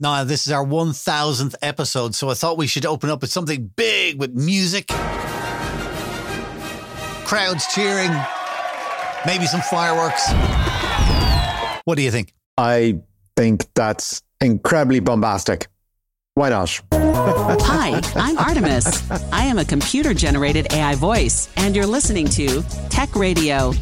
Now, 0.00 0.24
this 0.24 0.46
is 0.46 0.52
our 0.52 0.64
1000th 0.64 1.54
episode, 1.62 2.16
so 2.16 2.28
I 2.28 2.34
thought 2.34 2.58
we 2.58 2.66
should 2.66 2.84
open 2.84 3.10
up 3.10 3.20
with 3.20 3.30
something 3.30 3.70
big 3.76 4.18
with 4.18 4.34
music, 4.34 4.88
crowds 7.24 7.64
cheering, 7.72 8.10
maybe 9.24 9.46
some 9.46 9.60
fireworks. 9.60 10.32
What 11.84 11.96
do 11.96 12.02
you 12.02 12.10
think? 12.10 12.34
I 12.58 12.98
think 13.36 13.66
that's 13.74 14.20
incredibly 14.40 14.98
bombastic. 14.98 15.68
Why 16.34 16.48
not? 16.48 16.80
Hi, 16.92 18.00
I'm 18.16 18.36
Artemis. 18.36 19.08
I 19.32 19.44
am 19.44 19.58
a 19.58 19.64
computer 19.64 20.12
generated 20.12 20.72
AI 20.72 20.96
voice, 20.96 21.48
and 21.56 21.76
you're 21.76 21.86
listening 21.86 22.26
to 22.30 22.62
Tech 22.88 23.14
Radio. 23.14 23.72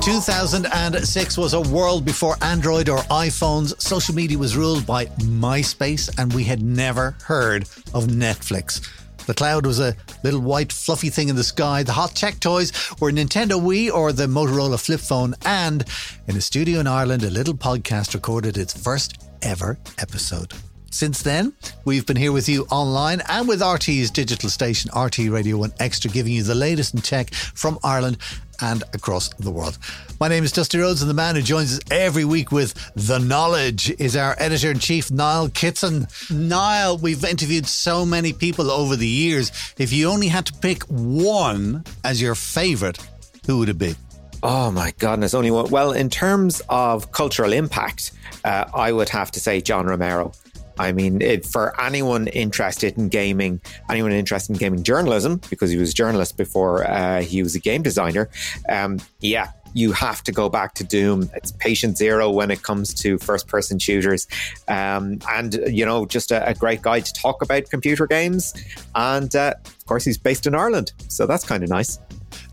2006 0.00 1.36
was 1.36 1.52
a 1.52 1.60
world 1.60 2.06
before 2.06 2.34
Android 2.40 2.88
or 2.88 3.00
iPhones. 3.10 3.78
Social 3.78 4.14
media 4.14 4.38
was 4.38 4.56
ruled 4.56 4.86
by 4.86 5.04
MySpace, 5.18 6.08
and 6.18 6.32
we 6.32 6.42
had 6.42 6.62
never 6.62 7.14
heard 7.24 7.64
of 7.92 8.06
Netflix. 8.06 8.80
The 9.26 9.34
cloud 9.34 9.66
was 9.66 9.78
a 9.78 9.94
little 10.24 10.40
white 10.40 10.72
fluffy 10.72 11.10
thing 11.10 11.28
in 11.28 11.36
the 11.36 11.44
sky. 11.44 11.82
The 11.82 11.92
hot 11.92 12.14
tech 12.14 12.40
toys 12.40 12.72
were 12.98 13.12
Nintendo 13.12 13.60
Wii 13.60 13.92
or 13.92 14.12
the 14.12 14.26
Motorola 14.26 14.80
flip 14.80 15.00
phone. 15.00 15.34
And 15.44 15.84
in 16.26 16.36
a 16.36 16.40
studio 16.40 16.80
in 16.80 16.86
Ireland, 16.86 17.22
a 17.22 17.30
little 17.30 17.54
podcast 17.54 18.14
recorded 18.14 18.56
its 18.56 18.72
first 18.72 19.28
ever 19.42 19.78
episode. 19.98 20.54
Since 20.90 21.22
then, 21.22 21.52
we've 21.84 22.06
been 22.06 22.16
here 22.16 22.32
with 22.32 22.48
you 22.48 22.66
online 22.70 23.22
and 23.28 23.46
with 23.46 23.60
RTÉ's 23.60 24.10
digital 24.10 24.50
station, 24.50 24.90
RTÉ 24.90 25.30
Radio 25.30 25.58
1 25.58 25.74
Extra, 25.78 26.10
giving 26.10 26.32
you 26.32 26.42
the 26.42 26.54
latest 26.54 26.94
in 26.94 27.00
tech 27.00 27.32
from 27.32 27.78
Ireland 27.84 28.18
and 28.62 28.82
across 28.94 29.28
the 29.34 29.50
world. 29.50 29.78
My 30.18 30.28
name 30.28 30.44
is 30.44 30.52
Dusty 30.52 30.78
Rhodes, 30.78 31.02
and 31.02 31.10
the 31.10 31.14
man 31.14 31.36
who 31.36 31.42
joins 31.42 31.74
us 31.74 31.80
every 31.90 32.24
week 32.24 32.52
with 32.52 32.74
the 32.94 33.18
knowledge 33.18 33.90
is 33.98 34.16
our 34.16 34.36
editor 34.38 34.70
in 34.70 34.78
chief, 34.78 35.10
Niall 35.10 35.48
Kitson. 35.48 36.06
Niall, 36.30 36.98
we've 36.98 37.24
interviewed 37.24 37.66
so 37.66 38.04
many 38.04 38.32
people 38.32 38.70
over 38.70 38.96
the 38.96 39.06
years. 39.06 39.52
If 39.78 39.92
you 39.92 40.08
only 40.08 40.28
had 40.28 40.46
to 40.46 40.52
pick 40.54 40.82
one 40.84 41.84
as 42.04 42.20
your 42.20 42.34
favourite, 42.34 42.98
who 43.46 43.58
would 43.58 43.68
it 43.68 43.78
be? 43.78 43.94
Oh 44.42 44.70
my 44.70 44.92
goodness, 44.98 45.34
only 45.34 45.50
one. 45.50 45.70
Well, 45.70 45.92
in 45.92 46.08
terms 46.08 46.62
of 46.68 47.12
cultural 47.12 47.52
impact, 47.52 48.12
uh, 48.44 48.64
I 48.74 48.90
would 48.92 49.10
have 49.10 49.30
to 49.32 49.40
say 49.40 49.60
John 49.60 49.86
Romero. 49.86 50.32
I 50.80 50.92
mean, 50.92 51.20
it, 51.20 51.44
for 51.44 51.78
anyone 51.78 52.26
interested 52.28 52.96
in 52.96 53.10
gaming, 53.10 53.60
anyone 53.90 54.12
interested 54.12 54.54
in 54.54 54.58
gaming 54.58 54.82
journalism, 54.82 55.40
because 55.50 55.70
he 55.70 55.76
was 55.76 55.90
a 55.90 55.94
journalist 55.94 56.38
before 56.38 56.88
uh, 56.88 57.20
he 57.20 57.42
was 57.42 57.54
a 57.54 57.60
game 57.60 57.82
designer, 57.82 58.30
um, 58.68 58.98
yeah, 59.20 59.52
you 59.74 59.92
have 59.92 60.22
to 60.24 60.32
go 60.32 60.48
back 60.48 60.74
to 60.74 60.84
Doom. 60.84 61.30
It's 61.34 61.52
patient 61.52 61.98
zero 61.98 62.30
when 62.30 62.50
it 62.50 62.62
comes 62.62 62.94
to 62.94 63.18
first 63.18 63.46
person 63.46 63.78
shooters. 63.78 64.26
Um, 64.68 65.18
and, 65.30 65.54
you 65.68 65.84
know, 65.84 66.06
just 66.06 66.30
a, 66.30 66.48
a, 66.48 66.54
great 66.54 66.82
guy 66.82 67.00
to 67.00 67.12
talk 67.12 67.42
about 67.42 67.70
computer 67.70 68.06
games. 68.06 68.54
And 68.94 69.34
uh, 69.36 69.54
of 69.64 69.86
course, 69.86 70.04
he's 70.04 70.18
based 70.18 70.46
in 70.46 70.54
Ireland. 70.54 70.92
So 71.08 71.26
that's 71.26 71.44
kind 71.44 71.62
of 71.62 71.68
nice. 71.68 71.98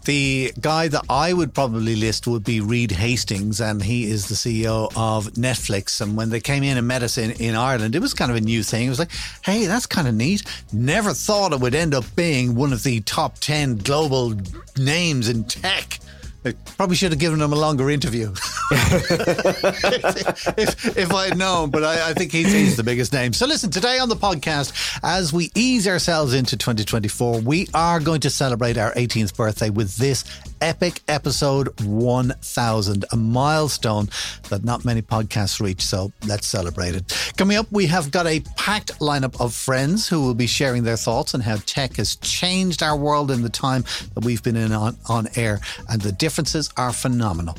The 0.07 0.53
guy 0.61 0.87
that 0.87 1.03
I 1.09 1.33
would 1.33 1.53
probably 1.53 1.97
list 1.97 2.27
would 2.27 2.45
be 2.45 2.61
Reed 2.61 2.91
Hastings, 2.91 3.59
and 3.59 3.83
he 3.83 4.09
is 4.09 4.29
the 4.29 4.35
CEO 4.35 4.89
of 4.95 5.33
Netflix. 5.33 5.99
And 5.99 6.15
when 6.15 6.29
they 6.29 6.39
came 6.39 6.63
in 6.63 6.77
and 6.77 6.87
met 6.87 7.03
us 7.03 7.17
in, 7.17 7.31
in 7.31 7.55
Ireland, 7.55 7.93
it 7.93 7.99
was 7.99 8.13
kind 8.13 8.31
of 8.31 8.37
a 8.37 8.41
new 8.41 8.63
thing. 8.63 8.87
It 8.87 8.89
was 8.89 8.99
like, 8.99 9.11
hey, 9.43 9.65
that's 9.65 9.85
kind 9.85 10.07
of 10.07 10.15
neat. 10.15 10.43
Never 10.71 11.11
thought 11.11 11.51
it 11.51 11.59
would 11.59 11.75
end 11.75 11.93
up 11.93 12.05
being 12.15 12.55
one 12.55 12.71
of 12.71 12.83
the 12.83 13.01
top 13.01 13.39
10 13.39 13.79
global 13.79 14.33
names 14.77 15.27
in 15.27 15.43
tech. 15.43 15.99
I 16.45 16.53
probably 16.77 16.95
should 16.95 17.11
have 17.11 17.19
given 17.19 17.41
him 17.41 17.51
a 17.51 17.57
longer 17.57 17.89
interview 17.89 18.33
if, 20.57 20.97
if, 20.97 21.13
I 21.13 21.27
had 21.27 21.37
known, 21.37 21.69
but 21.69 21.83
I, 21.85 22.09
I 22.09 22.13
think 22.13 22.33
he's, 22.33 22.51
he's, 22.51 22.75
the 22.75 22.83
biggest 22.83 23.13
name. 23.13 23.31
So, 23.31 23.45
listen, 23.45 23.71
today 23.71 23.97
on 23.99 24.09
the 24.09 24.15
podcast, 24.15 24.99
as 25.03 25.31
we 25.31 25.51
ease 25.55 25.87
ourselves 25.87 26.33
into 26.33 26.57
2024, 26.57 27.39
we 27.41 27.67
are 27.73 28.01
going 28.01 28.19
to 28.21 28.29
celebrate 28.29 28.77
our 28.77 28.91
18th 28.93 29.37
birthday 29.37 29.69
with 29.69 29.95
this 29.95 30.25
epic 30.59 31.01
episode 31.07 31.79
1000, 31.81 33.05
a 33.11 33.15
milestone 33.15 34.09
that 34.49 34.65
not 34.65 34.83
many 34.83 35.01
podcasts 35.01 35.61
reach. 35.61 35.81
So, 35.81 36.11
let's 36.27 36.47
celebrate 36.47 36.95
it. 36.95 37.33
Coming 37.37 37.55
up, 37.55 37.71
we 37.71 37.85
have 37.85 38.11
got 38.11 38.27
a 38.27 38.41
packed 38.57 38.99
lineup 38.99 39.39
of 39.39 39.53
friends 39.53 40.09
who 40.09 40.21
will 40.21 40.35
be 40.35 40.47
sharing 40.47 40.83
their 40.83 40.97
thoughts 40.97 41.33
on 41.33 41.39
how 41.39 41.55
tech 41.65 41.95
has 41.95 42.17
changed 42.17 42.83
our 42.83 42.97
world 42.97 43.31
in 43.31 43.43
the 43.43 43.49
time 43.49 43.85
that 44.13 44.25
we've 44.25 44.43
been 44.43 44.57
in 44.57 44.73
on, 44.73 44.97
on 45.07 45.27
air 45.35 45.61
and 45.89 46.01
the 46.01 46.11
differences 46.11 46.69
are 46.77 46.91
phenomenal. 46.91 47.55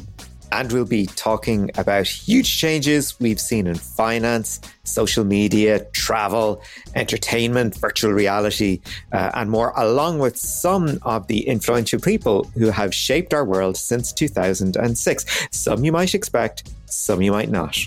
And 0.53 0.73
we'll 0.73 0.85
be 0.85 1.07
talking 1.07 1.71
about 1.77 2.07
huge 2.07 2.59
changes 2.59 3.19
we've 3.21 3.41
seen 3.41 3.67
in 3.67 3.75
finance, 3.75 4.61
social 4.85 5.25
media, 5.25 5.85
travel, 5.93 6.63
entertainment, 6.95 7.77
virtual 7.77 8.13
reality, 8.13 8.81
uh, 9.13 9.31
and 9.35 9.51
more, 9.51 9.73
along 9.77 10.19
with 10.19 10.37
some 10.37 10.99
of 11.03 11.27
the 11.27 11.47
influential 11.47 12.01
people 12.01 12.45
who 12.55 12.71
have 12.71 12.95
shaped 12.95 13.35
our 13.35 13.45
world 13.45 13.77
since 13.77 14.13
2006. 14.13 15.49
Some 15.51 15.85
you 15.85 15.93
might 15.93 16.15
expect, 16.15 16.71
some 16.87 17.21
you 17.21 17.33
might 17.33 17.51
not. 17.51 17.79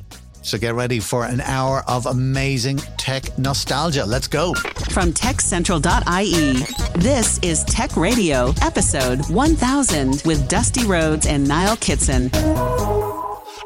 So 0.42 0.58
get 0.58 0.74
ready 0.74 1.00
for 1.00 1.26
an 1.26 1.42
hour 1.42 1.84
of 1.88 2.08
amazing 2.08 2.78
tech 2.98 3.38
nostalgia. 3.38 4.06
Let's 4.06 4.28
go. 4.28 4.54
From 4.92 5.14
techcentral.ie, 5.14 6.54
this 7.00 7.40
is 7.40 7.64
Tech 7.66 7.96
Radio, 7.96 8.54
episode 8.62 9.20
1000 9.30 10.24
with 10.26 10.48
Dusty 10.50 10.86
Rhodes 10.86 11.28
and 11.28 11.48
Niall 11.48 11.78
Kitson. 11.78 12.32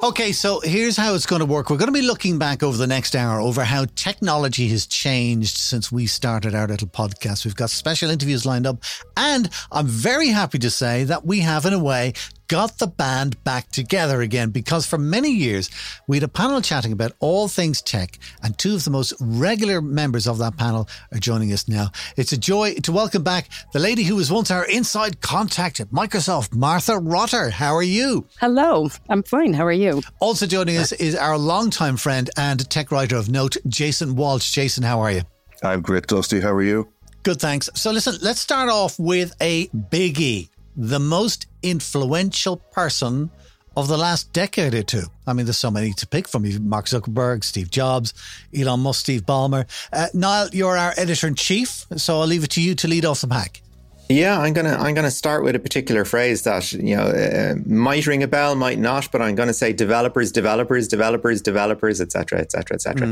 Okay, 0.03 0.33
so 0.33 0.59
here's 0.59 0.97
how 0.97 1.15
it's 1.15 1.25
going 1.25 1.39
to 1.39 1.45
work. 1.45 1.69
We're 1.69 1.77
going 1.77 1.87
to 1.87 1.93
be 1.93 2.05
looking 2.05 2.37
back 2.37 2.61
over 2.61 2.77
the 2.77 2.85
next 2.85 3.15
hour 3.15 3.39
over 3.39 3.63
how 3.63 3.85
technology 3.95 4.67
has 4.67 4.85
changed 4.85 5.57
since 5.57 5.91
we 5.91 6.05
started 6.05 6.53
our 6.53 6.67
little 6.67 6.89
podcast. 6.89 7.45
We've 7.45 7.55
got 7.55 7.69
special 7.69 8.11
interviews 8.11 8.45
lined 8.45 8.67
up, 8.67 8.83
and 9.17 9.49
I'm 9.71 9.87
very 9.87 10.27
happy 10.27 10.59
to 10.59 10.69
say 10.69 11.05
that 11.05 11.25
we 11.25 11.39
have, 11.39 11.65
in 11.65 11.73
a 11.73 11.79
way, 11.79 12.13
got 12.47 12.77
the 12.77 12.87
band 12.87 13.43
back 13.43 13.71
together 13.71 14.21
again 14.21 14.49
because 14.49 14.85
for 14.85 14.97
many 14.97 15.29
years 15.29 15.69
we 16.07 16.17
had 16.17 16.23
a 16.23 16.27
panel 16.27 16.61
chatting 16.61 16.91
about 16.91 17.13
all 17.19 17.47
things 17.47 17.81
tech, 17.81 18.19
and 18.43 18.57
two 18.57 18.75
of 18.75 18.83
the 18.83 18.91
most 18.91 19.13
regular 19.19 19.81
members 19.81 20.27
of 20.27 20.37
that 20.39 20.57
panel 20.57 20.87
are 21.11 21.19
joining 21.19 21.51
us 21.51 21.67
now. 21.67 21.89
It's 22.17 22.31
a 22.31 22.37
joy 22.37 22.75
to 22.75 22.91
welcome 22.91 23.23
back 23.23 23.49
the 23.73 23.79
lady 23.79 24.03
who 24.03 24.15
was 24.15 24.31
once 24.31 24.51
our 24.51 24.65
inside 24.65 25.21
contact 25.21 25.79
at 25.79 25.89
Microsoft, 25.89 26.53
Martha 26.53 26.97
Rotter. 26.97 27.49
How 27.49 27.75
are 27.75 27.83
you? 27.83 28.27
Hello, 28.39 28.89
I'm 29.09 29.23
fine. 29.23 29.53
How 29.53 29.65
are 29.65 29.71
you? 29.71 30.01
Also 30.19 30.45
joining 30.45 30.77
us 30.77 30.91
is 30.91 31.15
our 31.15 31.37
longtime 31.37 31.97
friend 31.97 32.29
and 32.37 32.69
tech 32.69 32.91
writer 32.91 33.15
of 33.15 33.29
note, 33.29 33.57
Jason 33.67 34.15
Walsh. 34.15 34.51
Jason, 34.51 34.83
how 34.83 34.99
are 35.01 35.11
you? 35.11 35.21
I'm 35.63 35.81
great, 35.81 36.07
Dusty. 36.07 36.41
How 36.41 36.51
are 36.53 36.61
you? 36.63 36.89
Good, 37.23 37.39
thanks. 37.39 37.69
So, 37.73 37.91
listen, 37.91 38.15
let's 38.21 38.39
start 38.39 38.69
off 38.69 38.99
with 38.99 39.33
a 39.41 39.67
biggie 39.69 40.49
the 40.75 40.99
most 40.99 41.47
influential 41.63 42.57
person 42.57 43.29
of 43.77 43.87
the 43.87 43.97
last 43.97 44.31
decade 44.31 44.73
or 44.73 44.83
two. 44.83 45.03
I 45.27 45.33
mean, 45.33 45.45
there's 45.45 45.57
so 45.57 45.71
many 45.71 45.93
to 45.93 46.07
pick 46.07 46.27
from. 46.27 46.45
Mark 46.67 46.85
Zuckerberg, 46.85 47.43
Steve 47.43 47.69
Jobs, 47.69 48.13
Elon 48.57 48.79
Musk, 48.79 49.01
Steve 49.01 49.25
Ballmer. 49.25 49.65
Uh, 49.91 50.07
Niall, 50.13 50.49
you're 50.53 50.77
our 50.77 50.93
editor 50.97 51.27
in 51.27 51.35
chief, 51.35 51.85
so 51.97 52.21
I'll 52.21 52.27
leave 52.27 52.43
it 52.43 52.51
to 52.51 52.61
you 52.61 52.75
to 52.75 52.87
lead 52.87 53.05
off 53.05 53.21
the 53.21 53.27
pack. 53.27 53.61
Yeah, 54.07 54.39
I'm 54.39 54.53
gonna 54.53 54.75
I'm 54.75 54.93
gonna 54.93 55.09
start 55.09 55.43
with 55.43 55.55
a 55.55 55.59
particular 55.59 56.05
phrase 56.05 56.43
that 56.43 56.71
you 56.73 56.95
know 56.95 57.07
uh, 57.07 57.55
might 57.65 58.05
ring 58.05 58.21
a 58.21 58.27
bell, 58.27 58.55
might 58.55 58.77
not, 58.77 59.11
but 59.11 59.19
I'm 59.19 59.33
gonna 59.33 59.51
say 59.53 59.73
developers, 59.73 60.31
developers, 60.31 60.87
developers, 60.87 61.41
developers, 61.41 61.99
etc., 61.99 62.39
etc., 62.39 62.75
etc. 62.75 63.07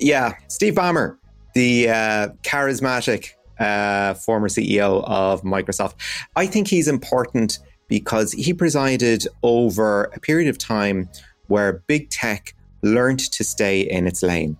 Yeah, 0.00 0.36
Steve 0.48 0.74
Ballmer, 0.74 1.18
the 1.54 1.90
uh, 1.90 2.28
charismatic 2.42 3.32
uh, 3.58 4.14
former 4.14 4.48
CEO 4.48 5.04
of 5.06 5.42
Microsoft. 5.42 5.94
I 6.36 6.46
think 6.46 6.68
he's 6.68 6.88
important 6.88 7.58
because 7.88 8.32
he 8.32 8.52
presided 8.54 9.26
over 9.42 10.04
a 10.14 10.20
period 10.20 10.48
of 10.48 10.58
time 10.58 11.08
where 11.48 11.84
big 11.86 12.10
tech 12.10 12.54
learned 12.82 13.20
to 13.20 13.44
stay 13.44 13.80
in 13.80 14.06
its 14.06 14.22
lane. 14.22 14.56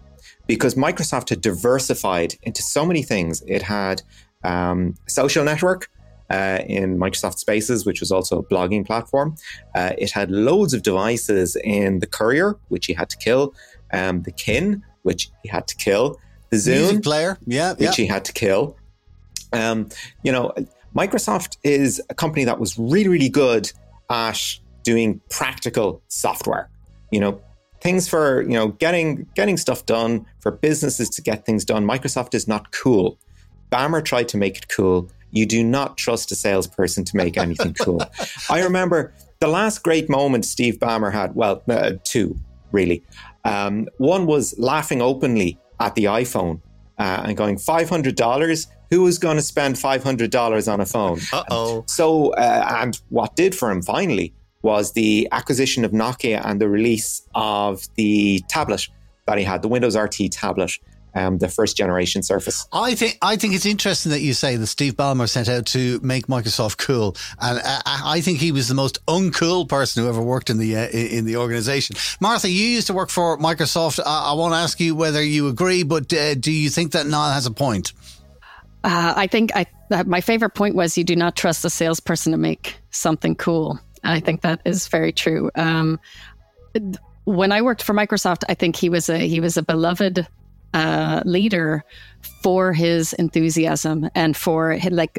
Because 0.46 0.74
Microsoft 0.74 1.30
had 1.30 1.40
diversified 1.40 2.34
into 2.42 2.62
so 2.62 2.84
many 2.84 3.02
things. 3.02 3.42
It 3.46 3.62
had 3.62 4.02
um, 4.42 4.94
a 5.06 5.10
social 5.10 5.42
network 5.44 5.88
uh, 6.30 6.58
in 6.66 6.98
Microsoft 6.98 7.38
Spaces, 7.38 7.86
which 7.86 8.00
was 8.00 8.10
also 8.10 8.38
a 8.38 8.42
blogging 8.42 8.86
platform. 8.86 9.36
Uh, 9.74 9.92
it 9.96 10.10
had 10.10 10.30
loads 10.30 10.74
of 10.74 10.82
devices 10.82 11.56
in 11.64 12.00
the 12.00 12.06
Courier, 12.06 12.56
which 12.68 12.86
he 12.86 12.92
had 12.92 13.08
to 13.10 13.16
kill, 13.16 13.54
um, 13.92 14.22
the 14.22 14.32
Kin, 14.32 14.82
which 15.02 15.30
he 15.42 15.48
had 15.48 15.66
to 15.68 15.76
kill, 15.76 16.20
the 16.50 16.56
Zune 16.56 16.78
Music 16.78 17.02
player, 17.02 17.38
yeah, 17.46 17.72
which 17.72 17.98
yeah. 17.98 18.04
he 18.04 18.06
had 18.06 18.24
to 18.26 18.32
kill, 18.32 18.76
um, 19.54 19.88
you 20.22 20.32
know, 20.32 20.52
Microsoft 20.94 21.56
is 21.62 22.00
a 22.10 22.14
company 22.14 22.44
that 22.44 22.60
was 22.60 22.78
really, 22.78 23.08
really 23.08 23.28
good 23.28 23.72
at 24.10 24.58
doing 24.82 25.20
practical 25.30 26.02
software. 26.08 26.70
You 27.10 27.20
know, 27.20 27.40
things 27.80 28.08
for 28.08 28.42
you 28.42 28.54
know 28.54 28.68
getting 28.68 29.26
getting 29.34 29.56
stuff 29.56 29.86
done 29.86 30.26
for 30.40 30.50
businesses 30.50 31.08
to 31.10 31.22
get 31.22 31.44
things 31.44 31.64
done. 31.64 31.86
Microsoft 31.86 32.34
is 32.34 32.48
not 32.48 32.72
cool. 32.72 33.18
Ballmer 33.70 34.04
tried 34.04 34.28
to 34.28 34.36
make 34.36 34.56
it 34.56 34.68
cool. 34.68 35.10
You 35.30 35.46
do 35.46 35.64
not 35.64 35.96
trust 35.96 36.30
a 36.30 36.36
salesperson 36.36 37.04
to 37.04 37.16
make 37.16 37.36
anything 37.36 37.74
cool. 37.80 38.00
I 38.48 38.62
remember 38.62 39.12
the 39.40 39.48
last 39.48 39.82
great 39.82 40.08
moment 40.08 40.44
Steve 40.44 40.78
Ballmer 40.78 41.12
had. 41.12 41.34
Well, 41.34 41.62
uh, 41.68 41.92
two 42.04 42.36
really. 42.72 43.02
Um, 43.44 43.88
one 43.98 44.26
was 44.26 44.58
laughing 44.58 45.02
openly 45.02 45.58
at 45.80 45.94
the 45.94 46.04
iPhone 46.04 46.60
uh, 46.98 47.22
and 47.24 47.36
going 47.36 47.58
five 47.58 47.88
hundred 47.88 48.16
dollars. 48.16 48.68
Who 48.94 49.08
is 49.08 49.18
going 49.18 49.36
to 49.36 49.42
spend 49.42 49.76
five 49.76 50.04
hundred 50.04 50.30
dollars 50.30 50.68
on 50.68 50.80
a 50.80 50.86
phone? 50.86 51.18
Uh 51.32 51.42
oh. 51.50 51.84
So, 51.88 52.32
uh, 52.34 52.80
and 52.80 53.00
what 53.08 53.34
did 53.34 53.52
for 53.52 53.68
him 53.70 53.82
finally 53.82 54.32
was 54.62 54.92
the 54.92 55.26
acquisition 55.32 55.84
of 55.84 55.90
Nokia 55.90 56.40
and 56.44 56.60
the 56.60 56.68
release 56.68 57.26
of 57.34 57.82
the 57.96 58.40
tablet 58.48 58.86
that 59.26 59.36
he 59.36 59.44
had, 59.44 59.62
the 59.62 59.68
Windows 59.68 59.96
RT 59.96 60.30
tablet 60.30 60.78
um, 61.14 61.38
the 61.38 61.48
first 61.48 61.76
generation 61.76 62.22
Surface. 62.22 62.66
I 62.72 62.94
think 62.94 63.18
I 63.22 63.36
think 63.36 63.54
it's 63.54 63.66
interesting 63.66 64.10
that 64.12 64.20
you 64.20 64.34
say 64.34 64.56
that 64.56 64.66
Steve 64.66 64.94
Ballmer 64.94 65.28
set 65.28 65.48
out 65.48 65.66
to 65.66 66.00
make 66.02 66.26
Microsoft 66.26 66.78
cool, 66.78 67.16
and 67.40 67.60
I, 67.64 68.00
I 68.04 68.20
think 68.20 68.38
he 68.38 68.52
was 68.52 68.68
the 68.68 68.74
most 68.74 69.04
uncool 69.06 69.68
person 69.68 70.02
who 70.02 70.08
ever 70.08 70.22
worked 70.22 70.50
in 70.50 70.58
the 70.58 70.76
uh, 70.76 70.88
in 70.88 71.24
the 71.24 71.36
organization. 71.36 71.96
Martha, 72.20 72.48
you 72.48 72.66
used 72.66 72.86
to 72.88 72.94
work 72.94 73.10
for 73.10 73.38
Microsoft. 73.38 74.00
I, 74.04 74.30
I 74.30 74.32
won't 74.34 74.54
ask 74.54 74.80
you 74.80 74.94
whether 74.94 75.22
you 75.22 75.48
agree, 75.48 75.82
but 75.82 76.12
uh, 76.12 76.34
do 76.34 76.52
you 76.52 76.70
think 76.70 76.92
that 76.92 77.06
Niall 77.06 77.32
has 77.32 77.46
a 77.46 77.50
point? 77.50 77.92
Uh, 78.84 79.14
I 79.16 79.26
think 79.26 79.50
I, 79.56 79.66
my 80.04 80.20
favorite 80.20 80.50
point 80.50 80.74
was 80.74 80.98
you 80.98 81.04
do 81.04 81.16
not 81.16 81.36
trust 81.36 81.64
a 81.64 81.70
salesperson 81.70 82.32
to 82.32 82.38
make 82.38 82.76
something 82.90 83.34
cool. 83.34 83.80
I 84.04 84.20
think 84.20 84.42
that 84.42 84.60
is 84.66 84.88
very 84.88 85.10
true. 85.10 85.50
Um, 85.54 85.98
when 87.24 87.50
I 87.50 87.62
worked 87.62 87.82
for 87.82 87.94
Microsoft, 87.94 88.44
I 88.48 88.54
think 88.54 88.76
he 88.76 88.90
was 88.90 89.08
a 89.08 89.18
he 89.18 89.40
was 89.40 89.56
a 89.56 89.62
beloved 89.62 90.26
uh, 90.74 91.22
leader 91.24 91.82
for 92.42 92.74
his 92.74 93.14
enthusiasm 93.14 94.10
and 94.14 94.36
for 94.36 94.78
like 94.90 95.18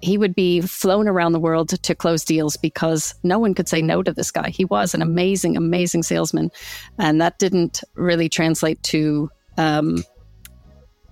he 0.00 0.16
would 0.16 0.36
be 0.36 0.60
flown 0.60 1.08
around 1.08 1.32
the 1.32 1.40
world 1.40 1.70
to 1.70 1.94
close 1.94 2.24
deals 2.24 2.56
because 2.56 3.14
no 3.24 3.40
one 3.40 3.54
could 3.54 3.68
say 3.68 3.82
no 3.82 4.02
to 4.02 4.12
this 4.12 4.30
guy. 4.30 4.50
He 4.50 4.64
was 4.64 4.94
an 4.94 5.02
amazing, 5.02 5.56
amazing 5.56 6.04
salesman, 6.04 6.52
and 6.98 7.20
that 7.20 7.40
didn't 7.40 7.82
really 7.94 8.28
translate 8.28 8.80
to 8.84 9.28
um, 9.58 10.04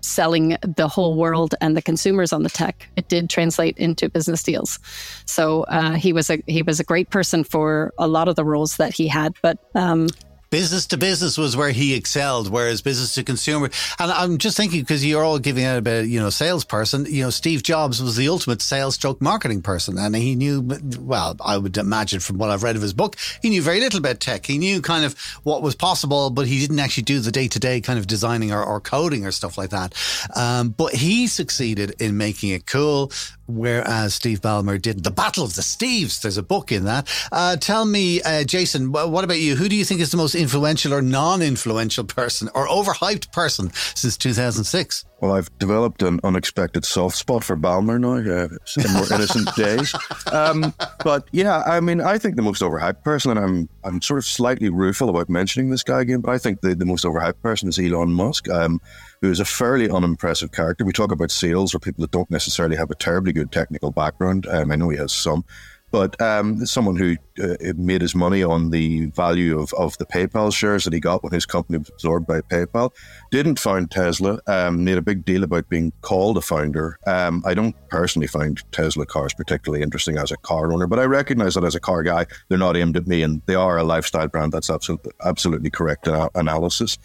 selling 0.05 0.57
the 0.63 0.89
whole 0.89 1.17
world 1.17 1.55
and 1.61 1.77
the 1.77 1.83
consumers 1.83 2.33
on 2.33 2.43
the 2.43 2.51
tech. 2.51 2.89
It 2.97 3.09
did 3.09 3.31
translate 3.31 3.79
into 3.79 4.09
business 4.09 4.43
deals. 4.43 4.79
So 5.27 5.63
uh, 5.65 5.93
he 5.93 6.13
was 6.13 6.31
a 6.31 6.43
he 6.47 6.63
was 6.63 6.81
a 6.81 6.85
great 6.85 7.11
person 7.11 7.45
for 7.45 7.93
a 7.99 8.07
lot 8.07 8.29
of 8.29 8.37
the 8.37 8.45
roles 8.45 8.77
that 8.77 8.95
he 8.95 9.09
had, 9.09 9.35
but. 9.43 9.59
Um, 9.75 10.09
business 10.55 10.87
to 10.87 10.97
business 10.97 11.37
was 11.37 11.57
where 11.57 11.73
he 11.73 11.95
excelled, 11.95 12.49
whereas 12.49 12.81
business 12.81 13.15
to 13.15 13.25
consumer. 13.25 13.69
And 13.99 14.13
I'm 14.13 14.39
just 14.39 14.57
thinking 14.57 14.83
because 14.83 15.05
you're 15.05 15.25
all 15.25 15.41
giving 15.41 15.65
out 15.65 15.79
about 15.79 16.07
you 16.07 16.21
know 16.21 16.31
salesperson. 16.31 17.07
You 17.07 17.25
know, 17.25 17.31
Steve 17.31 17.65
Jobs 17.65 18.01
was 18.01 18.15
the 18.15 18.29
ultimate 18.29 18.63
sales 18.63 18.95
stroke 18.95 19.21
marketing 19.21 19.63
person, 19.63 19.99
and 19.99 20.15
he 20.15 20.37
knew 20.37 20.65
well. 21.01 21.37
I 21.45 21.59
would 21.59 21.77
imagine 21.77 22.21
from 22.21 22.39
what 22.39 22.51
I've 22.51 22.63
read 22.63 22.77
of 22.77 22.83
his 22.83 22.93
book, 22.93 23.17
he 23.43 23.51
knew 23.51 23.63
very 23.63 23.81
little 23.81 23.99
about 23.99 24.21
tech. 24.21 24.47
He 24.47 24.59
knew 24.59 24.81
kind 24.81 25.05
of 25.05 25.19
what 25.43 25.61
was 25.61 25.75
possible, 25.75 26.31
but 26.31 26.47
he 26.47 26.61
didn't 26.61 26.79
actually 26.79 27.03
do 27.03 27.19
the 27.19 27.33
day 27.33 27.49
to 27.49 27.59
day 27.59 27.81
kind 27.81 27.99
of 27.99 28.07
designing 28.07 28.53
or, 28.53 28.63
or, 28.63 28.81
coding 28.81 29.27
or 29.27 29.33
stuff 29.33 29.59
like 29.59 29.71
that. 29.71 29.93
Um, 30.37 30.69
but 30.69 30.95
he 30.95 31.27
succeeded 31.27 32.01
in 32.01 32.17
making 32.17 32.51
it 32.51 32.65
cool 32.65 33.11
whereas 33.47 34.15
Steve 34.15 34.41
Ballmer 34.41 34.81
did 34.81 35.05
The 35.05 35.11
Battle 35.11 35.45
of 35.45 35.55
the 35.55 35.63
Steves. 35.63 36.21
There's 36.21 36.39
a 36.39 36.43
book 36.43 36.73
in 36.73 36.85
that. 36.85 37.09
Uh, 37.31 37.57
tell 37.57 37.85
me, 37.85 38.23
uh, 38.23 38.45
Jason, 38.45 38.93
what 38.93 39.25
about 39.25 39.41
you? 39.41 39.57
Who 39.57 39.69
do 39.69 39.77
you 39.77 39.85
think 39.85 40.01
is 40.01 40.11
the 40.11 40.17
most 40.17 40.35
influential 40.35 40.95
or 40.95 41.03
non 41.03 41.43
influential 41.43 42.05
person 42.05 42.49
or 42.55 42.67
overhyped 42.67 43.33
person 43.33 43.73
since 43.95 44.17
2006? 44.17 45.05
Well, 45.21 45.33
I've 45.33 45.57
developed 45.59 46.03
an 46.03 46.21
unexpected 46.23 46.85
soft 46.85 47.17
spot 47.17 47.45
for 47.45 47.57
Ballmer 47.57 47.99
now 47.99 48.17
uh, 48.17 48.49
in 48.85 48.93
more 48.93 49.13
innocent 49.13 49.49
days. 49.57 49.95
Um, 50.31 50.75
but 51.03 51.27
yeah, 51.33 51.63
I 51.65 51.81
mean, 51.81 52.01
I 52.01 52.19
think 52.19 52.37
the 52.37 52.43
most 52.43 52.61
overhyped 52.61 53.03
person, 53.05 53.31
and 53.31 53.41
I'm 53.41 53.69
I'm 53.85 54.03
sort 54.03 54.19
of 54.19 54.27
slightly 54.27 54.69
rueful 54.69 55.09
about 55.09 55.29
mentioning 55.29 55.71
this 55.71 55.83
guy 55.83 56.01
again, 56.01 56.21
but 56.21 56.33
I 56.33 56.39
think 56.39 56.61
the, 56.61 56.75
the 56.75 56.85
most 56.85 57.05
overhyped 57.05 57.41
person 57.43 57.69
is 57.69 57.79
Elon 57.79 58.13
Musk. 58.13 58.49
Um, 58.51 58.81
who 59.25 59.31
is 59.31 59.41
a 59.41 59.45
fairly 59.47 59.89
unimpressive 59.89 60.53
character. 60.53 60.85
We 60.85 60.93
talk 60.93 61.11
about 61.11 61.31
sales 61.31 61.75
or 61.75 61.79
people 61.79 62.03
that 62.03 62.11
don't 62.11 62.31
necessarily 62.31 62.77
have 62.77 62.91
a 62.91 62.95
terribly 62.95 63.33
good 63.33 63.51
technical 63.51 63.91
background. 63.91 64.47
Um, 64.47 64.71
I 64.71 64.77
know 64.77 64.91
he 64.91 64.99
has 64.99 65.15
some, 65.15 65.47
but 65.95 66.21
um, 66.21 66.67
someone 66.67 66.97
who 66.97 67.15
uh, 67.41 67.55
made 67.77 68.01
his 68.01 68.17
money 68.17 68.43
on 68.43 68.71
the 68.71 69.07
value 69.11 69.61
of, 69.61 69.73
of 69.75 69.97
the 69.99 70.05
PayPal 70.05 70.53
shares 70.53 70.83
that 70.83 70.93
he 70.93 70.99
got 70.99 71.23
when 71.23 71.33
his 71.33 71.47
company 71.47 71.79
was 71.79 71.89
absorbed 71.89 72.27
by 72.27 72.41
PayPal. 72.41 72.91
Didn't 73.31 73.61
found 73.61 73.93
Tesla. 73.93 74.41
Um, 74.49 74.83
made 74.83 74.99
a 74.99 75.03
big 75.03 75.25
deal 75.25 75.45
about 75.45 75.69
being 75.69 75.93
called 76.01 76.37
a 76.37 76.41
founder. 76.41 76.99
Um, 77.07 77.45
I 77.47 77.55
don't 77.55 77.77
personally 77.91 78.27
find 78.27 78.61
Tesla 78.73 79.07
cars 79.07 79.35
particularly 79.35 79.85
interesting 79.85 80.19
as 80.19 80.33
a 80.33 80.37
car 80.39 80.73
owner, 80.73 80.89
but 80.89 80.99
I 80.99 81.05
recognize 81.05 81.55
that 81.55 81.63
as 81.63 81.77
a 81.77 81.81
car 81.81 82.03
guy, 82.03 82.27
they're 82.49 82.59
not 82.59 82.77
aimed 82.77 82.97
at 82.97 83.07
me, 83.07 83.23
and 83.23 83.41
they 83.47 83.55
are 83.55 83.79
a 83.79 83.85
lifestyle 83.85 84.27
brand. 84.27 84.51
That's 84.51 84.71
absolutely 84.71 85.13
absolutely 85.25 85.71
correct 85.71 86.09
analysis. 86.35 86.99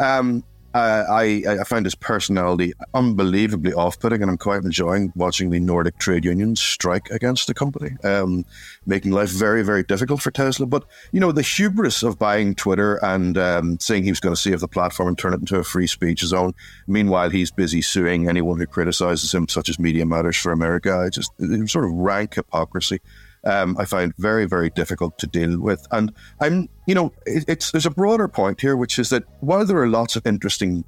Um, 0.00 0.42
uh, 0.74 1.04
I, 1.08 1.44
I 1.60 1.64
find 1.64 1.84
his 1.84 1.94
personality 1.94 2.72
unbelievably 2.94 3.74
off-putting, 3.74 4.22
and 4.22 4.30
I'm 4.30 4.38
quite 4.38 4.64
enjoying 4.64 5.12
watching 5.14 5.50
the 5.50 5.60
Nordic 5.60 5.98
trade 5.98 6.24
unions 6.24 6.60
strike 6.60 7.10
against 7.10 7.46
the 7.46 7.54
company, 7.54 7.96
um, 8.04 8.44
making 8.86 9.12
life 9.12 9.30
very, 9.30 9.62
very 9.62 9.82
difficult 9.82 10.22
for 10.22 10.30
Tesla. 10.30 10.66
But 10.66 10.84
you 11.12 11.20
know, 11.20 11.32
the 11.32 11.42
hubris 11.42 12.02
of 12.02 12.18
buying 12.18 12.54
Twitter 12.54 12.96
and 13.04 13.36
um, 13.36 13.78
saying 13.80 14.04
he 14.04 14.10
was 14.10 14.20
going 14.20 14.34
to 14.34 14.40
save 14.40 14.60
the 14.60 14.68
platform 14.68 15.08
and 15.08 15.18
turn 15.18 15.34
it 15.34 15.40
into 15.40 15.58
a 15.58 15.64
free 15.64 15.86
speech 15.86 16.20
zone. 16.20 16.54
Meanwhile, 16.86 17.30
he's 17.30 17.50
busy 17.50 17.82
suing 17.82 18.28
anyone 18.28 18.58
who 18.58 18.66
criticizes 18.66 19.32
him, 19.32 19.48
such 19.48 19.68
as 19.68 19.78
Media 19.78 20.06
Matters 20.06 20.36
for 20.36 20.52
America. 20.52 20.96
I 20.96 21.08
just 21.08 21.32
sort 21.66 21.84
of 21.84 21.92
rank 21.92 22.34
hypocrisy 22.34 23.00
um, 23.44 23.76
I 23.78 23.84
find 23.84 24.14
very, 24.18 24.46
very 24.46 24.70
difficult 24.70 25.18
to 25.18 25.26
deal 25.26 25.60
with. 25.60 25.86
And 25.90 26.12
I'm, 26.40 26.68
you 26.86 26.94
know, 26.94 27.12
it, 27.26 27.44
it's 27.48 27.70
there's 27.70 27.86
a 27.86 27.90
broader 27.90 28.28
point 28.28 28.60
here, 28.60 28.76
which 28.76 28.98
is 28.98 29.10
that 29.10 29.24
while 29.40 29.64
there 29.64 29.78
are 29.78 29.88
lots 29.88 30.16
of 30.16 30.26
interesting 30.26 30.84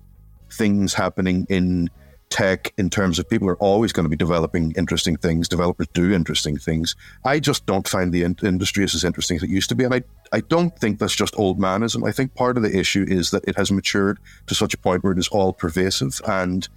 things 0.51 0.95
happening 0.95 1.47
in 1.49 1.91
tech 2.31 2.73
in 2.79 2.91
terms 2.91 3.19
of 3.19 3.29
people 3.29 3.49
are 3.49 3.57
always 3.59 3.93
going 3.93 4.05
to 4.05 4.11
be 4.11 4.17
developing 4.17 4.73
interesting 4.77 5.17
things. 5.17 5.49
Developers 5.49 5.87
do 5.95 6.13
interesting 6.13 6.57
things. 6.57 6.97
I 7.25 7.39
just 7.39 7.65
don't 7.67 7.87
find 7.87 8.13
the 8.13 8.25
in- 8.25 8.37
industry 8.43 8.83
as, 8.83 8.95
as 8.95 9.05
interesting 9.05 9.37
as 9.37 9.45
it 9.45 9.51
used 9.51 9.69
to 9.69 9.75
be. 9.75 9.85
And 9.85 9.95
I, 9.95 10.03
I 10.33 10.41
don't 10.41 10.77
think 10.79 10.99
that's 10.99 11.15
just 11.15 11.39
old 11.39 11.61
manism. 11.61 12.09
I 12.09 12.13
think 12.13 12.35
part 12.35 12.57
of 12.57 12.63
the 12.63 12.77
issue 12.77 13.05
is 13.07 13.31
that 13.31 13.45
it 13.47 13.57
has 13.57 13.71
matured 13.71 14.19
to 14.47 14.55
such 14.55 14.75
a 14.75 14.79
point 14.79 15.05
where 15.05 15.13
it 15.13 15.19
is 15.19 15.29
all 15.29 15.53
pervasive. 15.53 16.21
And 16.27 16.69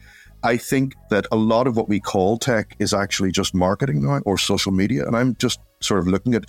I 0.48 0.56
think 0.56 0.96
that 1.10 1.28
a 1.30 1.36
lot 1.36 1.68
of 1.68 1.76
what 1.76 1.90
we 1.90 2.00
call 2.00 2.38
tech 2.38 2.76
is 2.80 2.94
actually 2.94 3.32
just 3.32 3.54
marketing 3.54 4.02
now 4.02 4.20
or 4.26 4.38
social 4.38 4.72
media. 4.72 5.06
And 5.06 5.14
I'm 5.14 5.36
just 5.36 5.60
sort 5.82 6.00
of 6.00 6.08
looking 6.08 6.36
at 6.36 6.46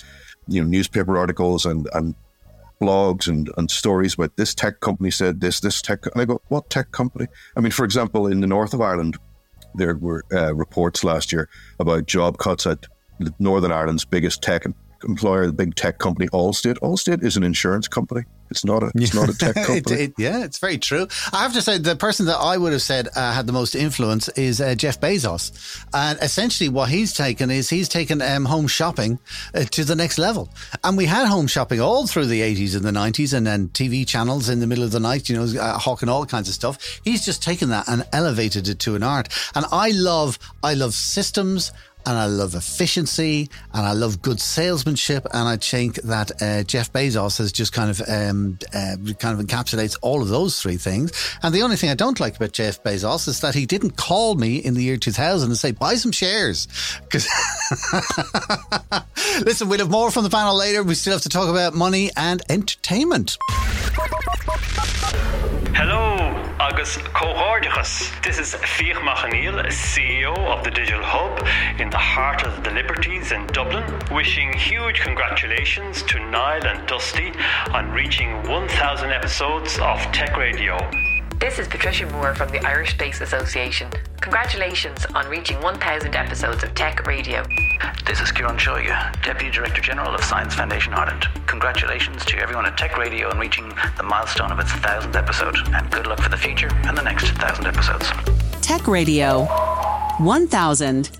you 0.46 0.62
know 0.62 0.68
newspaper 0.68 1.18
articles 1.18 1.66
and 1.66 1.88
and 1.92 2.14
blogs 2.80 3.26
and, 3.26 3.50
and 3.56 3.68
stories 3.70 4.14
about 4.14 4.36
this 4.36 4.54
tech 4.54 4.78
company 4.78 5.10
said 5.10 5.40
this, 5.40 5.58
this 5.58 5.82
tech. 5.82 6.06
And 6.06 6.22
I 6.22 6.24
go, 6.26 6.40
what 6.46 6.70
tech 6.70 6.92
company? 6.92 7.26
I 7.56 7.60
mean, 7.60 7.72
for 7.72 7.84
example, 7.84 8.28
in 8.28 8.40
the 8.40 8.46
north 8.46 8.72
of 8.72 8.80
Ireland, 8.80 9.16
there 9.74 9.96
were 9.96 10.22
uh, 10.32 10.54
reports 10.54 11.02
last 11.02 11.32
year 11.32 11.48
about 11.80 12.06
job 12.06 12.38
cuts 12.38 12.68
at 12.68 12.86
Northern 13.40 13.72
Ireland's 13.72 14.04
biggest 14.04 14.42
tech 14.42 14.64
employer, 15.04 15.46
the 15.46 15.52
big 15.52 15.74
tech 15.74 15.98
company 15.98 16.28
Allstate. 16.28 16.78
Allstate 16.78 17.22
is 17.22 17.36
an 17.36 17.42
insurance 17.42 17.88
company. 17.88 18.24
It's 18.50 18.64
not 18.64 18.82
a 18.82 18.90
it's 18.94 19.14
not 19.14 19.28
a 19.28 19.36
tech 19.36 19.54
company. 19.66 19.96
it, 19.96 20.00
it, 20.10 20.14
yeah, 20.18 20.44
it's 20.44 20.58
very 20.58 20.78
true. 20.78 21.06
I 21.32 21.42
have 21.42 21.52
to 21.54 21.62
say 21.62 21.78
the 21.78 21.96
person 21.96 22.26
that 22.26 22.36
I 22.38 22.56
would 22.56 22.72
have 22.72 22.82
said 22.82 23.08
uh, 23.14 23.32
had 23.32 23.46
the 23.46 23.52
most 23.52 23.74
influence 23.74 24.28
is 24.30 24.60
uh, 24.60 24.74
Jeff 24.74 25.00
Bezos, 25.00 25.84
and 25.92 26.18
essentially 26.22 26.68
what 26.68 26.88
he's 26.88 27.12
taken 27.12 27.50
is 27.50 27.68
he's 27.68 27.88
taken 27.88 28.22
um, 28.22 28.44
home 28.44 28.66
shopping 28.66 29.18
uh, 29.54 29.64
to 29.64 29.84
the 29.84 29.94
next 29.94 30.18
level. 30.18 30.48
And 30.82 30.96
we 30.96 31.06
had 31.06 31.26
home 31.26 31.46
shopping 31.46 31.80
all 31.80 32.06
through 32.06 32.26
the 32.26 32.42
eighties 32.42 32.74
and 32.74 32.84
the 32.84 32.92
nineties, 32.92 33.32
and 33.32 33.46
then 33.46 33.68
TV 33.68 34.06
channels 34.06 34.48
in 34.48 34.60
the 34.60 34.66
middle 34.66 34.84
of 34.84 34.92
the 34.92 35.00
night, 35.00 35.28
you 35.28 35.36
know, 35.36 35.60
uh, 35.60 35.78
hawking 35.78 36.08
all 36.08 36.24
kinds 36.24 36.48
of 36.48 36.54
stuff. 36.54 37.00
He's 37.04 37.24
just 37.24 37.42
taken 37.42 37.68
that 37.68 37.86
and 37.88 38.06
elevated 38.12 38.68
it 38.68 38.78
to 38.80 38.94
an 38.94 39.02
art. 39.02 39.28
And 39.54 39.66
I 39.70 39.90
love 39.90 40.38
I 40.62 40.74
love 40.74 40.94
systems 40.94 41.72
and 42.06 42.16
I 42.16 42.26
love 42.26 42.54
efficiency 42.54 43.50
and 43.72 43.86
I 43.86 43.92
love 43.92 44.22
good 44.22 44.40
salesmanship. 44.40 45.26
And 45.32 45.48
I 45.48 45.56
think 45.56 45.96
that 46.02 46.30
uh, 46.40 46.62
Jeff 46.64 46.92
Bezos 46.92 47.38
has 47.38 47.52
just 47.52 47.72
kind 47.72 47.90
of 47.90 48.00
um, 48.08 48.58
uh, 48.74 48.96
kind 49.18 49.38
of 49.38 49.44
encapsulates 49.44 49.96
all 50.02 50.22
of 50.22 50.28
those 50.28 50.60
three 50.60 50.76
things. 50.76 51.12
And 51.42 51.54
the 51.54 51.62
only 51.62 51.76
thing 51.76 51.90
I 51.90 51.94
don't 51.94 52.18
like 52.20 52.36
about 52.36 52.52
Jeff 52.52 52.82
Bezos 52.82 53.28
is 53.28 53.40
that 53.40 53.54
he 53.54 53.66
didn't 53.66 53.96
call 53.96 54.34
me 54.34 54.56
in 54.56 54.74
the 54.74 54.82
year 54.82 54.96
2000 54.96 55.50
and 55.50 55.58
say 55.58 55.72
buy 55.72 55.96
some 55.96 56.12
shares. 56.12 56.68
Because 57.02 57.28
listen, 59.44 59.68
we'll 59.68 59.80
have 59.80 59.90
more 59.90 60.10
from 60.10 60.24
the 60.24 60.30
panel 60.30 60.56
later. 60.56 60.82
We 60.82 60.94
still 60.94 61.12
have 61.12 61.22
to 61.22 61.28
talk 61.28 61.48
about 61.48 61.74
money 61.74 62.10
and 62.16 62.42
entertainment. 62.48 63.36
Hello, 65.74 66.27
Agus. 66.68 66.98
This 68.22 68.38
is 68.38 68.54
Fiach 68.54 69.02
Mac 69.02 69.16
Conghail, 69.22 69.54
CEO 69.70 70.36
of 70.36 70.62
the 70.64 70.70
Digital 70.70 71.02
Hub 71.02 71.38
in 71.80 71.88
the 71.88 71.96
heart 71.96 72.44
of 72.44 72.62
the 72.62 72.70
Liberties 72.70 73.32
in 73.32 73.46
Dublin, 73.46 73.84
wishing 74.10 74.52
huge 74.52 75.00
congratulations 75.00 76.02
to 76.02 76.18
Niall 76.18 76.66
and 76.66 76.86
Dusty 76.86 77.32
on 77.72 77.90
reaching 77.92 78.46
1,000 78.46 79.10
episodes 79.10 79.78
of 79.78 79.96
Tech 80.12 80.36
Radio. 80.36 80.76
This 81.40 81.60
is 81.60 81.68
Patricia 81.68 82.04
Moore 82.06 82.34
from 82.34 82.48
the 82.50 82.58
Irish 82.66 82.90
Space 82.94 83.20
Association. 83.20 83.88
Congratulations 84.20 85.06
on 85.14 85.28
reaching 85.28 85.60
1,000 85.60 86.16
episodes 86.16 86.64
of 86.64 86.74
Tech 86.74 87.06
Radio. 87.06 87.44
This 88.04 88.20
is 88.20 88.32
Ciarán 88.32 88.58
Seoighe, 88.58 89.22
Deputy 89.22 89.48
Director 89.48 89.80
General 89.80 90.12
of 90.16 90.24
Science 90.24 90.56
Foundation 90.56 90.94
Ireland. 90.94 91.26
Congratulations 91.46 92.24
to 92.24 92.38
everyone 92.38 92.66
at 92.66 92.76
Tech 92.76 92.98
Radio 92.98 93.30
on 93.30 93.38
reaching 93.38 93.72
the 93.96 94.02
milestone 94.02 94.50
of 94.50 94.58
its 94.58 94.72
1000th 94.72 95.14
episode, 95.14 95.54
and 95.74 95.88
good 95.92 96.08
luck 96.08 96.20
for 96.20 96.28
the 96.28 96.36
future 96.36 96.70
and 96.72 96.98
the 96.98 97.02
next 97.02 97.26
1000 97.38 97.66
episodes. 97.66 98.10
Tech 98.60 98.88
Radio 98.88 99.44
1000. 100.18 101.10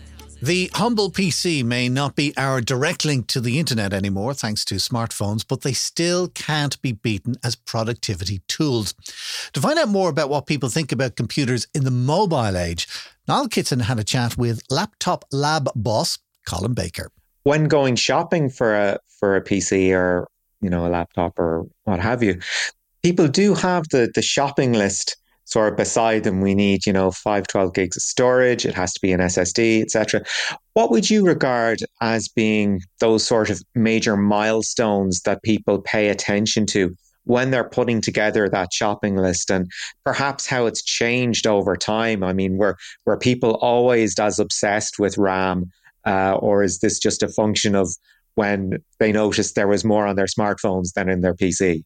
The 0.41 0.71
humble 0.75 1.11
PC 1.11 1.65
may 1.65 1.89
not 1.89 2.15
be 2.15 2.33
our 2.37 2.61
direct 2.61 3.05
link 3.05 3.27
to 3.29 3.41
the 3.41 3.59
internet 3.59 3.93
anymore, 3.93 4.35
thanks 4.35 4.65
to 4.67 4.77
smartphones, 4.77 5.45
but 5.47 5.63
they 5.63 5.73
still 5.73 6.29
can't 6.29 6.81
be 6.81 6.93
beaten 6.93 7.35
as 7.43 7.57
productivity 7.57 8.41
tools. 8.47 8.95
To 9.55 9.61
find 9.61 9.81
out 9.81 9.89
more 9.89 10.09
about 10.09 10.31
what 10.31 10.47
people 10.47 10.69
think 10.69 10.93
about 10.93 11.17
computers 11.17 11.67
in 11.75 11.83
the 11.83 11.91
mobile 11.91 12.57
age, 12.57 12.87
Niall 13.27 13.49
Kitson 13.49 13.81
had 13.81 13.99
a 13.99 14.05
chat 14.05 14.39
with 14.39 14.63
Laptop 14.71 15.25
Lab 15.33 15.71
boss 15.75 16.19
Colin 16.47 16.73
Baker. 16.73 17.11
When 17.43 17.65
going 17.65 17.97
shopping 17.97 18.49
for 18.49 18.77
a 18.77 19.01
for 19.09 19.35
a 19.35 19.43
PC 19.43 19.91
or 19.93 20.29
you 20.61 20.71
know 20.71 20.87
a 20.87 20.89
laptop 20.89 21.37
or 21.37 21.67
what 21.83 21.99
have 21.99 22.23
you, 22.23 22.39
people 23.03 23.27
do 23.27 23.55
have 23.55 23.89
the 23.89 24.09
the 24.15 24.23
shopping 24.23 24.73
list 24.73 25.17
of 25.57 25.77
beside 25.77 26.25
them 26.25 26.41
we 26.41 26.55
need 26.55 26.87
you 26.87 26.93
know 26.93 27.11
512 27.11 27.75
gigs 27.75 27.97
of 27.97 28.03
storage. 28.03 28.65
It 28.67 28.75
has 28.75 28.93
to 28.93 29.01
be 29.01 29.13
an 29.13 29.21
ssd 29.21 29.83
etc 29.83 30.23
what 30.75 30.91
would 30.91 31.11
you 31.11 31.27
regard 31.27 31.81
as 32.01 32.29
being 32.29 32.81
those 33.01 33.25
sort 33.25 33.51
of 33.51 33.63
major 33.75 34.17
milestones 34.17 35.23
that 35.23 35.43
people 35.43 35.81
pay 35.83 36.09
attention 36.09 36.67
to 36.67 36.95
when 37.25 37.51
they're 37.51 37.69
putting 37.69 38.01
together 38.01 38.49
that 38.49 38.73
shopping 38.73 39.17
list? 39.17 39.51
And 39.51 39.71
perhaps 40.05 40.47
how 40.47 40.67
it's 40.67 40.83
changed 40.83 41.47
over 41.47 41.77
time. 41.77 42.23
I 42.23 42.33
mean 42.33 42.57
were 42.57 42.77
were 43.07 43.19
people 43.19 43.55
always 43.57 44.19
as 44.19 44.39
obsessed 44.39 44.99
with 44.99 45.19
ram 45.19 45.71
uh, 46.05 46.35
or 46.35 46.63
is 46.63 46.79
this 46.79 46.99
just 46.99 47.23
a 47.23 47.29
function 47.29 47.75
of 47.75 47.89
when 48.35 48.79
they 49.01 49.11
noticed 49.11 49.57
there 49.57 49.69
was 49.69 49.85
more 49.85 50.07
on 50.07 50.17
their 50.17 50.27
smartphones 50.27 50.93
than 50.95 51.09
in 51.09 51.23
their 51.23 51.35
pc 51.35 51.83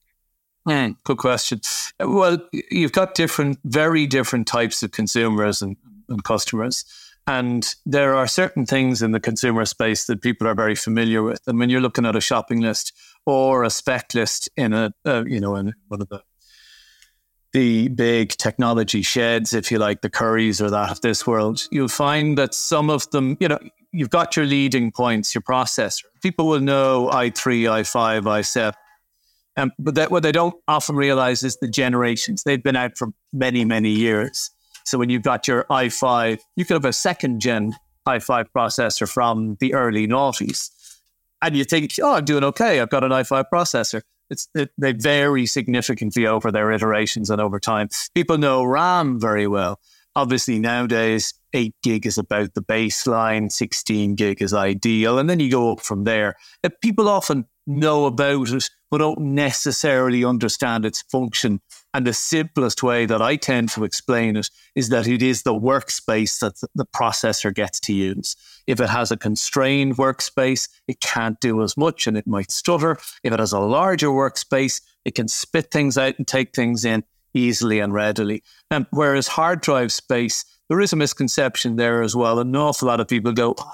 Mm, 0.69 0.97
good 1.05 1.19
question. 1.19 1.61
Well, 1.99 2.39
you've 2.53 2.93
got 2.93 3.15
different, 3.15 3.59
very 3.65 4.07
different 4.07 4.47
types 4.47 4.83
of 4.83 4.93
consumers 4.93 5.61
and, 5.61 5.77
and 6.09 6.23
customers. 6.23 6.85
And 7.27 7.75
there 7.87 8.15
are 8.15 8.27
certain 8.27 8.67
things 8.67 9.03
in 9.03 9.13
the 9.13 9.21
consumer 9.21 9.65
space 9.65 10.07
that 10.07 10.23
people 10.23 10.47
are 10.47 10.55
very 10.55 10.75
familiar 10.75 11.23
with. 11.23 11.41
And 11.47 11.59
when 11.59 11.71
you're 11.71 11.81
looking 11.81 12.07
at 12.07 12.17
a 12.17 12.21
shopping 12.21 12.61
list 12.61 12.93
or 13.27 13.65
a 13.65 13.71
spec 13.71 14.15
list 14.15 14.49
in 14.57 14.73
a, 14.73 14.93
uh, 15.05 15.25
you 15.27 15.41
know, 15.41 15.57
in 15.57 15.75
one 15.89 16.03
of 16.03 16.09
the 16.09 16.23
the 17.53 17.89
big 17.89 18.31
technology 18.31 19.03
sheds, 19.03 19.53
if 19.53 19.71
you 19.71 19.79
like, 19.79 20.01
the 20.01 20.09
Currys 20.09 20.59
or 20.59 20.71
that 20.71 20.91
of 20.91 21.03
this 21.03 21.27
world, 21.27 21.67
you'll 21.71 21.87
find 21.87 22.39
that 22.39 22.55
some 22.55 22.89
of 22.89 23.11
them, 23.11 23.37
you 23.41 23.49
know, 23.49 23.59
you've 23.93 24.09
got 24.09 24.37
your 24.37 24.47
leading 24.47 24.91
points, 24.91 25.35
your 25.35 25.43
processor. 25.43 26.05
People 26.23 26.49
will 26.49 26.61
know 26.61 27.11
i3, 27.13 27.65
i5, 27.65 28.23
i7 28.23 28.73
um, 29.57 29.73
but 29.79 29.95
that, 29.95 30.11
what 30.11 30.23
they 30.23 30.33
don't 30.33 30.55
often 30.67 30.97
realize 30.97 31.43
is 31.43 31.59
the 31.59 31.69
generations. 31.69 32.43
They've 32.43 32.63
been 32.63 32.77
out 32.77 32.97
for 32.97 33.09
many, 33.33 33.65
many 33.65 33.91
years. 33.91 34.51
So 34.85 34.99
when 34.99 35.11
you've 35.11 35.23
got 35.23 35.47
your 35.47 35.65
i5, 35.71 36.39
you 36.57 36.65
could 36.65 36.75
have 36.75 36.85
a 36.85 36.93
second 36.93 37.41
gen 37.41 37.75
i5 38.07 38.47
processor 38.57 39.09
from 39.09 39.57
the 39.61 39.75
early 39.75 40.09
noughties. 40.09 40.71
And 41.41 41.57
you 41.57 41.65
think, 41.65 41.93
oh, 42.01 42.15
I'm 42.15 42.25
doing 42.25 42.45
okay. 42.45 42.81
I've 42.81 42.91
got 42.91 43.05
an 43.05 43.11
i5 43.11 43.45
processor. 43.53 44.03
It's, 44.31 44.49
it, 44.55 44.71
they 44.79 44.93
vary 44.93 45.45
significantly 45.45 46.27
over 46.27 46.51
their 46.51 46.73
iterations 46.73 47.29
and 47.29 47.41
over 47.41 47.61
time. 47.61 47.89
People 48.15 48.39
know 48.39 48.65
RAM 48.65 49.21
very 49.21 49.47
well. 49.47 49.79
Obviously, 50.15 50.59
nowadays, 50.59 51.35
8 51.55 51.75
gig 51.83 52.07
is 52.07 52.19
about 52.19 52.55
the 52.55 52.63
baseline, 52.63 53.51
16 53.51 54.15
gig 54.15 54.43
is 54.43 54.53
ideal. 54.53 55.19
And 55.19 55.29
then 55.29 55.41
you 55.41 55.51
go 55.51 55.73
up 55.73 55.81
from 55.81 56.05
there. 56.05 56.37
Uh, 56.63 56.69
people 56.83 57.09
often 57.09 57.47
know 57.67 58.07
about 58.07 58.51
it, 58.51 58.69
but 58.91 58.99
don't 58.99 59.21
necessarily 59.21 60.25
understand 60.25 60.85
its 60.85 61.03
function. 61.03 61.61
And 61.95 62.07
the 62.07 62.13
simplest 62.13 62.83
way 62.83 63.07
that 63.07 63.23
I 63.23 63.37
tend 63.37 63.71
to 63.71 63.85
explain 63.85 64.37
it 64.37 64.51
is 64.75 64.89
that 64.89 65.07
it 65.07 65.23
is 65.23 65.43
the 65.43 65.55
workspace 65.55 66.41
that 66.41 66.61
the 66.75 66.87
processor 66.87 67.55
gets 67.55 67.81
to 67.81 67.95
use. 67.95 68.37
If 68.67 68.81
it 68.81 68.89
has 68.91 69.11
a 69.11 69.17
constrained 69.17 69.97
workspace, 69.97 70.69
it 70.89 71.01
can't 71.01 71.41
do 71.41 71.63
as 71.63 71.77
much 71.77 72.07
and 72.07 72.17
it 72.17 72.27
might 72.27 72.51
stutter. 72.51 72.99
If 73.23 73.33
it 73.33 73.39
has 73.39 73.53
a 73.53 73.61
larger 73.61 74.09
workspace, 74.09 74.81
it 75.05 75.15
can 75.15 75.29
spit 75.29 75.71
things 75.71 75.97
out 75.97 76.19
and 76.19 76.27
take 76.27 76.55
things 76.55 76.85
in 76.85 77.05
easily 77.35 77.79
and 77.81 77.93
readily. 77.93 78.43
And 78.71 78.87
whereas 78.91 79.29
hard 79.29 79.61
drive 79.61 79.93
space, 79.93 80.45
there 80.69 80.81
is 80.81 80.93
a 80.93 80.97
misconception 80.97 81.77
there 81.77 82.03
as 82.03 82.17
well. 82.17 82.39
An 82.39 82.55
awful 82.57 82.89
lot 82.89 83.01
of 83.01 83.09
people 83.09 83.33
go, 83.33 83.55
oh, 83.59 83.73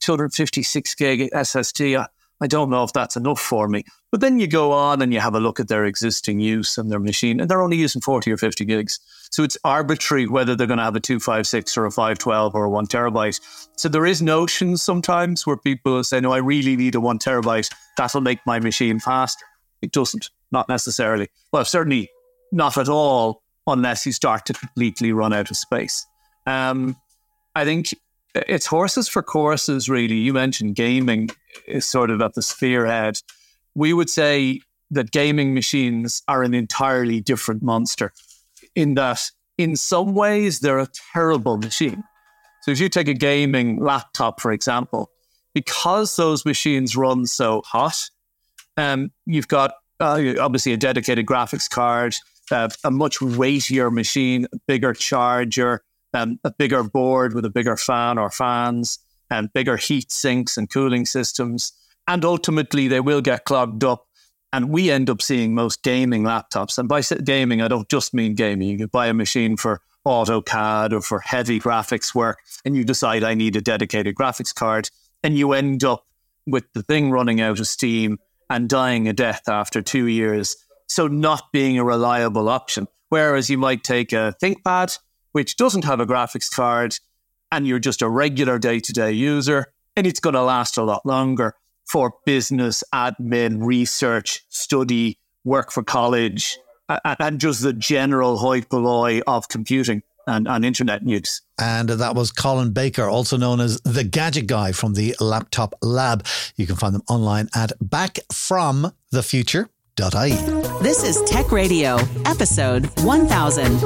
256 0.00 0.94
gig 0.94 1.30
SSD. 1.32 2.06
I 2.40 2.46
don't 2.46 2.70
know 2.70 2.84
if 2.84 2.92
that's 2.92 3.16
enough 3.16 3.40
for 3.40 3.68
me. 3.68 3.84
But 4.10 4.20
then 4.20 4.38
you 4.38 4.46
go 4.46 4.72
on 4.72 5.02
and 5.02 5.12
you 5.12 5.20
have 5.20 5.34
a 5.34 5.40
look 5.40 5.58
at 5.60 5.68
their 5.68 5.84
existing 5.84 6.40
use 6.40 6.78
and 6.78 6.90
their 6.90 7.00
machine, 7.00 7.40
and 7.40 7.50
they're 7.50 7.60
only 7.60 7.76
using 7.76 8.00
40 8.00 8.32
or 8.32 8.36
50 8.36 8.64
gigs. 8.64 9.00
So 9.30 9.42
it's 9.42 9.58
arbitrary 9.64 10.26
whether 10.26 10.54
they're 10.54 10.66
going 10.66 10.78
to 10.78 10.84
have 10.84 10.96
a 10.96 11.00
256 11.00 11.76
or 11.76 11.86
a 11.86 11.90
512 11.90 12.54
or 12.54 12.64
a 12.64 12.70
one 12.70 12.86
terabyte. 12.86 13.40
So 13.76 13.88
there 13.88 14.06
is 14.06 14.22
notions 14.22 14.82
sometimes 14.82 15.46
where 15.46 15.56
people 15.56 16.02
say, 16.04 16.20
no, 16.20 16.32
I 16.32 16.38
really 16.38 16.76
need 16.76 16.94
a 16.94 17.00
one 17.00 17.18
terabyte. 17.18 17.70
That'll 17.96 18.20
make 18.20 18.38
my 18.46 18.60
machine 18.60 19.00
faster. 19.00 19.44
It 19.82 19.92
doesn't, 19.92 20.30
not 20.52 20.68
necessarily. 20.68 21.28
Well, 21.52 21.64
certainly 21.64 22.08
not 22.52 22.78
at 22.78 22.88
all, 22.88 23.42
unless 23.66 24.06
you 24.06 24.12
start 24.12 24.46
to 24.46 24.52
completely 24.52 25.12
run 25.12 25.32
out 25.32 25.50
of 25.50 25.56
space. 25.56 26.06
Um, 26.46 26.96
I 27.54 27.64
think 27.64 27.94
it's 28.34 28.66
horses 28.66 29.08
for 29.08 29.22
courses, 29.22 29.88
really. 29.88 30.16
You 30.16 30.32
mentioned 30.32 30.74
gaming 30.74 31.30
is 31.66 31.86
sort 31.86 32.10
of 32.10 32.20
at 32.20 32.34
the 32.34 32.42
spearhead. 32.42 33.20
We 33.74 33.92
would 33.92 34.10
say 34.10 34.60
that 34.90 35.10
gaming 35.10 35.54
machines 35.54 36.22
are 36.28 36.42
an 36.42 36.54
entirely 36.54 37.20
different 37.20 37.62
monster 37.62 38.12
in 38.74 38.94
that, 38.94 39.30
in 39.56 39.76
some 39.76 40.14
ways, 40.14 40.60
they're 40.60 40.78
a 40.78 40.88
terrible 41.12 41.58
machine. 41.58 42.04
So, 42.62 42.70
if 42.70 42.80
you 42.80 42.88
take 42.88 43.08
a 43.08 43.14
gaming 43.14 43.80
laptop, 43.82 44.40
for 44.40 44.52
example, 44.52 45.10
because 45.54 46.16
those 46.16 46.44
machines 46.44 46.96
run 46.96 47.26
so 47.26 47.62
hot, 47.64 48.08
um, 48.76 49.10
you've 49.26 49.48
got 49.48 49.74
uh, 50.00 50.34
obviously 50.40 50.72
a 50.72 50.76
dedicated 50.76 51.26
graphics 51.26 51.68
card, 51.68 52.14
uh, 52.50 52.68
a 52.84 52.90
much 52.90 53.20
weightier 53.20 53.90
machine, 53.90 54.46
a 54.52 54.58
bigger 54.66 54.92
charger, 54.92 55.82
um, 56.14 56.38
a 56.44 56.50
bigger 56.50 56.82
board 56.82 57.34
with 57.34 57.44
a 57.44 57.50
bigger 57.50 57.76
fan 57.76 58.18
or 58.18 58.30
fans, 58.30 58.98
and 59.30 59.52
bigger 59.52 59.76
heat 59.76 60.10
sinks 60.10 60.56
and 60.56 60.70
cooling 60.70 61.06
systems. 61.06 61.72
And 62.06 62.24
ultimately, 62.24 62.88
they 62.88 63.00
will 63.00 63.20
get 63.20 63.44
clogged 63.44 63.84
up. 63.84 64.06
And 64.52 64.70
we 64.70 64.90
end 64.90 65.10
up 65.10 65.20
seeing 65.20 65.54
most 65.54 65.82
gaming 65.82 66.22
laptops. 66.22 66.78
And 66.78 66.88
by 66.88 67.02
gaming, 67.02 67.60
I 67.60 67.68
don't 67.68 67.88
just 67.90 68.14
mean 68.14 68.34
gaming. 68.34 68.68
You 68.68 68.78
could 68.78 68.90
buy 68.90 69.08
a 69.08 69.14
machine 69.14 69.58
for 69.58 69.82
AutoCAD 70.06 70.92
or 70.92 71.02
for 71.02 71.20
heavy 71.20 71.60
graphics 71.60 72.14
work, 72.14 72.38
and 72.64 72.74
you 72.74 72.84
decide 72.84 73.22
I 73.22 73.34
need 73.34 73.56
a 73.56 73.60
dedicated 73.60 74.14
graphics 74.14 74.54
card, 74.54 74.88
and 75.22 75.36
you 75.36 75.52
end 75.52 75.84
up 75.84 76.06
with 76.46 76.64
the 76.72 76.82
thing 76.82 77.10
running 77.10 77.40
out 77.40 77.60
of 77.60 77.66
steam 77.66 78.18
and 78.48 78.68
dying 78.68 79.06
a 79.06 79.12
death 79.12 79.48
after 79.48 79.82
two 79.82 80.06
years. 80.06 80.56
So, 80.88 81.06
not 81.06 81.52
being 81.52 81.78
a 81.78 81.84
reliable 81.84 82.48
option. 82.48 82.88
Whereas 83.10 83.48
you 83.48 83.58
might 83.58 83.84
take 83.84 84.12
a 84.12 84.34
ThinkPad 84.42 84.98
which 85.32 85.56
doesn't 85.56 85.84
have 85.84 85.98
a 86.00 86.06
graphics 86.06 86.50
card 86.50 86.96
and 87.50 87.66
you're 87.66 87.78
just 87.78 88.02
a 88.02 88.08
regular 88.08 88.58
day 88.58 88.78
to 88.80 88.92
day 88.92 89.12
user, 89.12 89.72
and 89.96 90.06
it's 90.06 90.20
going 90.20 90.34
to 90.34 90.42
last 90.42 90.76
a 90.76 90.82
lot 90.82 91.06
longer 91.06 91.54
for 91.90 92.12
business, 92.26 92.84
admin, 92.94 93.64
research, 93.64 94.44
study, 94.50 95.18
work 95.44 95.72
for 95.72 95.82
college, 95.82 96.58
and 96.88 97.40
just 97.40 97.62
the 97.62 97.72
general 97.72 98.36
hoi 98.36 98.60
polloi 98.62 99.22
of 99.26 99.48
computing 99.48 100.02
and, 100.26 100.46
and 100.46 100.62
internet 100.64 101.04
news. 101.04 101.40
And 101.58 101.88
that 101.88 102.14
was 102.14 102.30
Colin 102.30 102.72
Baker, 102.72 103.04
also 103.04 103.38
known 103.38 103.60
as 103.60 103.80
the 103.80 104.04
Gadget 104.04 104.46
Guy 104.46 104.72
from 104.72 104.92
the 104.92 105.16
Laptop 105.20 105.74
Lab. 105.80 106.26
You 106.56 106.66
can 106.66 106.76
find 106.76 106.94
them 106.94 107.04
online 107.08 107.48
at 107.54 107.72
backfromthefuture.ie. 107.78 110.57
This 110.80 111.02
is 111.02 111.20
Tech 111.28 111.50
Radio, 111.50 111.96
episode 112.24 112.86
1000. 113.00 113.80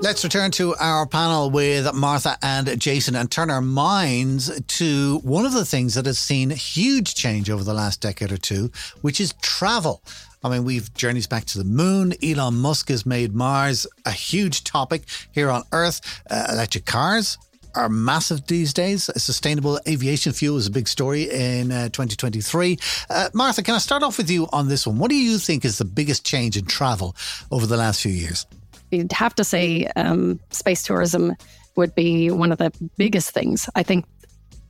Let's 0.00 0.24
return 0.24 0.50
to 0.52 0.74
our 0.76 1.06
panel 1.06 1.50
with 1.50 1.92
Martha 1.94 2.38
and 2.42 2.80
Jason 2.80 3.14
and 3.14 3.30
turn 3.30 3.50
our 3.50 3.60
minds 3.60 4.58
to 4.60 5.18
one 5.18 5.44
of 5.44 5.52
the 5.52 5.66
things 5.66 5.94
that 5.94 6.06
has 6.06 6.18
seen 6.18 6.48
huge 6.48 7.14
change 7.14 7.50
over 7.50 7.62
the 7.62 7.74
last 7.74 8.00
decade 8.00 8.32
or 8.32 8.38
two, 8.38 8.72
which 9.02 9.20
is 9.20 9.34
travel. 9.42 10.02
I 10.42 10.48
mean, 10.48 10.64
we've 10.64 10.92
journeys 10.94 11.26
back 11.26 11.44
to 11.46 11.58
the 11.58 11.64
moon. 11.64 12.14
Elon 12.22 12.54
Musk 12.54 12.88
has 12.88 13.04
made 13.04 13.34
Mars 13.34 13.86
a 14.06 14.12
huge 14.12 14.64
topic 14.64 15.02
here 15.32 15.50
on 15.50 15.62
Earth. 15.72 16.00
Uh, 16.30 16.46
electric 16.50 16.86
cars 16.86 17.36
are 17.74 17.88
massive 17.88 18.46
these 18.46 18.72
days. 18.72 19.10
Sustainable 19.16 19.80
aviation 19.88 20.32
fuel 20.32 20.56
is 20.56 20.66
a 20.66 20.70
big 20.70 20.88
story 20.88 21.30
in 21.30 21.72
uh, 21.72 21.88
2023. 21.88 22.78
Uh, 23.10 23.28
Martha, 23.34 23.62
can 23.62 23.74
I 23.74 23.78
start 23.78 24.02
off 24.02 24.18
with 24.18 24.30
you 24.30 24.48
on 24.52 24.68
this 24.68 24.86
one? 24.86 24.98
What 24.98 25.10
do 25.10 25.16
you 25.16 25.38
think 25.38 25.64
is 25.64 25.78
the 25.78 25.84
biggest 25.84 26.24
change 26.24 26.56
in 26.56 26.64
travel 26.64 27.16
over 27.50 27.66
the 27.66 27.76
last 27.76 28.00
few 28.02 28.12
years? 28.12 28.46
you'd 28.92 29.12
have 29.12 29.34
to 29.34 29.44
say 29.44 29.86
um, 29.96 30.38
space 30.50 30.82
tourism 30.82 31.34
would 31.76 31.94
be 31.94 32.30
one 32.30 32.52
of 32.52 32.58
the 32.58 32.70
biggest 32.96 33.30
things. 33.30 33.68
I 33.74 33.82
think 33.82 34.04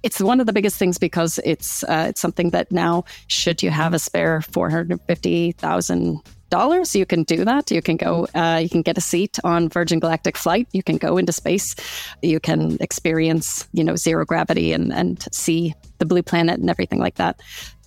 it's 0.03 0.21
one 0.21 0.41
of 0.41 0.47
the 0.47 0.53
biggest 0.53 0.79
things 0.79 0.99
because 0.99 1.39
it's 1.45 1.85
uh, 1.85 2.07
it's 2.09 2.21
something 2.21 2.51
that 2.51 2.73
now, 2.73 3.05
should 3.27 3.63
you 3.63 3.71
have 3.71 3.93
a 3.95 3.99
spare 3.99 4.41
four 4.41 4.71
hundred 4.71 5.01
fifty 5.03 5.53
thousand 5.53 6.21
dollars, 6.53 6.95
you 6.95 7.07
can 7.07 7.23
do 7.25 7.45
that. 7.45 7.71
You 7.71 7.83
can 7.83 7.97
go, 7.97 8.29
uh, 8.35 8.61
you 8.63 8.69
can 8.69 8.83
get 8.83 8.99
a 8.99 9.01
seat 9.01 9.39
on 9.43 9.71
Virgin 9.71 9.99
Galactic 9.99 10.37
flight. 10.37 10.69
You 10.73 10.83
can 10.83 10.99
go 10.99 11.19
into 11.19 11.33
space. 11.33 11.75
You 12.21 12.39
can 12.41 12.77
experience, 12.81 13.67
you 13.73 13.85
know, 13.85 13.97
zero 13.97 14.25
gravity 14.25 14.75
and 14.77 14.93
and 14.93 15.17
see 15.33 15.75
the 15.99 16.07
blue 16.07 16.23
planet 16.23 16.61
and 16.61 16.69
everything 16.69 17.01
like 17.01 17.17
that. 17.17 17.41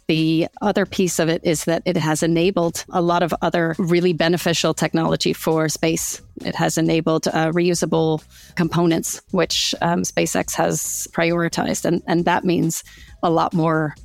The 0.07 0.47
other 0.61 0.85
piece 0.85 1.17
of 1.19 1.29
it 1.29 1.41
is 1.43 1.63
that 1.65 1.81
it 1.85 1.97
has 1.97 2.21
enabled 2.21 2.85
a 2.89 3.01
lot 3.01 3.23
of 3.23 3.33
other 3.41 3.75
really 3.79 4.13
beneficial 4.13 4.73
technology 4.73 5.33
for 5.33 5.67
space. 5.69 6.21
It 6.45 6.55
has 6.55 6.77
enabled 6.77 7.27
uh, 7.27 7.51
reusable 7.51 8.23
components, 8.55 9.21
which 9.31 9.73
um, 9.81 10.03
SpaceX 10.03 10.53
has 10.55 11.07
prioritized. 11.11 11.85
And, 11.85 12.03
and 12.05 12.25
that 12.25 12.43
means 12.43 12.83
a 13.23 13.29
lot 13.29 13.53
more 13.53 13.95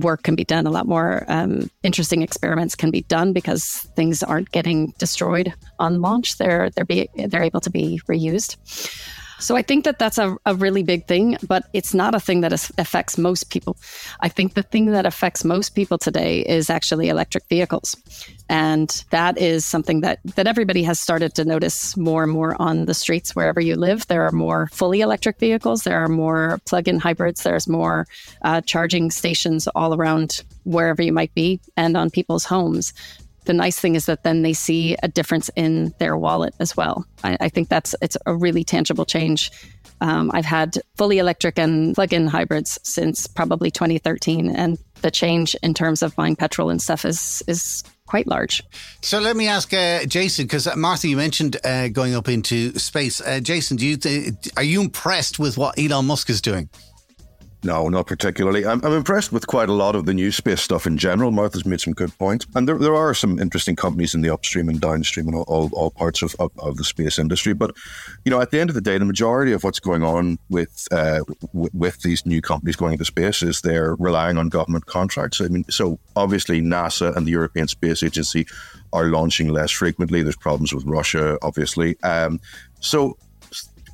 work 0.00 0.22
can 0.22 0.34
be 0.34 0.44
done, 0.44 0.66
a 0.66 0.70
lot 0.70 0.86
more 0.86 1.24
um, 1.28 1.70
interesting 1.82 2.22
experiments 2.22 2.74
can 2.74 2.90
be 2.90 3.02
done 3.02 3.32
because 3.32 3.88
things 3.96 4.22
aren't 4.22 4.50
getting 4.50 4.94
destroyed 4.98 5.52
on 5.78 6.00
launch. 6.00 6.38
They're, 6.38 6.70
they're, 6.70 6.84
be, 6.84 7.08
they're 7.14 7.42
able 7.42 7.60
to 7.60 7.70
be 7.70 8.00
reused. 8.08 8.56
So 9.38 9.56
I 9.56 9.62
think 9.62 9.84
that 9.84 9.98
that's 9.98 10.18
a, 10.18 10.36
a 10.46 10.54
really 10.54 10.82
big 10.82 11.06
thing, 11.06 11.36
but 11.46 11.64
it's 11.72 11.94
not 11.94 12.14
a 12.14 12.20
thing 12.20 12.40
that 12.40 12.52
is, 12.52 12.72
affects 12.78 13.16
most 13.16 13.50
people. 13.50 13.76
I 14.20 14.28
think 14.28 14.54
the 14.54 14.62
thing 14.62 14.86
that 14.86 15.06
affects 15.06 15.44
most 15.44 15.70
people 15.74 15.98
today 15.98 16.40
is 16.40 16.70
actually 16.70 17.08
electric 17.08 17.48
vehicles. 17.48 17.96
And 18.48 18.88
that 19.10 19.38
is 19.38 19.64
something 19.64 20.00
that, 20.00 20.20
that 20.36 20.46
everybody 20.46 20.82
has 20.82 20.98
started 20.98 21.34
to 21.34 21.44
notice 21.44 21.96
more 21.96 22.24
and 22.24 22.32
more 22.32 22.60
on 22.60 22.86
the 22.86 22.94
streets 22.94 23.36
wherever 23.36 23.60
you 23.60 23.76
live. 23.76 24.06
There 24.08 24.26
are 24.26 24.32
more 24.32 24.68
fully 24.72 25.00
electric 25.00 25.38
vehicles, 25.38 25.84
there 25.84 26.02
are 26.02 26.08
more 26.08 26.60
plug 26.64 26.88
in 26.88 26.98
hybrids, 26.98 27.42
there's 27.42 27.68
more 27.68 28.06
uh, 28.42 28.60
charging 28.62 29.10
stations 29.10 29.68
all 29.68 29.94
around 29.94 30.42
wherever 30.64 31.02
you 31.02 31.12
might 31.12 31.34
be 31.34 31.60
and 31.76 31.96
on 31.96 32.10
people's 32.10 32.44
homes 32.44 32.92
the 33.48 33.54
nice 33.54 33.80
thing 33.80 33.96
is 33.96 34.04
that 34.06 34.24
then 34.24 34.42
they 34.42 34.52
see 34.52 34.94
a 35.02 35.08
difference 35.08 35.50
in 35.56 35.94
their 35.98 36.16
wallet 36.18 36.54
as 36.60 36.76
well. 36.76 37.06
I, 37.24 37.36
I 37.40 37.48
think 37.48 37.70
that's 37.70 37.94
it's 38.02 38.16
a 38.26 38.36
really 38.36 38.62
tangible 38.62 39.06
change. 39.06 39.50
Um, 40.02 40.30
I've 40.34 40.44
had 40.44 40.76
fully 40.96 41.18
electric 41.18 41.58
and 41.58 41.94
plug-in 41.94 42.26
hybrids 42.28 42.78
since 42.84 43.26
probably 43.26 43.70
2013, 43.70 44.54
and 44.54 44.78
the 45.00 45.10
change 45.10 45.56
in 45.62 45.72
terms 45.72 46.02
of 46.02 46.14
buying 46.14 46.36
petrol 46.36 46.68
and 46.68 46.80
stuff 46.80 47.06
is 47.06 47.42
is 47.48 47.82
quite 48.06 48.26
large. 48.26 48.62
So 49.00 49.18
let 49.18 49.34
me 49.34 49.48
ask 49.48 49.72
uh, 49.72 50.04
Jason, 50.04 50.44
because 50.44 50.66
uh, 50.66 50.76
Martha, 50.76 51.08
you 51.08 51.16
mentioned 51.16 51.56
uh, 51.64 51.88
going 51.88 52.14
up 52.14 52.28
into 52.28 52.78
space. 52.78 53.22
Uh, 53.22 53.40
Jason, 53.40 53.78
do 53.78 53.86
you 53.86 53.96
th- 53.96 54.34
are 54.58 54.62
you 54.62 54.82
impressed 54.82 55.38
with 55.38 55.56
what 55.56 55.78
Elon 55.78 56.04
Musk 56.04 56.28
is 56.28 56.42
doing? 56.42 56.68
No, 57.64 57.88
not 57.88 58.06
particularly. 58.06 58.64
I'm, 58.64 58.84
I'm 58.84 58.92
impressed 58.92 59.32
with 59.32 59.48
quite 59.48 59.68
a 59.68 59.72
lot 59.72 59.96
of 59.96 60.06
the 60.06 60.14
new 60.14 60.30
space 60.30 60.60
stuff 60.60 60.86
in 60.86 60.96
general. 60.96 61.32
Martha's 61.32 61.66
made 61.66 61.80
some 61.80 61.92
good 61.92 62.16
points. 62.16 62.46
And 62.54 62.68
there, 62.68 62.78
there 62.78 62.94
are 62.94 63.14
some 63.14 63.40
interesting 63.40 63.74
companies 63.74 64.14
in 64.14 64.20
the 64.20 64.30
upstream 64.30 64.68
and 64.68 64.80
downstream 64.80 65.26
and 65.26 65.36
all, 65.36 65.44
all, 65.48 65.68
all 65.72 65.90
parts 65.90 66.22
of, 66.22 66.36
of, 66.38 66.52
of, 66.58 66.76
the 66.76 66.84
space 66.84 67.18
industry. 67.18 67.54
But, 67.54 67.74
you 68.24 68.30
know, 68.30 68.40
at 68.40 68.52
the 68.52 68.60
end 68.60 68.70
of 68.70 68.74
the 68.74 68.80
day, 68.80 68.96
the 68.96 69.04
majority 69.04 69.52
of 69.52 69.64
what's 69.64 69.80
going 69.80 70.04
on 70.04 70.38
with, 70.48 70.86
uh, 70.92 71.18
w- 71.52 71.70
with 71.72 72.00
these 72.02 72.24
new 72.24 72.40
companies 72.40 72.76
going 72.76 72.92
into 72.92 73.04
space 73.04 73.42
is 73.42 73.60
they're 73.60 73.96
relying 73.96 74.38
on 74.38 74.50
government 74.50 74.86
contracts. 74.86 75.40
I 75.40 75.48
mean, 75.48 75.64
so 75.68 75.98
obviously 76.14 76.60
NASA 76.60 77.16
and 77.16 77.26
the 77.26 77.32
European 77.32 77.66
Space 77.66 78.04
Agency 78.04 78.46
are 78.92 79.06
launching 79.06 79.48
less 79.48 79.72
frequently. 79.72 80.22
There's 80.22 80.36
problems 80.36 80.72
with 80.72 80.84
Russia, 80.84 81.36
obviously. 81.42 82.00
Um, 82.04 82.40
so 82.78 83.16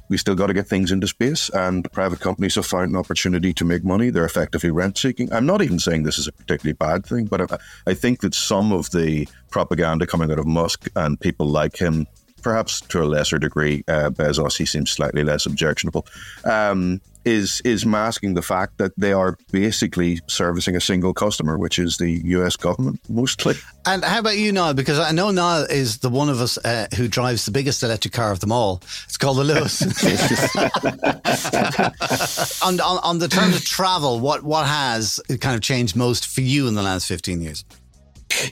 we 0.08 0.16
still 0.16 0.34
got 0.34 0.48
to 0.48 0.54
get 0.54 0.66
things 0.66 0.92
into 0.92 1.06
space, 1.06 1.48
and 1.50 1.90
private 1.92 2.20
companies 2.20 2.54
have 2.56 2.66
found 2.66 2.90
an 2.90 2.96
opportunity 2.96 3.52
to 3.54 3.64
make 3.64 3.84
money. 3.84 4.10
They're 4.10 4.24
effectively 4.24 4.70
rent 4.70 4.98
seeking. 4.98 5.32
I'm 5.32 5.46
not 5.46 5.62
even 5.62 5.78
saying 5.78 6.02
this 6.02 6.18
is 6.18 6.28
a 6.28 6.32
particularly 6.32 6.74
bad 6.74 7.06
thing, 7.06 7.26
but 7.26 7.52
I, 7.52 7.58
I 7.86 7.94
think 7.94 8.20
that 8.20 8.34
some 8.34 8.72
of 8.72 8.90
the 8.90 9.28
propaganda 9.50 10.06
coming 10.06 10.30
out 10.30 10.38
of 10.38 10.46
Musk 10.46 10.88
and 10.96 11.18
people 11.18 11.46
like 11.46 11.76
him 11.76 12.06
perhaps 12.44 12.82
to 12.82 13.02
a 13.02 13.06
lesser 13.06 13.38
degree, 13.38 13.82
uh, 13.88 14.10
Bezos, 14.10 14.56
he 14.56 14.66
seems 14.66 14.90
slightly 14.90 15.24
less 15.24 15.46
objectionable, 15.46 16.06
um, 16.44 17.00
is 17.24 17.62
is 17.64 17.86
masking 17.86 18.34
the 18.34 18.42
fact 18.42 18.76
that 18.76 18.92
they 18.98 19.12
are 19.12 19.38
basically 19.50 20.20
servicing 20.26 20.76
a 20.76 20.80
single 20.80 21.14
customer, 21.14 21.56
which 21.56 21.78
is 21.78 21.96
the 21.96 22.20
U.S. 22.36 22.54
government 22.54 23.00
mostly. 23.08 23.54
And 23.86 24.04
how 24.04 24.18
about 24.18 24.36
you, 24.36 24.52
Niall? 24.52 24.74
Because 24.74 24.98
I 24.98 25.10
know 25.10 25.30
Niall 25.30 25.64
is 25.70 25.98
the 25.98 26.10
one 26.10 26.28
of 26.28 26.42
us 26.42 26.58
uh, 26.58 26.86
who 26.94 27.08
drives 27.08 27.46
the 27.46 27.50
biggest 27.50 27.82
electric 27.82 28.12
car 28.12 28.30
of 28.30 28.40
them 28.40 28.52
all. 28.52 28.82
It's 29.04 29.16
called 29.16 29.38
the 29.38 29.44
Lewis. 29.44 29.80
on, 32.62 32.78
on, 32.80 32.98
on 33.02 33.18
the 33.20 33.28
terms 33.28 33.56
of 33.56 33.64
travel, 33.64 34.20
what 34.20 34.44
what 34.44 34.66
has 34.66 35.18
kind 35.40 35.54
of 35.54 35.62
changed 35.62 35.96
most 35.96 36.26
for 36.26 36.42
you 36.42 36.68
in 36.68 36.74
the 36.74 36.82
last 36.82 37.08
fifteen 37.08 37.40
years? 37.40 37.64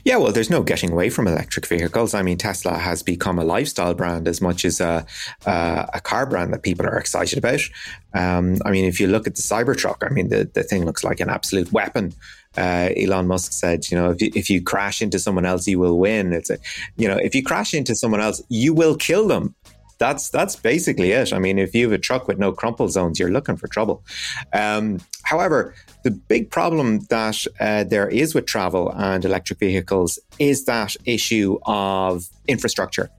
Yeah, 0.03 0.17
well, 0.17 0.31
there's 0.31 0.49
no 0.49 0.63
getting 0.63 0.91
away 0.91 1.09
from 1.09 1.27
electric 1.27 1.65
vehicles. 1.67 2.13
I 2.13 2.21
mean, 2.21 2.37
Tesla 2.37 2.77
has 2.77 3.03
become 3.03 3.39
a 3.39 3.43
lifestyle 3.43 3.93
brand 3.93 4.27
as 4.27 4.41
much 4.41 4.65
as 4.65 4.79
a, 4.79 5.05
a, 5.45 5.89
a 5.95 6.01
car 6.01 6.25
brand 6.25 6.53
that 6.53 6.63
people 6.63 6.85
are 6.85 6.97
excited 6.97 7.37
about. 7.37 7.61
Um, 8.13 8.57
I 8.65 8.71
mean, 8.71 8.85
if 8.85 8.99
you 8.99 9.07
look 9.07 9.27
at 9.27 9.35
the 9.35 9.41
Cybertruck, 9.41 9.97
I 10.05 10.09
mean, 10.13 10.29
the, 10.29 10.49
the 10.53 10.63
thing 10.63 10.85
looks 10.85 11.03
like 11.03 11.19
an 11.19 11.29
absolute 11.29 11.71
weapon. 11.71 12.13
Uh, 12.55 12.89
Elon 12.95 13.27
Musk 13.27 13.51
said, 13.51 13.89
you 13.89 13.97
know, 13.97 14.11
if 14.11 14.21
you, 14.21 14.31
if 14.35 14.49
you 14.49 14.61
crash 14.61 15.01
into 15.01 15.17
someone 15.17 15.45
else, 15.45 15.67
you 15.67 15.79
will 15.79 15.97
win. 15.97 16.33
It's 16.33 16.49
a, 16.49 16.57
you 16.97 17.07
know, 17.07 17.17
if 17.17 17.33
you 17.33 17.43
crash 17.43 17.73
into 17.73 17.95
someone 17.95 18.21
else, 18.21 18.43
you 18.49 18.73
will 18.73 18.95
kill 18.95 19.27
them 19.27 19.55
that's 19.99 20.29
that's 20.29 20.55
basically 20.55 21.11
it. 21.11 21.31
I 21.31 21.39
mean, 21.39 21.57
if 21.57 21.73
you 21.73 21.85
have 21.85 21.93
a 21.93 21.97
truck 21.97 22.27
with 22.27 22.37
no 22.37 22.51
crumple 22.51 22.89
zones, 22.89 23.19
you're 23.19 23.31
looking 23.31 23.55
for 23.55 23.67
trouble. 23.67 24.03
Um, 24.51 24.99
however, 25.23 25.75
the 26.03 26.11
big 26.11 26.51
problem 26.51 26.99
that 27.09 27.45
uh, 27.59 27.83
there 27.85 28.07
is 28.07 28.35
with 28.35 28.45
travel 28.45 28.91
and 28.95 29.23
electric 29.23 29.59
vehicles 29.59 30.19
is 30.37 30.65
that 30.65 30.95
issue 31.05 31.57
of 31.65 32.25
infrastructure. 32.47 33.09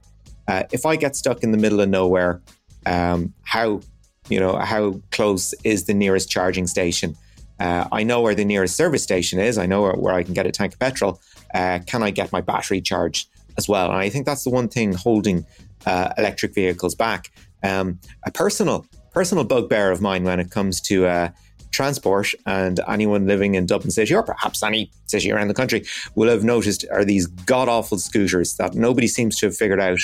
Uh, 0.47 0.63
if 0.71 0.85
I 0.85 0.95
get 0.95 1.15
stuck 1.15 1.43
in 1.43 1.51
the 1.51 1.57
middle 1.57 1.81
of 1.81 1.89
nowhere, 1.89 2.41
um, 2.85 3.33
how 3.43 3.81
you 4.29 4.39
know 4.39 4.57
how 4.57 5.01
close 5.11 5.53
is 5.63 5.85
the 5.85 5.93
nearest 5.93 6.29
charging 6.29 6.67
station? 6.67 7.15
Uh, 7.59 7.87
I 7.91 8.03
know 8.03 8.21
where 8.21 8.35
the 8.35 8.45
nearest 8.45 8.75
service 8.75 9.01
station 9.01 9.39
is. 9.39 9.57
I 9.57 9.65
know 9.65 9.81
where, 9.81 9.93
where 9.93 10.13
I 10.13 10.23
can 10.23 10.33
get 10.33 10.45
a 10.45 10.51
tank 10.51 10.73
of 10.73 10.79
petrol. 10.79 11.21
Uh, 11.53 11.79
can 11.85 12.03
I 12.03 12.11
get 12.11 12.31
my 12.31 12.41
battery 12.41 12.81
charged 12.81 13.29
as 13.57 13.67
well? 13.67 13.89
And 13.89 13.97
I 13.97 14.09
think 14.09 14.25
that's 14.25 14.43
the 14.43 14.49
one 14.49 14.67
thing 14.67 14.93
holding 14.93 15.45
uh, 15.85 16.13
electric 16.17 16.53
vehicles 16.53 16.95
back. 16.95 17.31
Um, 17.63 17.99
a 18.25 18.31
personal 18.31 18.85
personal 19.11 19.45
bugbear 19.45 19.91
of 19.91 20.01
mine 20.01 20.25
when 20.25 20.39
it 20.39 20.51
comes 20.51 20.81
to 20.81 21.07
uh, 21.07 21.29
transport, 21.75 22.31
and 22.45 22.79
anyone 22.87 23.27
living 23.27 23.55
in 23.55 23.65
Dublin 23.65 23.91
City 23.91 24.15
or 24.15 24.23
perhaps 24.23 24.63
any 24.63 24.89
city 25.07 25.31
around 25.31 25.49
the 25.49 25.53
country 25.53 25.85
will 26.15 26.29
have 26.29 26.43
noticed 26.43 26.85
are 26.91 27.05
these 27.05 27.27
god 27.27 27.67
awful 27.67 27.97
scooters 27.97 28.55
that 28.55 28.73
nobody 28.73 29.07
seems 29.07 29.37
to 29.37 29.47
have 29.47 29.57
figured 29.57 29.79
out 29.79 29.99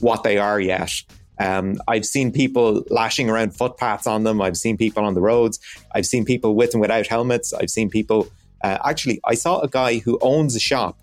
what 0.00 0.22
they 0.22 0.38
are 0.38 0.60
yet. 0.60 0.92
Um, 1.38 1.80
I've 1.88 2.06
seen 2.06 2.30
people 2.30 2.84
lashing 2.90 3.28
around 3.28 3.56
footpaths 3.56 4.06
on 4.06 4.24
them. 4.24 4.40
I've 4.40 4.56
seen 4.56 4.76
people 4.76 5.04
on 5.04 5.14
the 5.14 5.20
roads. 5.20 5.58
I've 5.94 6.06
seen 6.06 6.24
people 6.24 6.54
with 6.54 6.74
and 6.74 6.80
without 6.80 7.06
helmets. 7.06 7.52
I've 7.52 7.70
seen 7.70 7.90
people. 7.90 8.28
Uh, 8.62 8.78
actually, 8.84 9.20
I 9.24 9.34
saw 9.34 9.60
a 9.60 9.68
guy 9.68 9.98
who 9.98 10.18
owns 10.22 10.54
a 10.54 10.60
shop 10.60 10.98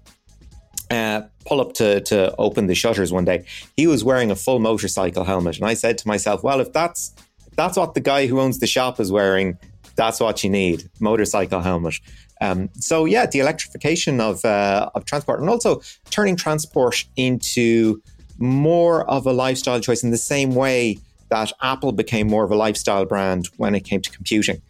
uh, 0.90 1.22
pull 1.46 1.62
up 1.62 1.74
to 1.74 2.02
to 2.02 2.36
open 2.38 2.68
the 2.68 2.76
shutters 2.76 3.12
one 3.12 3.26
day. 3.26 3.46
He 3.76 3.88
was 3.88 4.04
wearing 4.04 4.32
a 4.32 4.36
full 4.36 4.60
motorcycle 4.60 5.24
helmet, 5.24 5.58
and 5.58 5.66
I 5.66 5.74
said 5.74 5.98
to 6.00 6.08
myself, 6.08 6.44
"Well, 6.44 6.60
if 6.60 6.72
that's 6.72 7.14
if 7.48 7.56
that's 7.56 7.78
what 7.78 7.94
the 7.94 8.00
guy 8.02 8.28
who 8.28 8.40
owns 8.40 8.60
the 8.60 8.68
shop 8.68 9.00
is 9.00 9.12
wearing, 9.12 9.58
that's 9.96 10.20
what 10.20 10.44
you 10.44 10.50
need: 10.50 10.90
motorcycle 11.00 11.62
helmet." 11.62 11.96
Um, 12.42 12.70
so 12.74 13.06
yeah, 13.06 13.26
the 13.26 13.40
electrification 13.40 14.20
of 14.20 14.44
uh, 14.44 14.90
of 14.96 15.06
transport, 15.06 15.40
and 15.40 15.50
also 15.50 15.82
turning 16.10 16.36
transport 16.36 17.06
into 17.16 18.02
more 18.38 19.10
of 19.10 19.26
a 19.28 19.34
lifestyle 19.34 19.80
choice 19.80 20.04
in 20.04 20.10
the 20.10 20.18
same 20.18 20.56
way 20.56 20.98
that 21.30 21.54
Apple 21.62 21.92
became 21.92 22.28
more 22.28 22.44
of 22.44 22.52
a 22.52 22.56
lifestyle 22.56 23.06
brand 23.06 23.48
when 23.58 23.76
it 23.76 23.82
came 23.82 24.02
to 24.02 24.12
computing. 24.12 24.62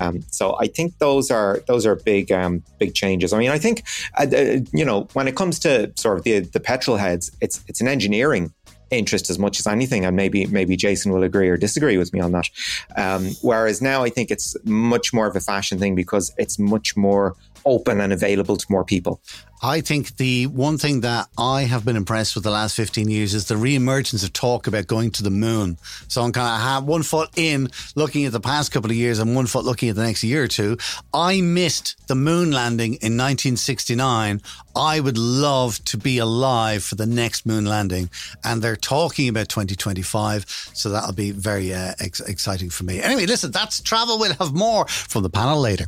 Um, 0.00 0.22
so 0.30 0.56
I 0.58 0.66
think 0.66 0.98
those 0.98 1.30
are 1.30 1.62
those 1.68 1.86
are 1.86 1.94
big 1.94 2.32
um, 2.32 2.62
big 2.78 2.94
changes. 2.94 3.32
I 3.32 3.38
mean, 3.38 3.50
I 3.50 3.58
think 3.58 3.84
uh, 4.18 4.26
uh, 4.26 4.58
you 4.72 4.84
know 4.84 5.08
when 5.12 5.28
it 5.28 5.36
comes 5.36 5.58
to 5.60 5.92
sort 5.96 6.18
of 6.18 6.24
the 6.24 6.40
the 6.40 6.60
petrol 6.60 6.96
heads, 6.96 7.30
it's 7.40 7.62
it's 7.68 7.80
an 7.80 7.88
engineering 7.88 8.52
interest 8.92 9.30
as 9.30 9.38
much 9.38 9.58
as 9.58 9.66
anything, 9.66 10.04
and 10.04 10.16
maybe 10.16 10.46
maybe 10.46 10.76
Jason 10.76 11.12
will 11.12 11.22
agree 11.22 11.48
or 11.48 11.56
disagree 11.56 11.96
with 11.96 12.12
me 12.12 12.20
on 12.20 12.32
that. 12.32 12.48
Um, 12.96 13.30
whereas 13.42 13.80
now 13.82 14.04
I 14.04 14.10
think 14.10 14.30
it's 14.30 14.56
much 14.64 15.12
more 15.12 15.26
of 15.26 15.36
a 15.36 15.40
fashion 15.40 15.78
thing 15.78 15.94
because 15.94 16.32
it's 16.38 16.58
much 16.58 16.96
more 16.96 17.36
open 17.64 18.00
and 18.00 18.12
available 18.12 18.56
to 18.56 18.66
more 18.68 18.84
people. 18.84 19.20
I 19.64 19.80
think 19.80 20.16
the 20.16 20.48
one 20.48 20.76
thing 20.76 21.02
that 21.02 21.28
I 21.38 21.62
have 21.62 21.84
been 21.84 21.94
impressed 21.94 22.34
with 22.34 22.42
the 22.42 22.50
last 22.50 22.74
15 22.74 23.08
years 23.08 23.32
is 23.32 23.46
the 23.46 23.56
re-emergence 23.56 24.24
of 24.24 24.32
talk 24.32 24.66
about 24.66 24.88
going 24.88 25.12
to 25.12 25.22
the 25.22 25.30
moon. 25.30 25.78
So 26.08 26.20
I'm 26.22 26.32
kind 26.32 26.52
of 26.52 26.60
have 26.60 26.82
one 26.82 27.04
foot 27.04 27.30
in 27.36 27.70
looking 27.94 28.24
at 28.24 28.32
the 28.32 28.40
past 28.40 28.72
couple 28.72 28.90
of 28.90 28.96
years 28.96 29.20
and 29.20 29.36
one 29.36 29.46
foot 29.46 29.64
looking 29.64 29.88
at 29.88 29.94
the 29.94 30.02
next 30.02 30.24
year 30.24 30.42
or 30.42 30.48
two. 30.48 30.78
I 31.14 31.42
missed 31.42 31.94
the 32.08 32.16
moon 32.16 32.50
landing 32.50 32.94
in 32.94 33.16
1969. 33.16 34.42
I 34.74 34.98
would 34.98 35.16
love 35.16 35.84
to 35.84 35.96
be 35.96 36.18
alive 36.18 36.82
for 36.82 36.96
the 36.96 37.06
next 37.06 37.46
moon 37.46 37.64
landing. 37.64 38.10
And 38.42 38.62
they're 38.62 38.74
talking 38.74 39.28
about 39.28 39.48
2025. 39.48 40.72
So 40.74 40.88
that'll 40.88 41.14
be 41.14 41.30
very 41.30 41.72
uh, 41.72 41.92
ex- 42.00 42.18
exciting 42.18 42.70
for 42.70 42.82
me. 42.82 43.00
Anyway, 43.00 43.26
listen, 43.26 43.52
that's 43.52 43.80
travel. 43.80 44.18
We'll 44.18 44.34
have 44.34 44.52
more 44.52 44.88
from 44.88 45.22
the 45.22 45.30
panel 45.30 45.60
later. 45.60 45.86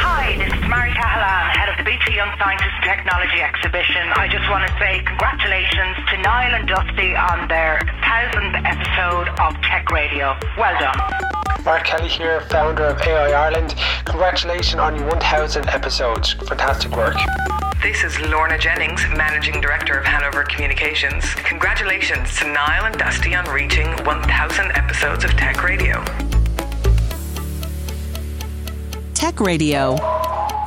Hi, 0.00 0.36
this 0.36 0.52
is 0.52 0.68
Mari 0.68 0.90
Cahalane, 0.92 1.56
head 1.56 1.68
of 1.70 1.77
the 1.78 1.84
BT 1.84 2.16
Young 2.16 2.34
Scientist 2.38 2.74
Technology 2.82 3.40
Exhibition. 3.40 4.02
I 4.16 4.26
just 4.26 4.50
want 4.50 4.66
to 4.66 4.72
say 4.80 5.00
congratulations 5.06 5.96
to 6.10 6.18
Niall 6.18 6.54
and 6.58 6.66
Dusty 6.66 7.14
on 7.14 7.46
their 7.46 7.78
thousandth 8.02 8.56
episode 8.66 9.28
of 9.38 9.54
Tech 9.62 9.88
Radio. 9.92 10.36
Well 10.58 10.74
done. 10.80 10.98
Mark 11.64 11.84
Kelly 11.84 12.08
here, 12.08 12.40
founder 12.50 12.86
of 12.86 13.00
AI 13.02 13.30
Ireland. 13.30 13.76
Congratulations 14.06 14.80
on 14.80 14.96
your 14.96 15.06
1000 15.06 15.68
episodes. 15.68 16.32
Fantastic 16.32 16.96
work. 16.96 17.14
This 17.80 18.02
is 18.02 18.18
Lorna 18.26 18.58
Jennings, 18.58 19.00
Managing 19.14 19.60
Director 19.60 19.96
of 19.98 20.04
Hanover 20.04 20.42
Communications. 20.42 21.32
Congratulations 21.46 22.36
to 22.38 22.46
Niall 22.46 22.86
and 22.86 22.98
Dusty 22.98 23.36
on 23.36 23.44
reaching 23.50 23.86
1,000 24.04 24.72
episodes 24.72 25.22
of 25.22 25.30
Tech 25.32 25.62
Radio. 25.62 26.02
Tech 29.14 29.38
Radio. 29.38 29.96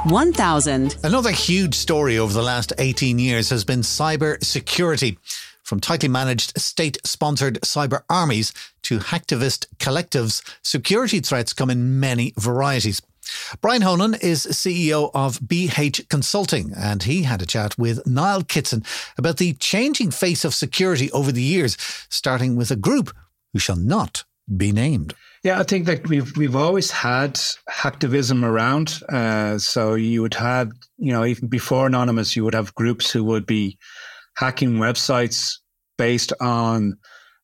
1000. 0.05 0.97
Another 1.03 1.31
huge 1.31 1.75
story 1.75 2.17
over 2.17 2.33
the 2.33 2.41
last 2.41 2.73
18 2.77 3.19
years 3.19 3.49
has 3.49 3.63
been 3.63 3.81
cyber 3.81 4.43
security. 4.43 5.19
From 5.63 5.79
tightly 5.79 6.09
managed 6.09 6.59
state 6.59 6.97
sponsored 7.03 7.61
cyber 7.61 8.01
armies 8.09 8.51
to 8.83 8.99
hacktivist 8.99 9.67
collectives, 9.77 10.41
security 10.63 11.19
threats 11.19 11.53
come 11.53 11.69
in 11.69 11.99
many 11.99 12.33
varieties. 12.37 13.01
Brian 13.61 13.83
Honan 13.83 14.15
is 14.15 14.45
CEO 14.47 15.11
of 15.13 15.39
BH 15.39 16.09
Consulting, 16.09 16.73
and 16.75 17.03
he 17.03 17.23
had 17.23 17.41
a 17.41 17.45
chat 17.45 17.77
with 17.77 18.05
Niall 18.07 18.43
Kitson 18.43 18.83
about 19.17 19.37
the 19.37 19.53
changing 19.53 20.09
face 20.09 20.43
of 20.43 20.55
security 20.55 21.11
over 21.11 21.31
the 21.31 21.43
years, 21.43 21.77
starting 22.09 22.55
with 22.55 22.71
a 22.71 22.75
group 22.75 23.15
who 23.53 23.59
shall 23.59 23.77
not 23.77 24.23
be 24.57 24.71
named. 24.71 25.13
Yeah, 25.43 25.59
I 25.59 25.63
think 25.63 25.87
that 25.87 26.07
we've 26.07 26.37
we've 26.37 26.55
always 26.55 26.91
had 26.91 27.33
hacktivism 27.67 28.43
around. 28.43 29.01
Uh, 29.09 29.57
so 29.57 29.95
you 29.95 30.21
would 30.21 30.35
have, 30.35 30.71
you 30.97 31.11
know, 31.11 31.25
even 31.25 31.47
before 31.47 31.87
Anonymous, 31.87 32.35
you 32.35 32.43
would 32.43 32.53
have 32.53 32.75
groups 32.75 33.09
who 33.09 33.23
would 33.23 33.47
be 33.47 33.79
hacking 34.37 34.73
websites 34.73 35.55
based 35.97 36.31
on 36.39 36.97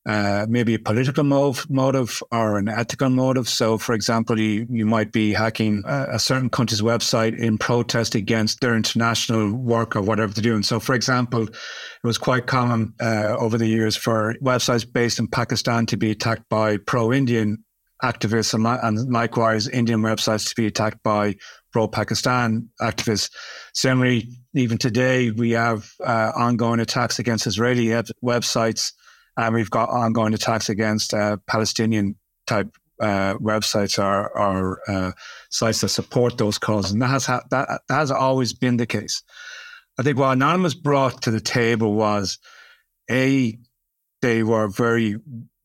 uh, 0.07 0.45
maybe 0.47 0.73
a 0.73 0.79
political 0.79 1.23
move, 1.23 1.65
motive 1.69 2.21
or 2.31 2.57
an 2.57 2.69
ethical 2.69 3.09
motive. 3.09 3.49
So, 3.49 3.77
for 3.77 3.93
example, 3.93 4.39
you, 4.39 4.65
you 4.69 4.85
might 4.85 5.11
be 5.11 5.33
hacking 5.33 5.83
a, 5.85 6.07
a, 6.13 6.19
certain 6.19 6.49
country's 6.49 6.81
website 6.81 7.37
in 7.37 7.57
protest 7.57 8.15
against 8.15 8.61
their 8.61 8.73
international 8.73 9.51
work 9.51 9.97
or 9.97 10.01
whatever 10.01 10.31
they're 10.31 10.41
doing. 10.41 10.63
So, 10.63 10.79
for 10.79 10.95
example, 10.95 11.43
it 11.43 11.57
was 12.05 12.17
quite 12.17 12.47
common 12.47 12.93
uh, 13.01 13.35
over 13.37 13.57
the 13.57 13.67
years 13.67 13.97
for 13.97 14.35
websites 14.41 14.89
based 14.89 15.19
in 15.19 15.27
Pakistan 15.27 15.85
to 15.87 15.97
be 15.97 16.11
attacked 16.11 16.47
by 16.47 16.77
pro 16.77 17.11
Indian 17.11 17.61
activists 18.03 18.53
and, 18.53 18.65
and, 18.67 19.11
likewise 19.11 19.67
Indian 19.67 20.01
websites 20.01 20.49
to 20.49 20.55
be 20.55 20.67
attacked 20.67 21.01
by 21.03 21.35
pro-Pakistan 21.71 22.69
activists. 22.81 23.31
Similarly, 23.73 24.29
even 24.53 24.77
today, 24.77 25.31
we 25.31 25.51
have 25.51 25.89
uh, 26.03 26.31
ongoing 26.35 26.79
attacks 26.79 27.19
against 27.19 27.47
Israeli 27.47 27.87
websites 28.23 28.91
and 29.37 29.53
we've 29.53 29.69
got 29.69 29.89
ongoing 29.89 30.33
attacks 30.33 30.67
against 30.67 31.13
uh, 31.13 31.37
Palestinian 31.47 32.15
type 32.47 32.75
uh, 32.99 33.35
websites 33.35 34.03
or, 34.03 34.35
or 34.37 34.79
uh, 34.89 35.11
sites 35.51 35.81
that 35.81 35.89
support 35.89 36.37
those 36.37 36.57
causes, 36.57 36.91
and 36.91 37.01
that 37.01 37.09
has 37.09 37.25
ha- 37.27 37.43
that, 37.51 37.81
that 37.87 37.95
has 37.95 38.11
always 38.11 38.53
been 38.53 38.77
the 38.77 38.87
case. 38.87 39.21
I 39.99 40.03
think 40.03 40.17
what 40.17 40.33
Anonymous 40.33 40.73
brought 40.73 41.21
to 41.23 41.31
the 41.31 41.39
table 41.39 41.93
was 41.93 42.39
a 43.09 43.57
they 44.21 44.41
were 44.41 44.67
very 44.67 45.17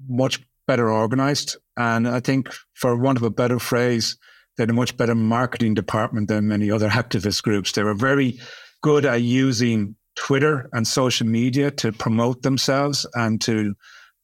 much 0.06 0.40
better 0.66 0.90
organized, 0.90 1.57
and 1.77 2.09
I 2.09 2.20
think, 2.20 2.51
for 2.75 2.96
want 2.96 3.18
of 3.18 3.25
a 3.25 3.31
better 3.31 3.59
phrase, 3.59 4.16
they 4.57 4.62
had 4.62 4.70
a 4.70 4.75
much 4.75 4.96
better 4.96 5.14
marketing 5.14 5.75
department 5.75 6.29
than 6.29 6.48
many 6.48 6.70
other 6.70 6.88
activist 6.88 7.42
groups. 7.42 7.72
They 7.72 7.83
were 7.83 7.94
very 7.94 8.38
good 8.83 9.05
at 9.05 9.22
using 9.22 9.96
Twitter 10.14 10.68
and 10.72 10.87
social 10.87 11.27
media 11.27 11.70
to 11.70 11.92
promote 11.92 12.42
themselves 12.42 13.07
and 13.14 13.40
to 13.42 13.75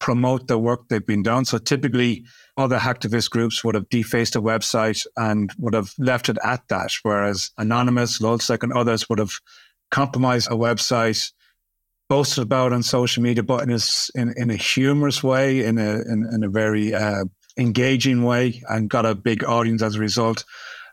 promote 0.00 0.46
the 0.46 0.58
work 0.58 0.88
they've 0.88 1.06
been 1.06 1.22
done. 1.22 1.44
So 1.44 1.58
typically, 1.58 2.24
other 2.56 2.78
hacktivist 2.78 3.30
groups 3.30 3.64
would 3.64 3.74
have 3.74 3.88
defaced 3.88 4.36
a 4.36 4.42
website 4.42 5.06
and 5.16 5.50
would 5.58 5.74
have 5.74 5.92
left 5.98 6.28
it 6.28 6.38
at 6.44 6.62
that, 6.68 6.92
whereas 7.02 7.50
Anonymous, 7.56 8.18
LulzSec, 8.18 8.62
and 8.62 8.72
others 8.72 9.08
would 9.08 9.18
have 9.18 9.32
compromised 9.90 10.48
a 10.50 10.54
website, 10.54 11.32
boasted 12.08 12.42
about 12.42 12.72
on 12.72 12.82
social 12.82 13.22
media, 13.22 13.42
but 13.42 13.62
in 13.62 13.70
a, 13.70 13.78
in, 14.14 14.34
in 14.36 14.50
a 14.50 14.56
humorous 14.56 15.22
way, 15.22 15.64
in 15.64 15.78
a 15.78 16.00
in, 16.00 16.28
in 16.32 16.42
a 16.42 16.48
very 16.48 16.94
uh, 16.94 17.24
engaging 17.58 18.22
way, 18.22 18.62
and 18.68 18.90
got 18.90 19.06
a 19.06 19.14
big 19.14 19.44
audience 19.44 19.82
as 19.82 19.96
a 19.96 20.00
result 20.00 20.44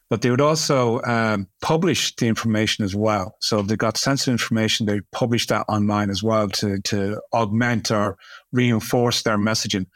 but 0.09 0.21
they 0.21 0.29
would 0.29 0.41
also 0.41 1.01
um, 1.01 1.47
publish 1.61 2.15
the 2.15 2.27
information 2.27 2.85
as 2.85 2.95
well. 2.95 3.35
So 3.41 3.59
if 3.59 3.67
they 3.67 3.75
got 3.75 3.97
sensitive 3.97 4.33
information, 4.33 4.85
they 4.85 5.01
publish 5.11 5.47
that 5.47 5.65
online 5.67 6.09
as 6.09 6.21
well 6.21 6.47
to, 6.49 6.79
to 6.81 7.21
augment 7.33 7.91
or 7.91 8.17
reinforce 8.51 9.23
their 9.23 9.37
messaging. 9.37 9.87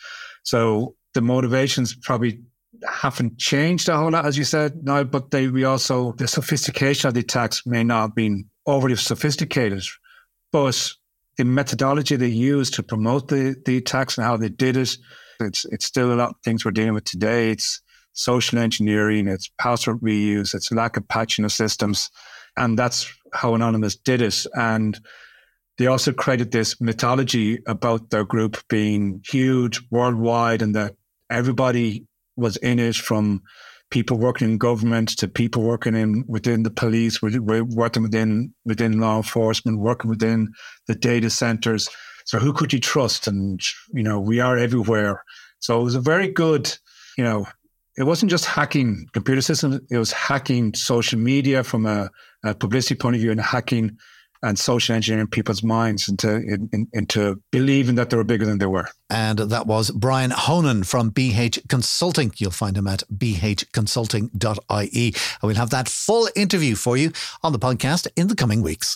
So 0.44 0.96
the 1.14 1.22
motivations 1.22 1.96
probably 1.96 2.42
haven't 2.88 3.38
changed 3.38 3.90
a 3.90 3.98
whole 3.98 4.12
lot, 4.12 4.26
as 4.26 4.38
you 4.38 4.46
said, 4.46 4.84
now, 4.84 5.04
but 5.04 5.32
they 5.32 5.48
we 5.48 5.64
also 5.64 6.14
the 6.14 6.28
sophistication 6.28 7.08
of 7.08 7.14
the 7.14 7.20
attacks 7.20 7.66
may 7.66 7.84
not 7.84 8.02
have 8.02 8.16
been 8.16 8.46
overly 8.66 8.96
sophisticated, 8.96 9.84
but 10.52 10.94
the 11.40 11.46
methodology 11.46 12.18
they 12.18 12.28
used 12.28 12.74
to 12.74 12.84
promote 12.84 13.30
the, 13.30 13.56
the 13.66 13.78
attacks 13.78 14.18
and 14.18 14.26
how 14.26 14.36
they 14.36 14.50
did 14.50 14.76
it, 14.76 14.98
it's 15.40 15.64
it's 15.72 15.86
still 15.86 16.12
a 16.12 16.16
lot 16.16 16.32
of 16.32 16.36
things 16.44 16.66
we're 16.66 16.72
dealing 16.72 16.94
with 16.94 17.06
today. 17.06 17.52
It's 17.52 17.82
social 18.12 18.60
engineering, 18.60 19.30
it's 19.30 19.50
password 19.58 20.02
reuse, 20.02 20.54
it's 20.54 20.70
lack 20.70 20.98
of 20.98 21.08
patching 21.08 21.46
of 21.46 21.54
systems. 21.54 22.12
And 22.58 22.78
that's 22.78 23.10
how 23.32 23.56
Anonymous 23.56 23.96
did 23.96 24.22
it. 24.22 24.46
And 24.54 25.00
they 25.78 25.88
also 25.88 26.12
created 26.12 26.52
this 26.52 26.82
mythology 26.82 27.60
about 27.66 28.10
their 28.10 28.26
group 28.26 28.58
being 28.68 29.22
huge 29.26 29.80
worldwide 29.90 30.62
and 30.62 30.76
that 30.76 30.96
everybody 31.30 32.06
was 32.36 32.58
in 32.58 32.80
it 32.80 32.98
from 32.98 33.44
people 33.92 34.18
working 34.18 34.52
in 34.52 34.58
government 34.58 35.10
to 35.18 35.28
people 35.28 35.64
working 35.64 35.96
in 35.96 36.24
within 36.28 36.64
the 36.64 36.70
police, 36.70 37.22
working 37.22 38.04
within 38.04 38.54
within 38.66 39.00
law 39.00 39.18
enforcement, 39.18 39.80
working 39.80 40.10
within 40.10 40.50
the 40.88 40.96
data 40.96 41.30
centers. 41.30 41.90
So 42.26 42.40
who 42.40 42.54
could 42.54 42.72
you 42.72 42.80
trust? 42.80 43.28
And 43.28 43.60
you 43.94 44.04
know, 44.04 44.20
we 44.20 44.40
are 44.40 44.58
everywhere. 44.58 45.24
So 45.60 45.80
it 45.80 45.84
was 45.84 45.96
a 45.96 46.02
very 46.02 46.28
good, 46.28 46.72
you 47.18 47.24
know, 47.24 47.48
it 47.98 48.04
wasn't 48.04 48.32
just 48.32 48.46
hacking 48.46 49.08
computer 49.14 49.42
systems, 49.42 49.82
it 49.92 49.98
was 49.98 50.12
hacking 50.12 50.74
social 50.74 51.20
media 51.20 51.64
from 51.64 51.86
a, 51.86 52.10
a 52.44 52.56
publicity 52.56 52.96
point 52.96 53.16
of 53.16 53.22
view 53.22 53.32
and 53.32 53.42
hacking 53.42 53.98
and 54.42 54.58
social 54.58 54.96
engineering 54.96 55.28
people's 55.28 55.64
minds 55.64 56.08
into 56.08 56.36
in, 56.36 56.88
into 56.94 57.42
believing 57.52 57.96
that 57.96 58.10
they 58.10 58.18
were 58.18 58.24
bigger 58.24 58.46
than 58.46 58.58
they 58.58 58.66
were. 58.66 58.88
And 59.10 59.40
that 59.40 59.68
was 59.68 59.92
Brian 59.92 60.32
Honan 60.32 60.84
from 60.84 61.12
BH 61.12 61.68
Consulting. 61.68 62.32
You'll 62.38 62.52
find 62.52 62.78
him 62.78 62.88
at 62.88 63.04
bhconsulting.ie. 63.14 65.08
And 65.08 65.44
we'll 65.44 65.56
have 65.56 65.72
that 65.72 65.90
full 65.90 66.30
interview 66.36 66.76
for 66.76 66.96
you 66.98 67.12
on 67.44 67.52
the 67.52 67.60
podcast 67.60 68.08
in 68.16 68.28
the 68.28 68.36
coming 68.36 68.62
weeks. 68.62 68.96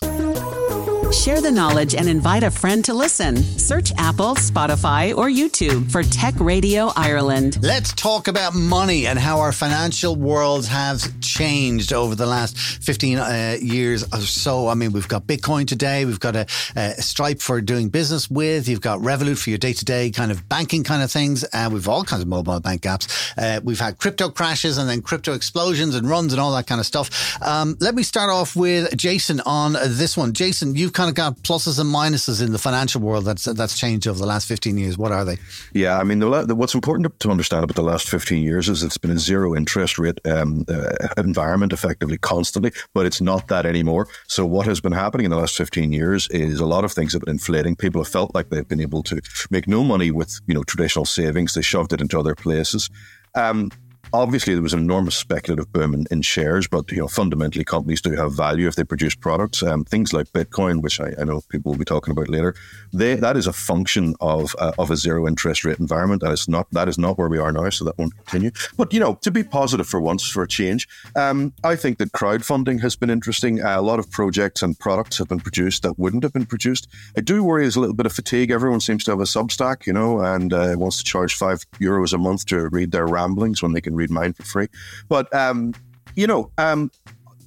Share 1.13 1.41
the 1.41 1.52
knowledge 1.52 1.93
and 1.93 2.10
invite 2.10 2.41
a 2.41 2.49
friend 2.49 2.84
to 2.86 2.93
listen. 2.93 3.38
Search 3.38 3.93
Apple, 3.97 4.34
Spotify, 4.34 5.15
or 5.15 5.30
YouTube 5.30 5.91
for 5.91 6.02
Tech 6.02 6.34
Radio 6.39 6.91
Ireland. 6.95 7.60
Let's 7.62 7.93
talk 7.93 8.28
about 8.28 8.56
money 8.56 9.06
and 9.06 9.19
how 9.19 9.39
our 9.39 9.52
financial 9.52 10.15
worlds 10.15 10.67
have 10.67 11.21
changed 11.21 11.93
over 11.93 12.15
the 12.15 12.26
last 12.26 12.58
15 12.58 13.19
uh, 13.19 13.58
years 13.62 14.04
or 14.12 14.21
so. 14.21 14.67
I 14.67 14.73
mean, 14.73 14.91
we've 14.91 15.08
got 15.08 15.28
Bitcoin 15.28 15.67
today, 15.67 16.04
we've 16.04 16.19
got 16.19 16.36
a, 16.36 16.47
a 16.76 17.02
Stripe 17.02 17.41
for 17.41 17.62
doing 17.62 17.89
business 17.89 18.30
with, 18.30 18.67
you've 18.67 18.82
got 18.82 18.99
Revolut 18.99 19.38
for 19.38 19.52
your 19.52 19.60
day 19.60 19.73
to 19.73 19.86
day 19.86 20.10
kind 20.10 20.32
of 20.32 20.49
banking 20.49 20.84
kind 20.84 21.04
of 21.04 21.12
things, 21.12 21.45
uh, 21.54 21.69
we've 21.71 21.88
all 21.88 22.04
kinds 22.04 22.23
of 22.23 22.28
mobile 22.28 22.60
bank 22.60 22.82
apps. 22.82 23.08
Uh, 23.38 23.62
we've 23.63 23.80
had 23.80 23.99
crypto 23.99 24.30
crashes 24.30 24.80
and 24.80 24.89
then 24.89 25.02
crypto 25.02 25.34
explosions 25.34 25.93
and 25.93 26.10
runs 26.10 26.34
and 26.34 26.41
all 26.41 26.54
that 26.54 26.65
kind 26.65 26.82
of 26.82 26.88
stuff. 26.88 27.39
Um, 27.41 27.78
let 27.80 27.93
me 27.93 28.02
start 28.02 28.32
off 28.32 28.56
with 28.56 28.97
Jason 28.97 29.41
on 29.41 29.73
this 29.73 30.17
one. 30.17 30.34
Jason, 30.34 30.76
you've 30.76 30.91
kind 30.91 31.03
kind 31.04 31.10
of 31.10 31.16
got 31.16 31.44
pluses 31.44 31.80
and 31.80 31.94
minuses 31.94 32.42
in 32.42 32.54
the 32.54 32.58
financial 32.58 33.02
world 33.02 33.26
that's 33.26 33.44
that's 33.44 33.78
changed 33.78 34.08
over 34.08 34.18
the 34.18 34.26
last 34.26 34.48
15 34.48 34.78
years. 34.78 34.98
What 34.98 35.12
are 35.12 35.26
they? 35.26 35.38
Yeah, 35.74 36.00
I 36.00 36.04
mean, 36.04 36.20
the, 36.20 36.46
the, 36.46 36.56
what's 36.56 36.74
important 36.74 37.20
to 37.20 37.30
understand 37.30 37.66
about 37.66 37.76
the 37.76 37.84
last 37.84 38.08
15 38.08 38.42
years 38.42 38.70
is 38.70 38.84
it's 38.84 38.98
been 38.98 39.12
a 39.12 39.20
zero 39.20 39.54
interest 39.54 40.00
rate 40.00 40.20
um, 40.26 40.63
uh, 40.70 40.94
environment 41.18 41.74
effectively 41.74 42.18
constantly, 42.18 42.72
but 42.94 43.06
it's 43.06 43.20
not 43.20 43.50
that 43.50 43.66
anymore. 43.66 44.08
So 44.28 44.46
what 44.46 44.66
has 44.66 44.80
been 44.80 44.94
happening 44.94 45.26
in 45.26 45.32
the 45.32 45.38
last 45.38 45.58
15 45.58 45.92
years 45.92 46.30
is 46.30 46.62
a 46.62 46.66
lot 46.66 46.86
of 46.86 46.94
things 46.94 47.12
have 47.12 47.24
been 47.24 47.34
inflating. 47.34 47.76
People 47.76 48.02
have 48.02 48.12
felt 48.12 48.34
like 48.34 48.50
they've 48.50 48.68
been 48.68 48.80
able 48.80 49.04
to 49.04 49.22
make 49.50 49.68
no 49.68 49.84
money 49.84 50.10
with, 50.10 50.39
you 50.48 50.54
know, 50.54 50.63
traditional 50.63 51.04
savings. 51.04 51.54
They 51.54 51.62
shoved 51.62 51.92
it 51.92 52.00
into 52.00 52.18
other 52.18 52.34
places. 52.34 52.89
Um, 53.36 53.72
obviously 54.12 54.54
there 54.54 54.63
was 54.63 54.74
enormous 54.74 55.16
speculative 55.16 55.72
boom 55.72 55.94
in, 55.94 56.06
in, 56.12 56.22
shares, 56.22 56.68
but 56.68 56.92
you 56.92 56.98
know 56.98 57.08
fundamentally 57.08 57.63
companies 57.63 58.02
do 58.02 58.12
have 58.12 58.34
value 58.34 58.68
if 58.68 58.76
they 58.76 58.84
produce 58.84 59.16
products. 59.16 59.63
Um, 59.63 59.86
things 59.86 60.13
like 60.13 60.28
Bitcoin, 60.34 60.82
which 60.82 61.00
I, 61.00 61.13
I, 61.20 61.24
know 61.24 61.42
people 61.50 61.72
will 61.72 61.80
be 61.80 61.86
talking 61.86 62.12
about 62.12 62.30
later, 62.30 62.56
they, 62.92 63.16
that 63.16 63.38
is 63.38 63.48
a 63.48 63.54
function 63.54 64.16
of 64.20 64.56
uh, 64.60 64.74
of 64.78 64.92
a 64.92 64.98
zero 64.98 65.28
interest 65.28 65.63
rate 65.63 65.80
environment. 65.80 66.22
That 66.22 66.32
is 66.32 66.48
not 66.48 66.68
that 66.72 66.88
is 66.88 66.98
not 66.98 67.18
where 67.18 67.30
we 67.30 67.39
are 67.39 67.52
now, 67.52 67.70
so 67.70 67.86
that 67.86 67.98
won't 67.98 68.16
continue. 68.18 68.52
But 68.78 68.94
you 68.94 69.00
know, 69.00 69.16
to 69.22 69.32
be 69.32 69.44
positive 69.44 69.88
for 69.88 70.02
once 70.02 70.28
for 70.28 70.44
a 70.44 70.48
change, 70.48 70.88
um, 71.16 71.54
I 71.63 71.76
think 71.76 71.98
that 72.00 72.12
crowdfunding 72.12 72.82
has 72.82 72.96
been 72.96 73.10
interesting. 73.10 73.63
Uh, 73.63 73.80
a 73.80 73.82
lot 73.82 74.00
of 74.00 74.10
projects 74.12 74.62
and 74.62 74.78
products 74.78 75.18
have 75.18 75.30
been 75.30 75.39
produced 75.39 75.84
that 75.84 75.98
wouldn't 75.98 76.24
have 76.24 76.34
been 76.34 76.46
produced. 76.46 76.88
I 77.18 77.22
do 77.22 77.44
worry 77.44 77.63
there's 77.63 77.76
a 77.76 77.80
little 77.80 77.96
bit 77.96 78.06
of 78.06 78.13
fatigue. 78.13 78.52
Everyone 78.52 78.80
seems 78.80 79.04
to 79.06 79.12
have 79.12 79.20
a 79.20 79.24
Substack, 79.24 79.86
you 79.86 79.94
know, 79.94 80.20
and 80.20 80.54
uh, 80.54 80.76
wants 80.78 80.98
to 80.98 81.04
charge 81.04 81.36
five 81.36 81.66
euros 81.80 82.13
a 82.13 82.18
month 82.18 82.46
to 82.48 82.70
read 82.70 82.92
their 82.92 83.08
ramblings 83.08 83.62
when 83.62 83.74
they 83.74 83.82
can 83.82 83.92
read 83.95 84.10
mine 84.10 84.34
for 84.34 84.43
free. 84.43 84.67
But 85.08 85.34
um, 85.34 85.73
you 86.15 86.27
know, 86.27 86.51
um, 86.58 86.91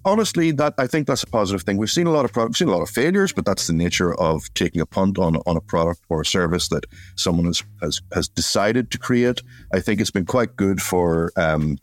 honestly, 0.06 0.52
that 0.52 0.74
I 0.78 0.86
think 0.86 1.06
that's 1.06 1.22
a 1.22 1.26
positive 1.26 1.62
thing. 1.62 1.76
We've 1.76 1.90
seen 1.90 2.06
a 2.06 2.10
lot 2.10 2.24
of 2.24 2.34
we've 2.34 2.56
seen 2.56 2.68
a 2.68 2.72
lot 2.72 2.82
of 2.82 2.88
failures, 2.88 3.32
but 3.32 3.44
that's 3.44 3.66
the 3.66 3.72
nature 3.72 4.14
of 4.14 4.52
taking 4.54 4.80
a 4.80 4.86
punt 4.86 5.18
on 5.18 5.36
on 5.46 5.56
a 5.56 5.60
product 5.60 6.00
or 6.08 6.22
a 6.22 6.26
service 6.26 6.68
that 6.68 6.86
someone 7.16 7.46
has 7.46 7.62
has, 7.82 8.00
has 8.14 8.28
decided 8.28 8.90
to 8.92 8.98
create. 8.98 9.42
I 9.74 9.80
think 9.80 10.00
it's 10.00 10.10
been 10.10 10.24
quite 10.24 10.56
good 10.56 10.80
for 10.80 11.32
um, 11.36 11.76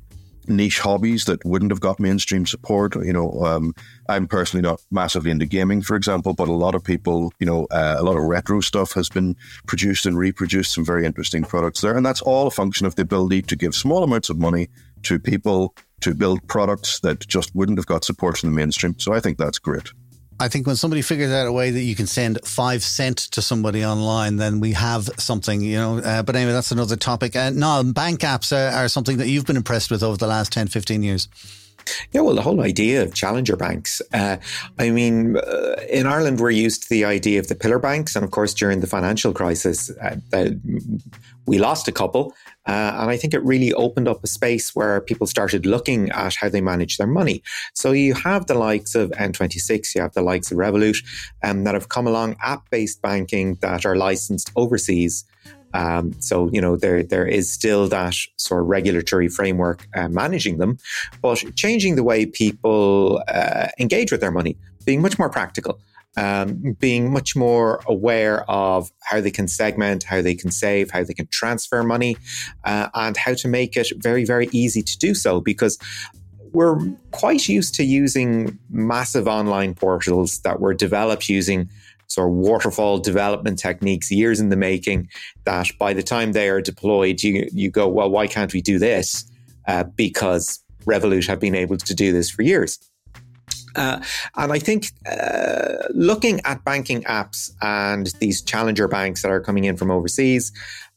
niche 0.48 0.80
hobbies 0.80 1.26
that 1.26 1.44
wouldn't 1.46 1.72
have 1.72 1.80
got 1.80 2.00
mainstream 2.00 2.46
support. 2.46 2.96
You 2.96 3.14
know, 3.14 3.32
um, 3.44 3.74
I'm 4.10 4.28
personally 4.28 4.62
not 4.62 4.82
massively 4.92 5.32
into 5.32 5.46
gaming, 5.46 5.82
for 5.82 5.96
example, 5.96 6.34
but 6.34 6.48
a 6.48 6.54
lot 6.54 6.76
of 6.76 6.84
people, 6.84 7.34
you 7.40 7.46
know, 7.46 7.66
uh, 7.72 7.96
a 7.98 8.04
lot 8.04 8.18
of 8.18 8.24
retro 8.24 8.62
stuff 8.62 8.94
has 8.94 9.10
been 9.10 9.36
produced 9.68 10.06
and 10.06 10.18
reproduced. 10.18 10.74
Some 10.74 10.86
very 10.86 11.06
interesting 11.06 11.44
products 11.44 11.82
there, 11.82 11.96
and 11.96 12.06
that's 12.06 12.22
all 12.22 12.48
a 12.48 12.52
function 12.52 12.86
of 12.86 12.96
the 12.96 13.04
ability 13.04 13.42
to 13.44 13.56
give 13.56 13.76
small 13.76 14.04
amounts 14.04 14.30
of 14.30 14.38
money 14.38 14.70
to 15.04 15.20
people 15.20 15.76
to 16.02 16.14
build 16.14 16.46
products 16.48 17.00
that 17.00 17.26
just 17.28 17.56
wouldn't 17.56 17.78
have 17.78 17.86
got 17.86 18.04
support 18.04 18.38
from 18.38 18.50
the 18.50 18.56
mainstream. 18.56 18.98
So 19.00 19.14
I 19.14 19.20
think 19.20 19.38
that's 19.38 19.60
great. 19.60 19.92
I 20.44 20.50
think 20.50 20.68
when 20.68 20.76
somebody 20.76 21.02
figures 21.02 21.32
out 21.32 21.48
a 21.48 21.54
way 21.54 21.72
that 21.72 21.82
you 21.82 21.96
can 21.96 22.06
send 22.06 22.38
five 22.44 22.84
cent 22.84 23.18
to 23.32 23.42
somebody 23.42 23.86
online, 23.86 24.36
then 24.36 24.60
we 24.60 24.74
have 24.74 25.10
something, 25.18 25.62
you 25.62 25.78
know. 25.78 26.00
Uh, 26.00 26.22
but 26.22 26.36
anyway, 26.36 26.52
that's 26.52 26.72
another 26.72 26.98
topic. 26.98 27.34
Uh, 27.34 27.52
no, 27.52 27.82
bank 27.82 28.20
apps 28.20 28.52
are, 28.52 28.84
are 28.84 28.90
something 28.90 29.18
that 29.18 29.30
you've 29.30 29.46
been 29.46 29.56
impressed 29.56 29.90
with 29.90 30.04
over 30.04 30.18
the 30.18 30.28
last 30.28 30.52
10, 30.52 30.68
15 30.68 31.02
years. 31.02 31.30
Yeah, 32.12 32.22
well, 32.22 32.36
the 32.36 32.42
whole 32.42 32.62
idea 32.62 33.02
of 33.02 33.14
challenger 33.14 33.56
banks. 33.56 34.02
Uh, 34.14 34.38
I 34.80 34.90
mean, 34.90 35.38
uh, 35.38 35.76
in 35.90 36.06
Ireland, 36.06 36.40
we're 36.40 36.52
used 36.52 36.84
to 36.84 36.90
the 36.90 37.06
idea 37.06 37.40
of 37.40 37.48
the 37.48 37.56
pillar 37.56 37.80
banks. 37.80 38.16
And 38.16 38.24
of 38.24 38.32
course, 38.32 38.54
during 38.54 38.80
the 38.80 38.88
financial 38.88 39.34
crisis, 39.34 39.92
uh, 40.02 40.50
we 41.46 41.60
lost 41.60 41.88
a 41.88 41.92
couple. 41.92 42.34
Uh, 42.66 42.96
and 42.96 43.12
I 43.12 43.18
think 43.18 43.34
it 43.34 43.44
really 43.44 43.74
opened 43.74 44.08
up 44.08 44.24
a 44.24 44.28
space 44.28 44.74
where 44.74 45.02
people 45.02 45.28
started 45.28 45.66
looking 45.66 46.10
at 46.12 46.36
how 46.36 46.48
they 46.48 46.62
manage 46.62 46.98
their 46.98 47.08
money. 47.08 47.44
So 47.74 47.92
you 47.92 48.14
have 48.14 48.48
the 48.48 48.54
likes 48.54 48.96
of 48.96 49.12
N26, 49.12 49.96
you 49.96 50.02
have 50.02 50.14
the 50.14 50.22
likes 50.22 50.52
of 50.52 50.58
Revolut 50.58 51.04
um, 51.44 51.66
that 51.66 51.74
have 51.74 51.90
come 51.90 52.08
along, 52.08 52.38
app 52.42 52.70
based 52.70 53.02
banking 53.02 53.56
that 53.56 53.86
are 53.86 53.98
licensed 53.98 54.52
overseas. 54.56 55.26
Um, 55.74 56.14
so 56.20 56.50
you 56.52 56.62
know 56.62 56.76
there 56.76 57.04
there 57.04 57.28
is 57.28 57.52
still 57.52 57.88
that 57.90 58.16
sort 58.38 58.62
of 58.62 58.68
regulatory 58.68 59.28
framework 59.28 59.88
uh, 59.96 60.08
managing 60.08 60.58
them, 60.58 60.78
but 61.22 61.44
changing 61.56 61.96
the 61.96 62.04
way 62.04 62.26
people 62.26 63.24
uh, 63.28 63.68
engage 63.80 64.12
with 64.12 64.22
their 64.22 64.32
money, 64.32 64.58
being 64.86 65.02
much 65.02 65.18
more 65.18 65.30
practical 65.30 65.80
um, 66.16 66.76
being 66.80 67.12
much 67.12 67.36
more 67.36 67.82
aware 67.88 68.50
of 68.50 68.92
how 69.02 69.20
they 69.22 69.32
can 69.32 69.48
segment, 69.48 70.04
how 70.04 70.22
they 70.22 70.36
can 70.36 70.52
save, 70.52 70.92
how 70.92 71.04
they 71.04 71.14
can 71.14 71.28
transfer 71.28 71.84
money, 71.84 72.18
uh, 72.64 72.90
and 72.94 73.18
how 73.18 73.34
to 73.34 73.48
make 73.48 73.76
it 73.76 73.88
very, 73.98 74.26
very 74.26 74.48
easy 74.52 74.82
to 74.82 74.98
do 74.98 75.16
so 75.16 75.42
because 75.42 75.78
we're 76.52 76.78
quite 77.12 77.50
used 77.50 77.74
to 77.76 77.84
using 77.84 78.58
massive 78.70 79.28
online 79.28 79.74
portals 79.74 80.40
that 80.42 80.60
were 80.60 80.74
developed 80.74 81.28
using 81.28 81.68
sort 82.14 82.30
of 82.30 82.36
waterfall 82.36 83.00
development 83.00 83.58
techniques 83.58 84.12
years 84.12 84.40
in 84.40 84.50
the 84.50 84.56
making 84.56 85.10
that 85.46 85.68
by 85.80 85.94
the 85.94 86.04
time 86.04 86.32
they 86.32 86.50
are 86.50 86.62
deployed 86.62 87.22
you 87.24 87.48
you 87.52 87.70
go 87.70 87.88
well 87.88 88.10
why 88.10 88.28
can't 88.28 88.54
we 88.54 88.62
do 88.62 88.80
this? 88.80 89.26
Uh, 89.68 89.84
because 89.96 90.64
revolut 90.86 91.26
have 91.28 91.40
been 91.40 91.56
able 91.56 91.78
to 91.78 91.96
do 91.96 92.12
this 92.12 92.30
for 92.30 92.42
years. 92.42 92.80
Uh, 93.76 94.00
and 94.36 94.52
I 94.52 94.60
think 94.60 94.92
uh, 95.10 95.88
looking 95.92 96.42
at 96.46 96.64
banking 96.64 97.04
apps 97.04 97.52
and 97.62 98.08
these 98.20 98.42
challenger 98.42 98.88
banks 98.88 99.24
that 99.24 99.32
are 99.32 99.42
coming 99.42 99.64
in 99.64 99.78
from 99.78 99.90
overseas, 99.90 100.52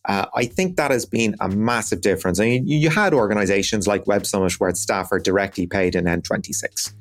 uh, 0.05 0.27
I 0.35 0.45
think 0.45 0.77
that 0.77 0.91
has 0.91 1.07
been 1.07 1.37
a 1.41 1.49
massive 1.49 2.01
difference. 2.01 2.39
I 2.39 2.45
mean, 2.45 2.67
you, 2.67 2.91
had 2.91 3.15
organizations 3.15 3.87
like 3.87 4.07
Web 4.07 4.27
Summit 4.27 4.53
where 4.61 4.75
staff 4.75 5.11
are 5.11 5.19
directly 5.19 5.67
paid 5.67 5.95
in 5.95 6.05
N26 6.05 6.93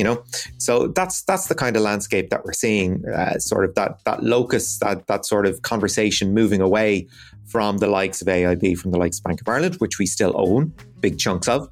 you 0.00 0.04
know 0.04 0.24
so 0.56 0.88
that's 0.98 1.22
that's 1.24 1.46
the 1.48 1.54
kind 1.54 1.76
of 1.76 1.82
landscape 1.82 2.30
that 2.30 2.42
we're 2.42 2.54
seeing 2.54 3.04
uh, 3.06 3.38
sort 3.38 3.66
of 3.66 3.74
that 3.74 4.02
that 4.06 4.22
locus 4.22 4.78
that 4.78 5.06
that 5.08 5.26
sort 5.26 5.44
of 5.44 5.60
conversation 5.60 6.32
moving 6.32 6.62
away 6.62 7.06
from 7.46 7.78
the 7.78 7.86
likes 7.86 8.22
of 8.22 8.26
AIB 8.28 8.78
from 8.78 8.92
the 8.92 8.98
likes 8.98 9.18
of 9.18 9.24
Bank 9.24 9.42
of 9.42 9.48
Ireland 9.48 9.76
which 9.76 9.98
we 9.98 10.06
still 10.06 10.32
own 10.36 10.72
big 11.00 11.18
chunks 11.18 11.48
of 11.48 11.68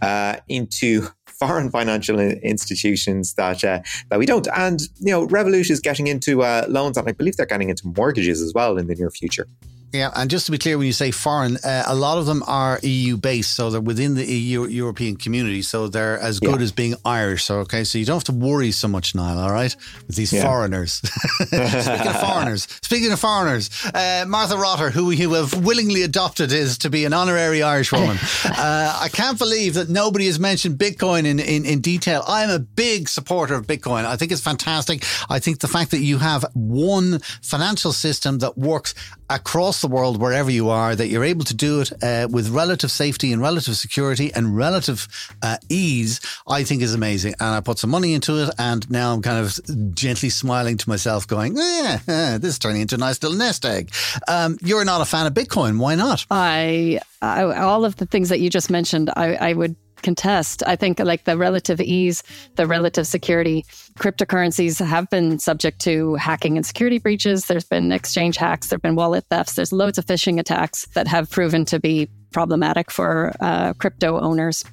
uh, 0.00 0.36
into 0.48 1.08
foreign 1.26 1.70
financial 1.70 2.20
institutions 2.20 3.34
that 3.34 3.64
uh, 3.64 3.80
that 4.10 4.18
we 4.20 4.26
don't. 4.26 4.46
And 4.56 4.80
you 5.00 5.12
know, 5.12 5.26
Revolut 5.26 5.70
is 5.70 5.80
getting 5.80 6.06
into 6.06 6.42
uh, 6.42 6.66
loans, 6.68 6.96
and 6.96 7.08
I 7.08 7.12
believe 7.12 7.36
they're 7.36 7.46
getting 7.46 7.68
into 7.68 7.84
mortgages 7.96 8.40
as 8.40 8.52
well 8.54 8.78
in 8.78 8.86
the 8.86 8.94
near 8.94 9.10
future. 9.10 9.48
Yeah, 9.92 10.10
and 10.14 10.30
just 10.30 10.46
to 10.46 10.52
be 10.52 10.58
clear, 10.58 10.78
when 10.78 10.86
you 10.86 10.94
say 10.94 11.10
foreign, 11.10 11.58
uh, 11.58 11.84
a 11.86 11.94
lot 11.94 12.16
of 12.16 12.24
them 12.24 12.42
are 12.46 12.80
EU 12.82 13.18
based, 13.18 13.54
so 13.54 13.68
they're 13.68 13.80
within 13.80 14.14
the 14.14 14.24
EU 14.24 14.66
European 14.66 15.16
community, 15.16 15.60
so 15.60 15.86
they're 15.86 16.18
as 16.18 16.40
good 16.40 16.60
yeah. 16.60 16.64
as 16.64 16.72
being 16.72 16.94
Irish. 17.04 17.44
So 17.44 17.58
okay, 17.58 17.84
so 17.84 17.98
you 17.98 18.06
don't 18.06 18.16
have 18.16 18.24
to 18.24 18.32
worry 18.32 18.72
so 18.72 18.88
much, 18.88 19.14
Niall. 19.14 19.38
All 19.38 19.52
right, 19.52 19.74
with 20.06 20.16
these 20.16 20.32
yeah. 20.32 20.44
foreigners. 20.44 20.92
speaking 21.42 22.06
of 22.06 22.20
foreigners, 22.26 22.68
speaking 22.80 23.12
of 23.12 23.20
foreigners, 23.20 23.68
uh, 23.94 24.24
Martha 24.26 24.56
Rotter, 24.56 24.88
who 24.88 25.06
we 25.06 25.16
have 25.18 25.62
willingly 25.62 26.02
adopted 26.02 26.52
is 26.52 26.78
to 26.78 26.90
be 26.90 27.04
an 27.04 27.12
honorary 27.12 27.62
Irish 27.62 27.92
woman. 27.92 28.16
uh, 28.46 28.98
I 28.98 29.10
can't 29.12 29.38
believe 29.38 29.74
that 29.74 29.90
nobody 29.90 30.24
has 30.26 30.40
mentioned 30.40 30.78
Bitcoin 30.78 31.26
in, 31.26 31.38
in 31.38 31.66
in 31.66 31.82
detail. 31.82 32.24
I 32.26 32.44
am 32.44 32.50
a 32.50 32.58
big 32.58 33.10
supporter 33.10 33.56
of 33.56 33.66
Bitcoin. 33.66 34.06
I 34.06 34.16
think 34.16 34.32
it's 34.32 34.40
fantastic. 34.40 35.04
I 35.28 35.38
think 35.38 35.58
the 35.58 35.68
fact 35.68 35.90
that 35.90 36.00
you 36.00 36.16
have 36.16 36.46
one 36.54 37.18
financial 37.42 37.92
system 37.92 38.38
that 38.38 38.56
works 38.56 38.94
across 39.28 39.81
the 39.82 39.88
world, 39.88 40.20
wherever 40.20 40.50
you 40.50 40.70
are, 40.70 40.96
that 40.96 41.08
you're 41.08 41.24
able 41.24 41.44
to 41.44 41.54
do 41.54 41.80
it 41.80 41.92
uh, 42.02 42.26
with 42.30 42.48
relative 42.48 42.90
safety 42.90 43.32
and 43.32 43.42
relative 43.42 43.76
security 43.76 44.32
and 44.34 44.56
relative 44.56 45.06
uh, 45.42 45.58
ease, 45.68 46.20
I 46.48 46.64
think 46.64 46.82
is 46.82 46.94
amazing. 46.94 47.34
And 47.38 47.54
I 47.54 47.60
put 47.60 47.78
some 47.78 47.90
money 47.90 48.14
into 48.14 48.42
it, 48.42 48.50
and 48.58 48.88
now 48.90 49.12
I'm 49.12 49.22
kind 49.22 49.38
of 49.38 49.94
gently 49.94 50.30
smiling 50.30 50.78
to 50.78 50.88
myself, 50.88 51.26
going, 51.26 51.58
eh, 51.58 51.98
eh, 52.08 52.38
"This 52.40 52.54
is 52.54 52.58
turning 52.58 52.82
into 52.82 52.94
a 52.94 52.98
nice 52.98 53.22
little 53.22 53.36
nest 53.36 53.64
egg." 53.64 53.92
Um, 54.26 54.58
you're 54.62 54.84
not 54.84 55.00
a 55.00 55.04
fan 55.04 55.26
of 55.26 55.34
Bitcoin, 55.34 55.78
why 55.78 55.94
not? 55.94 56.24
I, 56.30 57.00
I 57.20 57.42
all 57.42 57.84
of 57.84 57.96
the 57.96 58.06
things 58.06 58.30
that 58.30 58.40
you 58.40 58.48
just 58.48 58.70
mentioned, 58.70 59.10
I, 59.16 59.34
I 59.34 59.52
would 59.52 59.76
contest. 60.02 60.62
I 60.66 60.76
think 60.76 60.98
like 60.98 61.24
the 61.24 61.36
relative 61.36 61.80
ease, 61.80 62.22
the 62.56 62.66
relative 62.66 63.06
security, 63.06 63.64
cryptocurrencies 63.98 64.84
have 64.84 65.08
been 65.10 65.38
subject 65.38 65.80
to 65.82 66.14
hacking 66.16 66.56
and 66.56 66.66
security 66.66 66.98
breaches. 66.98 67.46
There's 67.46 67.64
been 67.64 67.92
exchange 67.92 68.36
hacks, 68.36 68.68
there've 68.68 68.82
been 68.82 68.96
wallet 68.96 69.24
thefts, 69.30 69.54
there's 69.54 69.72
loads 69.72 69.98
of 69.98 70.06
phishing 70.06 70.38
attacks 70.38 70.86
that 70.94 71.06
have 71.08 71.30
proven 71.30 71.64
to 71.66 71.80
be 71.80 72.08
problematic 72.32 72.90
for 72.90 73.32
uh, 73.40 73.74
crypto 73.74 74.18
owners. 74.18 74.64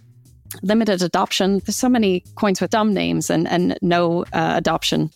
Limited 0.64 1.04
adoption. 1.04 1.60
There's 1.60 1.76
so 1.76 1.90
many 1.90 2.24
coins 2.36 2.60
with 2.60 2.72
dumb 2.72 2.94
names 2.94 3.30
and, 3.30 3.48
and 3.48 3.78
no 3.82 4.24
uh, 4.34 4.54
adoption 4.56 5.12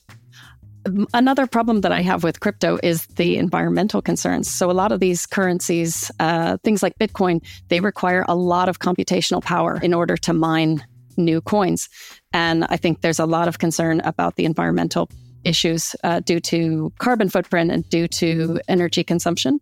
Another 1.13 1.47
problem 1.47 1.81
that 1.81 1.91
I 1.91 2.01
have 2.01 2.23
with 2.23 2.39
crypto 2.39 2.77
is 2.83 3.05
the 3.07 3.37
environmental 3.37 4.01
concerns. 4.01 4.49
So, 4.49 4.69
a 4.69 4.73
lot 4.73 4.91
of 4.91 4.99
these 4.99 5.25
currencies, 5.25 6.11
uh, 6.19 6.57
things 6.63 6.83
like 6.83 6.97
Bitcoin, 6.99 7.41
they 7.69 7.79
require 7.79 8.25
a 8.27 8.35
lot 8.35 8.67
of 8.67 8.79
computational 8.79 9.41
power 9.41 9.79
in 9.81 9.93
order 9.93 10.17
to 10.17 10.33
mine 10.33 10.83
new 11.15 11.39
coins. 11.41 11.87
And 12.33 12.65
I 12.65 12.77
think 12.77 13.01
there's 13.01 13.19
a 13.19 13.25
lot 13.25 13.47
of 13.47 13.59
concern 13.59 14.01
about 14.01 14.35
the 14.35 14.45
environmental 14.45 15.09
issues 15.43 15.95
uh, 16.03 16.19
due 16.19 16.39
to 16.39 16.91
carbon 16.99 17.29
footprint 17.29 17.71
and 17.71 17.87
due 17.89 18.07
to 18.07 18.59
energy 18.67 19.03
consumption. 19.03 19.59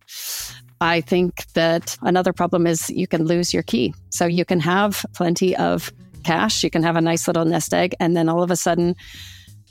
I 0.79 1.01
think 1.01 1.45
that 1.53 1.97
another 2.01 2.33
problem 2.33 2.65
is 2.65 2.89
you 2.89 3.05
can 3.05 3.25
lose 3.25 3.53
your 3.53 3.63
key. 3.63 3.93
So, 4.09 4.25
you 4.25 4.45
can 4.45 4.59
have 4.59 5.05
plenty 5.13 5.55
of 5.55 5.91
cash, 6.23 6.63
you 6.63 6.71
can 6.71 6.83
have 6.83 6.95
a 6.95 7.01
nice 7.01 7.27
little 7.27 7.45
nest 7.45 7.73
egg, 7.73 7.95
and 7.99 8.15
then 8.15 8.29
all 8.29 8.41
of 8.41 8.49
a 8.49 8.55
sudden, 8.55 8.95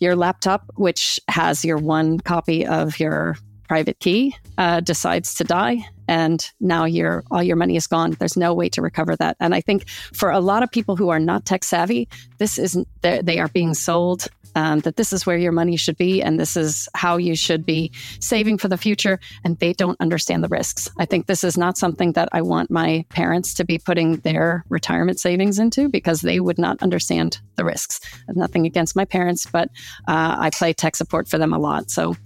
your 0.00 0.16
laptop, 0.16 0.64
which 0.74 1.20
has 1.28 1.64
your 1.64 1.76
one 1.78 2.18
copy 2.18 2.66
of 2.66 2.98
your 2.98 3.36
private 3.68 4.00
key, 4.00 4.34
uh, 4.58 4.80
decides 4.80 5.34
to 5.34 5.44
die, 5.44 5.78
and 6.08 6.50
now 6.58 6.84
your 6.84 7.22
all 7.30 7.42
your 7.42 7.54
money 7.54 7.76
is 7.76 7.86
gone. 7.86 8.10
There's 8.18 8.36
no 8.36 8.52
way 8.52 8.68
to 8.70 8.82
recover 8.82 9.14
that. 9.14 9.36
And 9.38 9.54
I 9.54 9.60
think 9.60 9.88
for 9.88 10.32
a 10.32 10.40
lot 10.40 10.64
of 10.64 10.72
people 10.72 10.96
who 10.96 11.10
are 11.10 11.20
not 11.20 11.44
tech 11.44 11.62
savvy, 11.62 12.08
this 12.38 12.58
isn't 12.58 12.88
they 13.02 13.38
are 13.38 13.46
being 13.46 13.74
sold 13.74 14.26
um, 14.54 14.80
that 14.80 14.96
this 14.96 15.12
is 15.12 15.26
where 15.26 15.36
your 15.36 15.52
money 15.52 15.76
should 15.76 15.96
be 15.96 16.22
and 16.22 16.38
this 16.38 16.56
is 16.56 16.88
how 16.94 17.16
you 17.16 17.34
should 17.34 17.64
be 17.64 17.92
saving 18.20 18.58
for 18.58 18.68
the 18.68 18.76
future. 18.76 19.18
And 19.44 19.58
they 19.58 19.72
don't 19.72 20.00
understand 20.00 20.44
the 20.44 20.48
risks. 20.48 20.90
I 20.98 21.04
think 21.04 21.26
this 21.26 21.44
is 21.44 21.56
not 21.56 21.78
something 21.78 22.12
that 22.12 22.28
I 22.32 22.42
want 22.42 22.70
my 22.70 23.04
parents 23.08 23.54
to 23.54 23.64
be 23.64 23.78
putting 23.78 24.16
their 24.18 24.64
retirement 24.68 25.20
savings 25.20 25.58
into 25.58 25.88
because 25.88 26.20
they 26.20 26.40
would 26.40 26.58
not 26.58 26.82
understand 26.82 27.40
the 27.56 27.64
risks. 27.64 28.00
Nothing 28.28 28.66
against 28.66 28.96
my 28.96 29.04
parents, 29.04 29.46
but 29.46 29.68
uh, 30.08 30.36
I 30.38 30.50
play 30.50 30.72
tech 30.72 30.96
support 30.96 31.28
for 31.28 31.38
them 31.38 31.52
a 31.52 31.58
lot. 31.58 31.90
So 31.90 32.16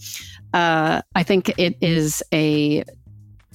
uh, 0.53 1.03
I 1.15 1.23
think 1.23 1.59
it 1.59 1.77
is 1.81 2.23
a 2.33 2.85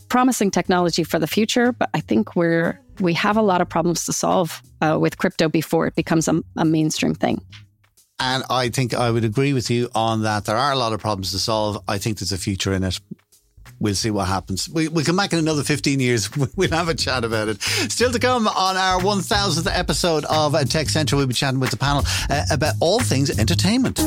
promising 0.10 0.52
technology 0.52 1.04
for 1.04 1.20
the 1.20 1.28
future, 1.28 1.72
but 1.72 1.90
I 1.94 2.02
think 2.02 2.36
we're 2.36 2.80
we 3.00 3.14
have 3.14 3.38
a 3.38 3.42
lot 3.42 3.62
of 3.62 3.70
problems 3.70 4.06
to 4.06 4.14
solve 4.14 4.62
uh, 4.82 4.98
with 5.00 5.18
crypto 5.18 5.48
before 5.48 5.88
it 5.88 5.96
becomes 5.96 6.28
a, 6.28 6.42
a 6.58 6.66
mainstream 6.66 7.16
thing. 7.16 7.42
And 8.20 8.44
I 8.50 8.70
think 8.70 8.94
I 8.94 9.12
would 9.12 9.24
agree 9.24 9.54
with 9.54 9.70
you 9.70 9.90
on 9.96 10.24
that. 10.24 10.46
There 10.46 10.58
are 10.58 10.72
a 10.72 10.76
lot 10.76 10.94
of 10.94 11.00
problems 11.00 11.32
to 11.32 11.40
solve. 11.40 11.82
I 11.88 11.98
think 11.98 12.20
there's 12.20 12.32
a 12.32 12.38
future 12.38 12.74
in 12.74 12.84
it. 12.84 13.00
We'll 13.80 13.96
see 13.96 14.12
what 14.12 14.28
happens. 14.28 14.68
We, 14.68 14.90
we'll 14.90 15.06
come 15.06 15.16
back 15.16 15.32
in 15.32 15.40
another 15.40 15.64
15 15.64 16.00
years. 16.02 16.30
We'll 16.56 16.70
have 16.72 16.90
a 16.90 16.96
chat 16.96 17.24
about 17.24 17.48
it. 17.48 17.62
Still 17.62 18.12
to 18.12 18.20
come 18.20 18.48
on 18.48 18.76
our 18.76 19.00
1000th 19.00 19.70
episode 19.72 20.26
of 20.26 20.54
Tech 20.70 20.90
Central, 20.90 21.20
we'll 21.20 21.28
be 21.28 21.34
chatting 21.34 21.62
with 21.62 21.72
the 21.72 21.78
panel 21.78 22.04
uh, 22.30 22.44
about 22.52 22.76
all 22.82 23.00
things 23.00 23.40
entertainment. 23.40 24.00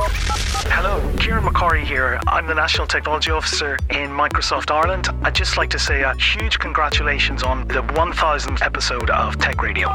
Hello, 0.00 1.00
Kieran 1.18 1.42
McCorry 1.42 1.82
here. 1.82 2.20
I'm 2.28 2.46
the 2.46 2.54
National 2.54 2.86
Technology 2.86 3.32
Officer 3.32 3.76
in 3.90 4.10
Microsoft 4.10 4.70
Ireland. 4.70 5.08
I'd 5.22 5.34
just 5.34 5.56
like 5.56 5.70
to 5.70 5.78
say 5.78 6.02
a 6.02 6.14
huge 6.14 6.60
congratulations 6.60 7.42
on 7.42 7.66
the 7.66 7.82
1000th 7.82 8.62
episode 8.62 9.10
of 9.10 9.36
Tech 9.38 9.60
Radio. 9.60 9.92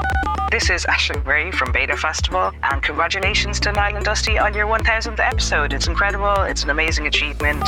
This 0.52 0.70
is 0.70 0.84
Ashley 0.86 1.22
Bray 1.22 1.52
from 1.52 1.72
Beta 1.72 1.96
Festival, 1.96 2.52
and 2.64 2.84
congratulations 2.84 3.62
to 3.62 3.72
Niall 3.72 3.96
and 3.96 4.04
Dusty 4.04 4.38
on 4.38 4.54
your 4.54 4.68
1000th 4.68 5.20
episode. 5.20 5.72
It's 5.72 5.88
incredible, 5.88 6.44
it's 6.44 6.64
an 6.66 6.70
amazing 6.70 7.08
achievement. 7.08 7.64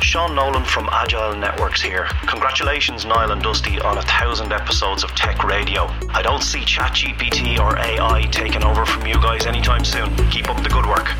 Sean 0.00 0.34
Nolan 0.34 0.64
from 0.64 0.88
Agile 0.90 1.36
Networks 1.36 1.82
here. 1.82 2.06
Congratulations, 2.26 3.04
Niall 3.04 3.32
and 3.32 3.42
Dusty, 3.42 3.78
on 3.80 3.98
a 3.98 4.02
thousand 4.02 4.52
episodes 4.52 5.04
of 5.04 5.10
Tech 5.14 5.44
Radio. 5.44 5.88
I 6.08 6.22
don't 6.22 6.42
see 6.42 6.60
ChatGPT 6.60 7.58
or 7.58 7.76
AI 7.78 8.22
taking 8.32 8.64
over 8.64 8.86
from 8.86 9.06
you 9.06 9.16
guys 9.16 9.44
anytime 9.44 9.84
soon. 9.84 10.16
Keep 10.30 10.48
up 10.48 10.62
the 10.62 10.70
good 10.70 10.86
work. 10.86 11.10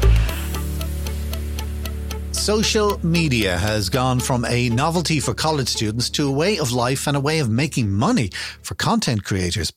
Social 2.41 2.99
media 3.07 3.59
has 3.59 3.91
gone 3.91 4.19
from 4.19 4.47
a 4.47 4.71
novelty 4.71 5.21
for 5.21 5.35
college 5.35 5.69
students 5.69 6.09
to 6.11 6.27
a 6.27 6.33
way 6.33 6.59
of 6.59 6.73
life 6.73 7.07
and 7.07 7.15
a 7.15 7.21
way 7.21 7.39
of 7.39 7.51
making 7.51 7.93
money 7.93 8.31
for 8.63 8.75
content 8.75 9.25
creators. 9.25 9.75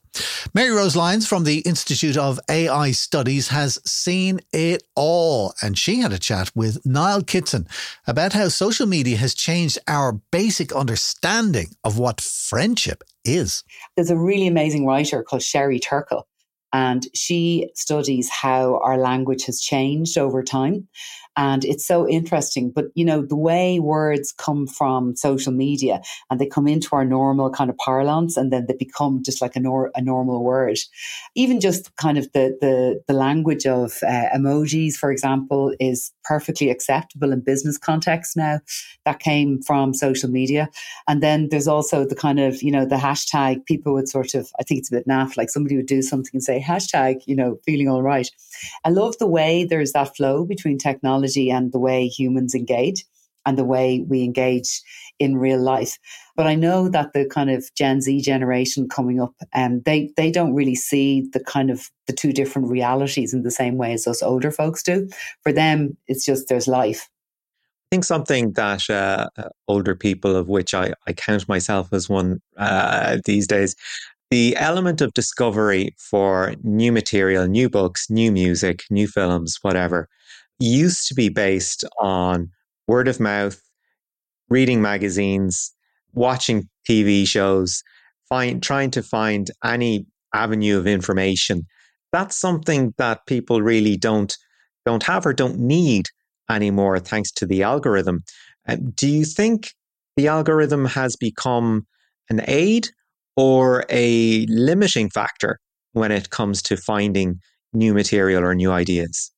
Maryrose 0.56 0.96
Lyons 0.96 1.28
from 1.28 1.44
the 1.44 1.60
Institute 1.60 2.16
of 2.16 2.40
AI 2.50 2.92
Studies 2.92 3.50
has 3.50 3.80
seen 3.86 4.40
it 4.54 4.82
all, 4.96 5.54
and 5.62 5.78
she 5.78 6.00
had 6.00 6.14
a 6.14 6.18
chat 6.18 6.52
with 6.56 6.84
Niall 6.86 7.24
Kitson 7.24 7.68
about 8.08 8.32
how 8.32 8.48
social 8.48 8.88
media 8.88 9.18
has 9.18 9.36
changed 9.36 9.78
our 9.86 10.14
basic 10.32 10.72
understanding 10.72 11.76
of 11.84 12.00
what 12.00 12.22
friendship 12.22 13.04
is. 13.26 13.66
There's 13.98 14.10
a 14.10 14.18
really 14.18 14.48
amazing 14.48 14.86
writer 14.86 15.22
called 15.22 15.44
Sherry 15.44 15.80
Turkle, 15.80 16.28
and 16.72 17.06
she 17.14 17.72
studies 17.76 18.30
how 18.30 18.80
our 18.80 18.98
language 18.98 19.46
has 19.46 19.60
changed 19.60 20.18
over 20.18 20.42
time. 20.42 20.88
And 21.36 21.66
it's 21.66 21.86
so 21.86 22.08
interesting. 22.08 22.70
But, 22.70 22.86
you 22.94 23.04
know, 23.04 23.22
the 23.22 23.36
way 23.36 23.80
words 23.80 24.32
come 24.32 24.68
from 24.68 25.16
social 25.16 25.52
media 25.52 26.02
and 26.30 26.40
they 26.40 26.46
come 26.46 26.68
into 26.68 26.96
our 26.96 27.06
normal 27.06 27.50
kind 27.50 27.70
of 27.70 27.78
parlance 27.78 28.38
and 28.38 28.54
then 28.54 28.66
they 28.68 28.76
become 28.76 29.24
just 29.24 29.42
like 29.42 29.56
a, 29.56 29.60
nor- 29.60 29.92
a 29.96 30.02
normal 30.02 30.44
word. 30.44 30.78
Even 31.36 31.60
just 31.60 31.96
kind 31.96 32.18
of 32.18 32.32
the, 32.34 32.56
the, 32.62 33.02
the 33.08 33.14
language 33.14 33.66
of 33.66 33.98
uh, 34.04 34.30
emojis, 34.36 34.94
for 34.94 35.12
example, 35.12 35.74
is 35.80 36.12
perfectly 36.24 36.70
acceptable 36.70 37.32
in 37.32 37.42
business 37.42 37.80
context 37.80 38.38
now. 38.38 38.60
That 39.06 39.20
came 39.20 39.62
from 39.64 39.94
social 39.96 40.30
media. 40.30 40.70
And 41.08 41.24
then 41.24 41.50
there's 41.50 41.68
also 41.68 42.06
the 42.06 42.16
kind 42.16 42.40
of, 42.40 42.62
you 42.62 42.72
know, 42.72 42.86
the 42.86 42.96
hashtag 42.96 43.66
people 43.66 43.94
would 43.94 44.08
sort 44.08 44.36
of, 44.36 44.52
I 44.60 44.64
think 44.64 44.80
it's 44.80 44.92
a 44.92 44.96
bit 44.96 45.08
naff, 45.08 45.36
like 45.36 45.50
somebody 45.50 45.76
would 45.78 45.88
do 45.88 46.04
something 46.04 46.32
and 46.34 46.44
say, 46.44 46.62
hashtag, 46.62 47.22
you 47.26 47.36
know, 47.36 47.58
feeling 47.66 47.90
all 47.90 48.04
right. 48.04 48.30
I 48.86 48.90
love 48.90 49.18
the 49.18 49.28
way 49.28 49.66
there's 49.66 49.94
that 49.94 50.16
flow 50.16 50.46
between 50.46 50.78
technology 50.78 51.23
and 51.26 51.72
the 51.72 51.80
way 51.80 52.08
humans 52.08 52.56
engage 52.56 53.06
and 53.46 53.58
the 53.58 53.64
way 53.64 54.06
we 54.08 54.24
engage 54.24 54.82
in 55.20 55.38
real 55.38 55.60
life. 55.60 55.98
But 56.36 56.48
I 56.48 56.56
know 56.56 56.90
that 56.90 57.14
the 57.14 57.26
kind 57.26 57.50
of 57.50 57.70
Gen 57.76 58.02
Z 58.02 58.22
generation 58.22 58.88
coming 58.88 59.22
up, 59.22 59.34
um, 59.54 59.82
they 59.86 60.12
they 60.18 60.32
don't 60.32 60.54
really 60.54 60.76
see 60.76 61.28
the 61.34 61.44
kind 61.44 61.70
of 61.70 61.90
the 62.08 62.14
two 62.14 62.34
different 62.34 62.70
realities 62.70 63.34
in 63.34 63.44
the 63.44 63.52
same 63.52 63.78
way 63.78 63.94
as 63.94 64.08
us 64.08 64.24
older 64.24 64.52
folks 64.52 64.84
do. 64.84 65.08
For 65.42 65.52
them, 65.52 65.98
it's 66.08 66.26
just 66.26 66.48
there's 66.48 66.68
life. 66.68 67.10
I 67.92 67.96
think 67.96 68.06
something 68.06 68.54
that 68.54 68.90
uh, 68.90 69.28
older 69.68 69.96
people, 69.96 70.36
of 70.36 70.48
which 70.48 70.74
I, 70.74 70.94
I 71.06 71.14
count 71.14 71.48
myself 71.48 71.94
as 71.94 72.10
one 72.10 72.42
uh, 72.58 73.20
these 73.26 73.46
days, 73.46 73.76
the 74.32 74.56
element 74.58 75.00
of 75.00 75.14
discovery 75.14 75.94
for 76.00 76.56
new 76.64 76.92
material, 76.92 77.48
new 77.48 77.70
books, 77.70 78.10
new 78.10 78.32
music, 78.32 78.82
new 78.90 79.08
films, 79.08 79.60
whatever, 79.62 80.10
used 80.60 81.08
to 81.08 81.14
be 81.14 81.30
based 81.30 81.84
on 82.00 82.50
word 82.88 83.08
of 83.08 83.20
mouth, 83.20 83.62
reading 84.50 84.82
magazines, 84.82 85.74
watching 86.14 86.70
TV 86.90 87.28
shows, 87.28 87.84
find, 88.30 88.62
trying 88.62 88.92
to 88.92 89.04
find 89.04 89.52
any 89.64 90.06
avenue 90.34 90.78
of 90.78 90.88
information. 90.88 91.66
That's 92.12 92.38
something 92.38 92.94
that 92.98 93.26
people 93.26 93.62
really 93.62 93.98
don't 93.98 94.36
don't 94.86 95.04
have 95.04 95.26
or 95.26 95.34
don't 95.34 95.60
need 95.60 96.08
anymore, 96.50 97.00
thanks 97.00 97.32
to 97.32 97.46
the 97.46 97.64
algorithm. 97.64 98.24
Do 98.96 99.08
you 99.08 99.26
think 99.26 99.72
the 100.18 100.28
algorithm 100.28 100.86
has 100.86 101.16
become 101.16 101.88
an 102.30 102.42
aid 102.48 102.90
or 103.36 103.86
a 103.90 104.46
limiting 104.48 105.10
factor 105.10 105.60
when 105.94 106.12
it 106.12 106.30
comes 106.30 106.62
to 106.64 106.78
finding 106.78 107.40
new 107.74 107.94
material 107.94 108.44
or 108.44 108.54
new 108.54 108.72
ideas? 108.72 109.33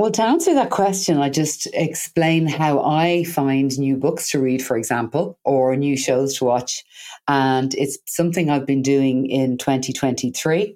Well, 0.00 0.12
to 0.12 0.22
answer 0.22 0.54
that 0.54 0.70
question, 0.70 1.18
I 1.18 1.28
just 1.28 1.68
explain 1.74 2.46
how 2.46 2.82
I 2.82 3.22
find 3.24 3.78
new 3.78 3.98
books 3.98 4.30
to 4.30 4.40
read, 4.40 4.64
for 4.64 4.78
example, 4.78 5.38
or 5.44 5.76
new 5.76 5.94
shows 5.94 6.38
to 6.38 6.46
watch. 6.46 6.82
And 7.28 7.74
it's 7.74 7.98
something 8.06 8.48
I've 8.48 8.64
been 8.64 8.80
doing 8.80 9.26
in 9.26 9.58
2023. 9.58 10.74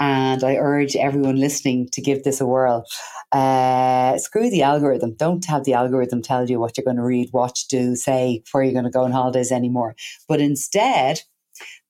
And 0.00 0.42
I 0.42 0.56
urge 0.56 0.96
everyone 0.96 1.36
listening 1.36 1.90
to 1.92 2.00
give 2.00 2.24
this 2.24 2.40
a 2.40 2.46
whirl. 2.46 2.86
Uh, 3.30 4.16
screw 4.16 4.48
the 4.48 4.62
algorithm. 4.62 5.16
Don't 5.18 5.44
have 5.44 5.64
the 5.64 5.74
algorithm 5.74 6.22
tell 6.22 6.48
you 6.48 6.58
what 6.58 6.78
you're 6.78 6.84
going 6.86 6.96
to 6.96 7.04
read, 7.04 7.28
watch, 7.30 7.68
do, 7.68 7.94
say, 7.94 8.42
where 8.52 8.62
you're 8.62 8.72
going 8.72 8.86
to 8.86 8.90
go 8.90 9.04
on 9.04 9.12
holidays 9.12 9.52
anymore. 9.52 9.94
But 10.28 10.40
instead, 10.40 11.20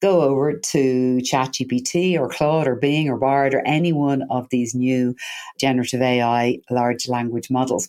go 0.01 0.23
over 0.23 0.53
to 0.53 1.19
ChatGPT 1.19 2.19
or 2.19 2.29
Claude 2.29 2.67
or 2.67 2.77
Bing 2.77 3.09
or 3.09 3.17
Bard 3.17 3.55
or 3.55 3.63
any 3.67 3.93
one 3.93 4.23
of 4.31 4.49
these 4.51 4.75
new 4.75 5.15
generative 5.59 6.03
AI 6.03 6.59
large 6.71 7.09
language 7.09 7.51
models. 7.51 7.89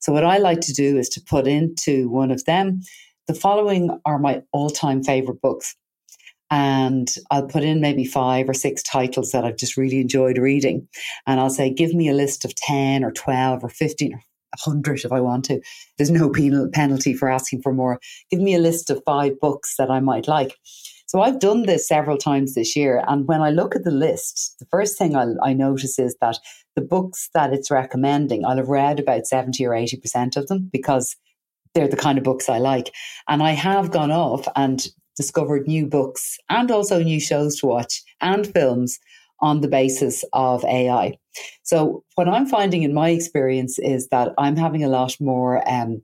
So, 0.00 0.12
what 0.12 0.24
I 0.24 0.38
like 0.38 0.60
to 0.62 0.72
do 0.72 0.98
is 0.98 1.08
to 1.10 1.20
put 1.20 1.46
into 1.46 2.08
one 2.08 2.30
of 2.30 2.44
them 2.44 2.80
the 3.26 3.34
following 3.34 3.98
are 4.04 4.18
my 4.18 4.42
all 4.52 4.70
time 4.70 5.02
favorite 5.02 5.40
books. 5.40 5.74
And 6.50 7.12
I'll 7.30 7.46
put 7.46 7.64
in 7.64 7.80
maybe 7.80 8.04
five 8.04 8.48
or 8.48 8.54
six 8.54 8.82
titles 8.82 9.32
that 9.32 9.44
I've 9.44 9.56
just 9.56 9.76
really 9.76 10.00
enjoyed 10.00 10.38
reading. 10.38 10.86
And 11.26 11.40
I'll 11.40 11.50
say, 11.50 11.70
give 11.70 11.94
me 11.94 12.08
a 12.08 12.14
list 12.14 12.44
of 12.44 12.54
10 12.54 13.02
or 13.02 13.10
12 13.10 13.64
or 13.64 13.68
15 13.68 14.12
or 14.12 14.22
100 14.64 15.04
if 15.04 15.10
I 15.10 15.20
want 15.20 15.46
to. 15.46 15.60
There's 15.96 16.10
no 16.10 16.28
penal, 16.30 16.68
penalty 16.72 17.14
for 17.14 17.28
asking 17.28 17.62
for 17.62 17.72
more. 17.72 17.98
Give 18.30 18.40
me 18.40 18.54
a 18.54 18.60
list 18.60 18.90
of 18.90 19.02
five 19.04 19.40
books 19.40 19.74
that 19.78 19.90
I 19.90 20.00
might 20.00 20.28
like. 20.28 20.54
So 21.14 21.22
I've 21.22 21.38
done 21.38 21.62
this 21.62 21.86
several 21.86 22.18
times 22.18 22.54
this 22.54 22.74
year. 22.74 23.04
And 23.06 23.28
when 23.28 23.40
I 23.40 23.50
look 23.50 23.76
at 23.76 23.84
the 23.84 23.92
list, 23.92 24.56
the 24.58 24.66
first 24.66 24.98
thing 24.98 25.14
I'll, 25.14 25.36
i 25.44 25.52
notice 25.52 25.96
is 25.96 26.16
that 26.20 26.40
the 26.74 26.82
books 26.82 27.30
that 27.34 27.52
it's 27.52 27.70
recommending, 27.70 28.44
I'll 28.44 28.56
have 28.56 28.68
read 28.68 28.98
about 28.98 29.28
70 29.28 29.64
or 29.64 29.70
80% 29.70 30.36
of 30.36 30.48
them 30.48 30.68
because 30.72 31.14
they're 31.72 31.86
the 31.86 31.96
kind 31.96 32.18
of 32.18 32.24
books 32.24 32.48
I 32.48 32.58
like. 32.58 32.92
And 33.28 33.44
I 33.44 33.52
have 33.52 33.92
gone 33.92 34.10
off 34.10 34.48
and 34.56 34.88
discovered 35.16 35.68
new 35.68 35.86
books 35.86 36.36
and 36.50 36.68
also 36.72 37.00
new 37.00 37.20
shows 37.20 37.60
to 37.60 37.68
watch 37.68 38.02
and 38.20 38.44
films 38.52 38.98
on 39.38 39.60
the 39.60 39.68
basis 39.68 40.24
of 40.32 40.64
AI. 40.64 41.16
So, 41.62 42.02
what 42.16 42.28
I'm 42.28 42.46
finding 42.46 42.82
in 42.82 42.92
my 42.92 43.10
experience 43.10 43.78
is 43.78 44.08
that 44.08 44.32
I'm 44.36 44.56
having 44.56 44.82
a 44.82 44.88
lot 44.88 45.14
more 45.20 45.62
um, 45.70 46.02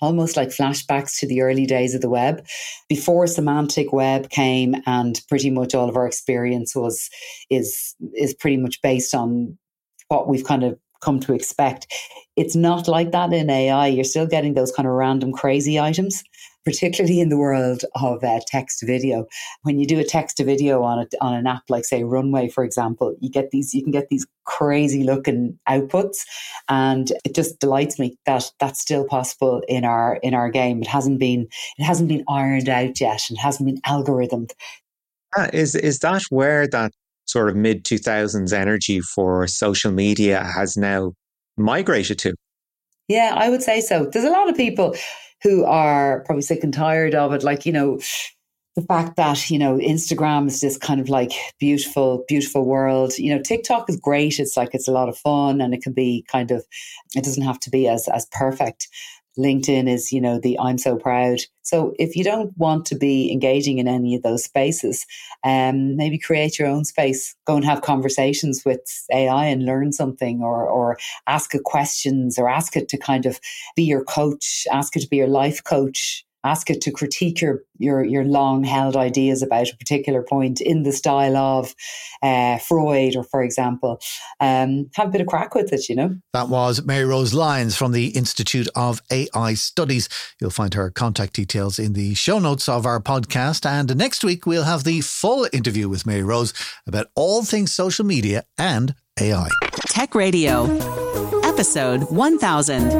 almost 0.00 0.36
like 0.36 0.48
flashbacks 0.48 1.18
to 1.18 1.26
the 1.26 1.40
early 1.40 1.66
days 1.66 1.94
of 1.94 2.00
the 2.00 2.08
web 2.08 2.44
before 2.88 3.26
semantic 3.26 3.92
web 3.92 4.28
came 4.30 4.74
and 4.86 5.20
pretty 5.28 5.50
much 5.50 5.74
all 5.74 5.88
of 5.88 5.96
our 5.96 6.06
experience 6.06 6.74
was 6.74 7.08
is 7.50 7.94
is 8.14 8.34
pretty 8.34 8.56
much 8.56 8.80
based 8.82 9.14
on 9.14 9.56
what 10.08 10.28
we've 10.28 10.44
kind 10.44 10.62
of 10.62 10.78
come 11.00 11.20
to 11.20 11.34
expect. 11.34 11.86
It's 12.36 12.56
not 12.56 12.88
like 12.88 13.12
that 13.12 13.32
in 13.32 13.50
AI. 13.50 13.86
You're 13.86 14.04
still 14.04 14.26
getting 14.26 14.54
those 14.54 14.72
kind 14.72 14.86
of 14.86 14.94
random 14.94 15.32
crazy 15.32 15.78
items, 15.78 16.22
particularly 16.66 17.20
in 17.20 17.28
the 17.28 17.38
world 17.38 17.84
of 17.94 18.22
uh, 18.22 18.40
text 18.46 18.80
to 18.80 18.86
video. 18.86 19.26
When 19.62 19.78
you 19.78 19.86
do 19.86 20.00
a 20.00 20.04
text 20.04 20.36
to 20.36 20.44
video 20.44 20.82
on 20.82 20.98
a, 20.98 21.24
on 21.24 21.32
an 21.32 21.46
app 21.46 21.62
like 21.70 21.84
say 21.84 22.02
Runway, 22.02 22.48
for 22.48 22.64
example, 22.64 23.16
you 23.20 23.30
get 23.30 23.50
these 23.52 23.72
you 23.72 23.82
can 23.82 23.92
get 23.92 24.08
these 24.08 24.26
crazy 24.44 25.04
looking 25.04 25.58
outputs, 25.68 26.18
and 26.68 27.12
it 27.24 27.34
just 27.34 27.60
delights 27.60 27.98
me 27.98 28.18
that 28.26 28.50
that's 28.60 28.80
still 28.80 29.06
possible 29.06 29.62
in 29.68 29.84
our 29.84 30.16
in 30.22 30.34
our 30.34 30.50
game. 30.50 30.82
It 30.82 30.88
hasn't 30.88 31.20
been 31.20 31.46
it 31.78 31.84
hasn't 31.84 32.08
been 32.08 32.24
ironed 32.28 32.68
out 32.68 33.00
yet. 33.00 33.22
and 33.30 33.38
hasn't 33.38 33.66
been 33.66 33.80
algorithmed. 33.82 34.50
Uh, 35.36 35.48
is 35.52 35.74
is 35.74 36.00
that 36.00 36.22
where 36.30 36.66
that 36.68 36.92
sort 37.26 37.48
of 37.48 37.56
mid 37.56 37.84
2000s 37.84 38.52
energy 38.52 39.00
for 39.00 39.46
social 39.46 39.92
media 39.92 40.44
has 40.44 40.76
now 40.76 41.12
migrated 41.56 42.18
to. 42.20 42.34
Yeah, 43.08 43.34
I 43.36 43.50
would 43.50 43.62
say 43.62 43.80
so. 43.80 44.06
There's 44.06 44.24
a 44.24 44.30
lot 44.30 44.48
of 44.48 44.56
people 44.56 44.96
who 45.46 45.64
are 45.64 46.24
probably 46.24 46.42
sick 46.42 46.64
and 46.64 46.74
tired 46.74 47.14
of 47.14 47.32
it. 47.32 47.44
Like, 47.44 47.64
you 47.64 47.72
know, 47.72 48.00
the 48.74 48.82
fact 48.82 49.14
that, 49.14 49.48
you 49.48 49.60
know, 49.60 49.78
Instagram 49.78 50.48
is 50.48 50.60
this 50.60 50.76
kind 50.76 51.00
of 51.00 51.08
like 51.08 51.30
beautiful, 51.60 52.24
beautiful 52.26 52.64
world. 52.64 53.16
You 53.16 53.32
know, 53.32 53.40
TikTok 53.40 53.88
is 53.88 53.96
great. 53.96 54.40
It's 54.40 54.56
like 54.56 54.70
it's 54.72 54.88
a 54.88 54.92
lot 54.92 55.08
of 55.08 55.16
fun 55.16 55.60
and 55.60 55.72
it 55.72 55.82
can 55.82 55.92
be 55.92 56.26
kind 56.30 56.50
of 56.50 56.64
it 57.14 57.22
doesn't 57.22 57.44
have 57.44 57.60
to 57.60 57.70
be 57.70 57.86
as 57.86 58.08
as 58.08 58.26
perfect. 58.32 58.88
LinkedIn 59.38 59.88
is, 59.88 60.12
you 60.12 60.20
know, 60.20 60.38
the 60.38 60.58
I'm 60.58 60.78
so 60.78 60.96
proud. 60.96 61.40
So 61.62 61.94
if 61.98 62.16
you 62.16 62.24
don't 62.24 62.56
want 62.56 62.86
to 62.86 62.94
be 62.96 63.30
engaging 63.32 63.78
in 63.78 63.88
any 63.88 64.14
of 64.14 64.22
those 64.22 64.44
spaces, 64.44 65.04
um, 65.44 65.96
maybe 65.96 66.18
create 66.18 66.58
your 66.58 66.68
own 66.68 66.84
space. 66.84 67.34
Go 67.46 67.56
and 67.56 67.64
have 67.64 67.82
conversations 67.82 68.64
with 68.64 68.80
AI 69.12 69.46
and 69.46 69.64
learn 69.64 69.92
something, 69.92 70.42
or 70.42 70.66
or 70.68 70.98
ask 71.26 71.54
it 71.54 71.64
questions, 71.64 72.38
or 72.38 72.48
ask 72.48 72.76
it 72.76 72.88
to 72.88 72.98
kind 72.98 73.26
of 73.26 73.40
be 73.74 73.82
your 73.82 74.04
coach, 74.04 74.66
ask 74.72 74.96
it 74.96 75.00
to 75.00 75.08
be 75.08 75.16
your 75.16 75.28
life 75.28 75.62
coach 75.64 76.25
ask 76.46 76.70
it 76.70 76.80
to 76.82 76.90
critique 76.90 77.40
your 77.40 77.62
your 77.78 78.04
your 78.04 78.24
long 78.24 78.64
held 78.64 78.96
ideas 78.96 79.42
about 79.42 79.68
a 79.68 79.76
particular 79.76 80.22
point 80.22 80.60
in 80.60 80.82
the 80.82 80.92
style 80.92 81.36
of 81.36 81.74
uh, 82.22 82.58
Freud, 82.58 83.16
or 83.16 83.24
for 83.24 83.42
example, 83.42 84.00
um, 84.40 84.88
have 84.94 85.08
a 85.08 85.10
bit 85.10 85.20
of 85.20 85.26
crack 85.26 85.54
with 85.54 85.72
it. 85.72 85.88
You 85.88 85.96
know. 85.96 86.16
That 86.32 86.48
was 86.48 86.80
Maryrose 86.80 87.34
Lyons 87.34 87.76
from 87.76 87.92
the 87.92 88.08
Institute 88.08 88.68
of 88.74 89.02
AI 89.10 89.54
Studies. 89.54 90.08
You'll 90.40 90.50
find 90.50 90.74
her 90.74 90.90
contact 90.90 91.34
details 91.34 91.78
in 91.78 91.92
the 91.92 92.14
show 92.14 92.38
notes 92.38 92.68
of 92.68 92.86
our 92.86 93.00
podcast. 93.00 93.66
And 93.66 93.96
next 93.96 94.24
week 94.24 94.46
we'll 94.46 94.64
have 94.64 94.84
the 94.84 95.00
full 95.00 95.48
interview 95.52 95.88
with 95.88 96.04
Maryrose 96.04 96.52
about 96.86 97.08
all 97.14 97.44
things 97.44 97.72
social 97.72 98.04
media 98.04 98.44
and 98.58 98.94
AI. 99.18 99.48
Tech 99.88 100.14
Radio, 100.14 100.66
episode 101.56 102.02
1000. 102.10 102.90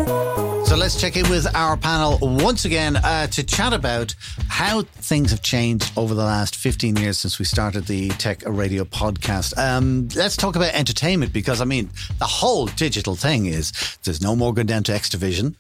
So 0.65 0.77
let's 0.77 0.99
check 0.99 1.15
in 1.19 1.29
with 1.29 1.47
our 1.55 1.77
panel 1.77 2.19
once 2.23 2.65
again 2.65 2.97
uh, 2.97 3.27
to 3.27 3.45
chat 3.45 3.75
about 3.75 4.15
how 4.49 4.81
things 4.81 5.31
have 5.31 5.43
changed 5.43 5.93
over 5.95 6.15
the 6.15 6.25
last 6.25 6.57
15 6.57 6.97
years 6.97 7.19
since 7.19 7.39
we 7.39 7.45
started 7.45 7.85
the 7.85 8.09
Tech 8.09 8.43
Radio 8.47 8.85
podcast. 8.85 9.59
Um, 9.59 10.09
let's 10.17 10.39
talk 10.39 10.57
about 10.57 10.73
entertainment 10.73 11.35
because, 11.35 11.61
I 11.61 11.67
mean, 11.67 11.91
the 12.19 12.25
whole 12.25 12.65
digital 12.65 13.15
thing 13.15 13.45
is 13.45 13.73
there's 14.05 14.23
no 14.23 14.35
more 14.35 14.55
going 14.55 14.69
down 14.69 14.85
to 14.85 14.93
Xtravision. 14.93 15.55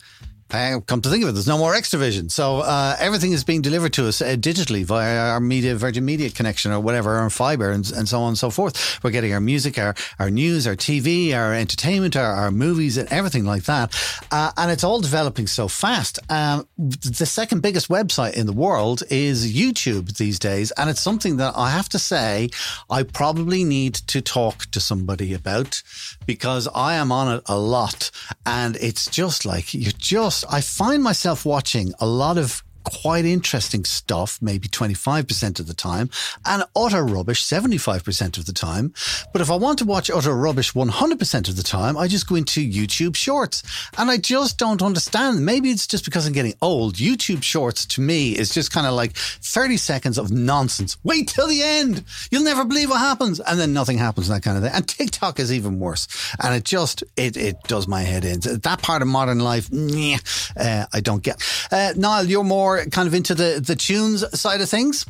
Come 0.48 1.00
to 1.00 1.10
think 1.10 1.24
of 1.24 1.30
it, 1.30 1.32
there's 1.32 1.48
no 1.48 1.58
more 1.58 1.74
Xtravision. 1.74 2.30
So 2.30 2.58
uh, 2.60 2.96
everything 3.00 3.32
is 3.32 3.42
being 3.42 3.62
delivered 3.62 3.92
to 3.94 4.06
us 4.06 4.22
uh, 4.22 4.36
digitally 4.38 4.84
via 4.84 5.32
our 5.32 5.40
media, 5.40 5.74
Virgin 5.74 6.04
Media 6.04 6.30
connection 6.30 6.70
or 6.70 6.78
whatever, 6.78 7.16
our 7.16 7.30
fiber 7.30 7.70
and, 7.70 7.90
and 7.90 8.08
so 8.08 8.20
on 8.20 8.28
and 8.28 8.38
so 8.38 8.50
forth. 8.50 9.02
We're 9.02 9.10
getting 9.10 9.32
our 9.32 9.40
music, 9.40 9.76
our, 9.76 9.96
our 10.20 10.30
news, 10.30 10.66
our 10.66 10.76
TV, 10.76 11.34
our 11.34 11.52
entertainment, 11.52 12.14
our, 12.14 12.32
our 12.32 12.50
movies, 12.52 12.96
and 12.96 13.10
everything 13.12 13.44
like 13.44 13.64
that. 13.64 13.94
Uh, 14.30 14.52
and 14.56 14.70
it's 14.70 14.84
all 14.84 15.00
developing 15.00 15.48
so 15.48 15.66
fast. 15.66 16.20
Um, 16.30 16.68
the 16.78 17.26
second 17.26 17.60
biggest 17.60 17.88
website 17.88 18.34
in 18.34 18.46
the 18.46 18.52
world 18.52 19.02
is 19.10 19.52
YouTube 19.52 20.16
these 20.16 20.38
days. 20.38 20.70
And 20.72 20.88
it's 20.88 21.02
something 21.02 21.38
that 21.38 21.54
I 21.56 21.70
have 21.70 21.88
to 21.90 21.98
say, 21.98 22.50
I 22.88 23.02
probably 23.02 23.64
need 23.64 23.94
to 23.94 24.20
talk 24.20 24.66
to 24.70 24.78
somebody 24.78 25.34
about 25.34 25.82
because 26.24 26.68
I 26.72 26.94
am 26.94 27.10
on 27.10 27.36
it 27.36 27.42
a 27.46 27.58
lot. 27.58 28.12
And 28.44 28.76
it's 28.76 29.10
just 29.10 29.44
like, 29.44 29.74
you're 29.74 29.92
just 29.96 30.35
I 30.48 30.60
find 30.60 31.02
myself 31.02 31.44
watching 31.44 31.92
a 32.00 32.06
lot 32.06 32.38
of 32.38 32.62
quite 32.86 33.24
interesting 33.24 33.84
stuff, 33.84 34.38
maybe 34.40 34.68
25% 34.68 35.60
of 35.60 35.66
the 35.66 35.74
time, 35.74 36.08
and 36.44 36.62
utter 36.76 37.04
rubbish 37.04 37.44
75% 37.44 38.38
of 38.38 38.46
the 38.46 38.52
time. 38.52 38.94
But 39.32 39.42
if 39.42 39.50
I 39.50 39.56
want 39.56 39.78
to 39.80 39.84
watch 39.84 40.08
utter 40.08 40.34
rubbish 40.34 40.72
100% 40.72 41.48
of 41.48 41.56
the 41.56 41.62
time, 41.62 41.96
I 41.96 42.06
just 42.06 42.28
go 42.28 42.36
into 42.36 42.60
YouTube 42.60 43.16
Shorts. 43.16 43.62
And 43.98 44.10
I 44.10 44.18
just 44.18 44.58
don't 44.58 44.82
understand. 44.82 45.44
Maybe 45.44 45.70
it's 45.70 45.86
just 45.86 46.04
because 46.04 46.26
I'm 46.26 46.32
getting 46.32 46.54
old. 46.62 46.94
YouTube 46.94 47.42
Shorts 47.42 47.86
to 47.86 48.00
me 48.00 48.32
is 48.36 48.54
just 48.54 48.72
kind 48.72 48.86
of 48.86 48.94
like 48.94 49.16
30 49.16 49.76
seconds 49.76 50.16
of 50.18 50.30
nonsense. 50.30 50.96
Wait 51.02 51.28
till 51.28 51.48
the 51.48 51.62
end. 51.62 52.04
You'll 52.30 52.44
never 52.44 52.64
believe 52.64 52.90
what 52.90 53.00
happens. 53.00 53.40
And 53.40 53.58
then 53.58 53.72
nothing 53.72 53.98
happens, 53.98 54.28
that 54.28 54.42
kind 54.42 54.56
of 54.56 54.62
thing. 54.62 54.72
And 54.72 54.86
TikTok 54.86 55.40
is 55.40 55.52
even 55.52 55.80
worse. 55.80 56.06
And 56.40 56.54
it 56.54 56.64
just, 56.64 57.02
it, 57.16 57.36
it 57.36 57.56
does 57.64 57.88
my 57.88 58.02
head 58.02 58.24
in. 58.24 58.40
That 58.40 58.82
part 58.82 59.02
of 59.02 59.08
modern 59.08 59.40
life, 59.40 59.68
uh, 59.72 60.86
I 60.92 61.00
don't 61.00 61.22
get. 61.22 61.42
Uh, 61.72 61.92
Niall, 61.96 62.24
you're 62.24 62.44
more 62.44 62.75
kind 62.84 63.06
of 63.08 63.14
into 63.14 63.34
the, 63.34 63.62
the 63.64 63.76
tunes 63.76 64.24
side 64.38 64.60
of 64.60 64.68
things? 64.68 65.06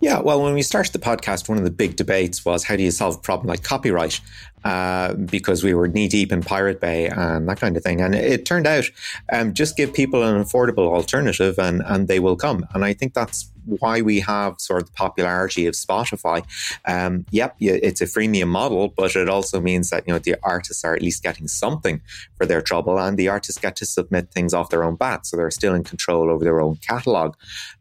Yeah, 0.00 0.20
well, 0.20 0.42
when 0.42 0.54
we 0.54 0.62
started 0.62 0.92
the 0.92 0.98
podcast, 0.98 1.48
one 1.48 1.58
of 1.58 1.64
the 1.64 1.70
big 1.70 1.96
debates 1.96 2.44
was 2.44 2.64
how 2.64 2.76
do 2.76 2.82
you 2.82 2.90
solve 2.90 3.16
a 3.16 3.18
problem 3.18 3.48
like 3.48 3.62
copyright? 3.62 4.20
Uh, 4.64 5.14
because 5.14 5.62
we 5.62 5.72
were 5.72 5.86
knee 5.88 6.08
deep 6.08 6.32
in 6.32 6.42
Pirate 6.42 6.80
Bay 6.80 7.06
and 7.08 7.48
that 7.48 7.60
kind 7.60 7.76
of 7.76 7.82
thing. 7.82 8.00
And 8.00 8.14
it 8.14 8.44
turned 8.44 8.66
out 8.66 8.84
um, 9.32 9.54
just 9.54 9.76
give 9.76 9.94
people 9.94 10.22
an 10.22 10.42
affordable 10.42 10.92
alternative 10.92 11.58
and, 11.58 11.82
and 11.86 12.08
they 12.08 12.18
will 12.18 12.36
come. 12.36 12.66
And 12.74 12.84
I 12.84 12.92
think 12.92 13.14
that's 13.14 13.50
why 13.68 14.00
we 14.00 14.20
have 14.20 14.60
sort 14.60 14.82
of 14.82 14.88
the 14.88 14.94
popularity 14.94 15.66
of 15.66 15.74
Spotify. 15.74 16.44
Um, 16.86 17.26
yep, 17.30 17.56
it's 17.60 18.00
a 18.00 18.06
freemium 18.06 18.48
model, 18.48 18.88
but 18.96 19.14
it 19.14 19.28
also 19.28 19.60
means 19.60 19.90
that 19.90 20.04
you 20.06 20.12
know 20.12 20.18
the 20.18 20.36
artists 20.42 20.84
are 20.84 20.94
at 20.94 21.02
least 21.02 21.22
getting 21.22 21.48
something 21.48 22.00
for 22.36 22.46
their 22.46 22.62
trouble, 22.62 22.98
and 22.98 23.16
the 23.16 23.28
artists 23.28 23.60
get 23.60 23.76
to 23.76 23.86
submit 23.86 24.30
things 24.32 24.54
off 24.54 24.70
their 24.70 24.84
own 24.84 24.96
bat, 24.96 25.26
so 25.26 25.36
they're 25.36 25.50
still 25.50 25.74
in 25.74 25.84
control 25.84 26.30
over 26.30 26.44
their 26.44 26.60
own 26.60 26.76
catalog. 26.76 27.34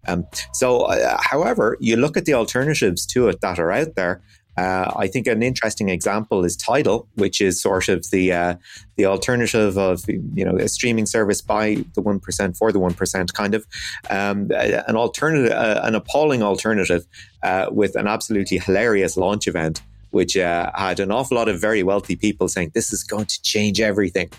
Um, 0.08 0.26
so, 0.54 0.82
uh, 0.82 1.18
however, 1.22 1.78
you 1.80 1.96
look 1.96 2.18
at 2.18 2.26
the 2.26 2.34
alternatives 2.34 3.06
to 3.08 3.30
it 3.30 3.42
that 3.42 3.60
are 3.60 3.72
out 3.72 3.96
there. 3.96 4.22
Uh, 4.58 4.92
I 4.96 5.08
think 5.08 5.28
an 5.28 5.44
interesting 5.44 5.90
example 5.90 6.44
is 6.44 6.58
Tidal, 6.58 7.08
which 7.16 7.42
is 7.42 7.62
sort 7.62 7.90
of 7.90 8.10
the 8.10 8.32
uh, 8.32 8.56
the 8.96 9.06
alternative 9.06 9.78
of 9.78 10.04
you 10.08 10.44
know 10.44 10.58
a 10.58 10.68
streaming 10.68 11.06
service 11.06 11.42
by 11.42 11.86
the 11.94 12.02
one 12.02 12.20
percent 12.20 12.58
for 12.58 12.72
the 12.72 12.80
one 12.80 12.94
percent, 12.94 13.34
kind 13.34 13.54
of 13.54 13.66
um, 14.10 14.50
an 14.52 14.96
alternative, 14.96 15.52
uh, 15.52 15.82
an 15.84 15.94
appalling 15.94 16.42
alternative 16.42 17.06
uh, 17.44 17.68
with 17.72 17.96
an 17.96 18.08
absolutely 18.08 18.58
hilarious 18.58 19.16
launch 19.16 19.48
event, 19.48 19.82
which 20.10 20.36
uh, 20.36 20.72
had 20.74 21.00
an 21.00 21.12
awful 21.12 21.38
lot 21.38 21.48
of 21.48 21.62
very 21.62 21.84
wealthy 21.84 22.16
people 22.16 22.48
saying 22.48 22.72
this 22.74 22.92
is 22.92 23.04
going 23.04 23.26
to 23.26 23.42
change 23.44 23.80
everything. 23.80 24.30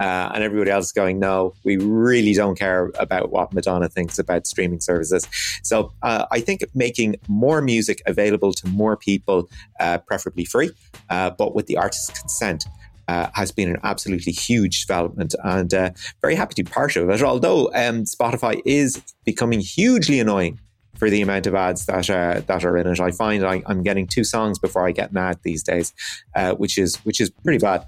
Uh, 0.00 0.30
and 0.34 0.42
everybody 0.42 0.70
else 0.70 0.86
is 0.86 0.92
going, 0.92 1.18
no, 1.18 1.54
we 1.64 1.76
really 1.76 2.34
don't 2.34 2.58
care 2.58 2.90
about 2.98 3.30
what 3.30 3.52
Madonna 3.52 3.88
thinks 3.88 4.18
about 4.18 4.46
streaming 4.46 4.80
services. 4.80 5.26
So 5.62 5.92
uh, 6.02 6.26
I 6.30 6.40
think 6.40 6.64
making 6.74 7.16
more 7.28 7.62
music 7.62 8.02
available 8.06 8.52
to 8.54 8.68
more 8.68 8.96
people, 8.96 9.48
uh, 9.80 9.98
preferably 9.98 10.44
free, 10.44 10.70
uh, 11.10 11.30
but 11.30 11.54
with 11.54 11.66
the 11.66 11.76
artist's 11.76 12.18
consent. 12.18 12.64
Uh, 13.08 13.30
has 13.34 13.52
been 13.52 13.70
an 13.70 13.78
absolutely 13.84 14.32
huge 14.32 14.84
development 14.84 15.32
and 15.44 15.72
uh, 15.72 15.90
very 16.22 16.34
happy 16.34 16.54
to 16.54 16.64
be 16.64 16.68
part 16.68 16.96
of 16.96 17.08
it. 17.08 17.22
Although 17.22 17.66
um, 17.68 18.02
Spotify 18.02 18.60
is 18.64 19.00
becoming 19.24 19.60
hugely 19.60 20.18
annoying 20.18 20.58
for 20.96 21.10
the 21.10 21.22
amount 21.22 21.46
of 21.46 21.54
ads 21.54 21.86
that 21.86 22.10
are 22.10 22.40
that 22.40 22.64
are 22.64 22.76
in 22.76 22.86
it. 22.86 23.00
I 23.00 23.10
find 23.10 23.46
I, 23.46 23.62
am 23.68 23.82
getting 23.82 24.06
two 24.06 24.24
songs 24.24 24.58
before 24.58 24.86
I 24.86 24.92
get 24.92 25.10
an 25.10 25.18
ad 25.18 25.38
these 25.42 25.62
days, 25.62 25.92
uh, 26.34 26.54
which 26.54 26.78
is 26.78 26.96
which 27.04 27.20
is 27.20 27.30
pretty 27.30 27.58
bad. 27.58 27.86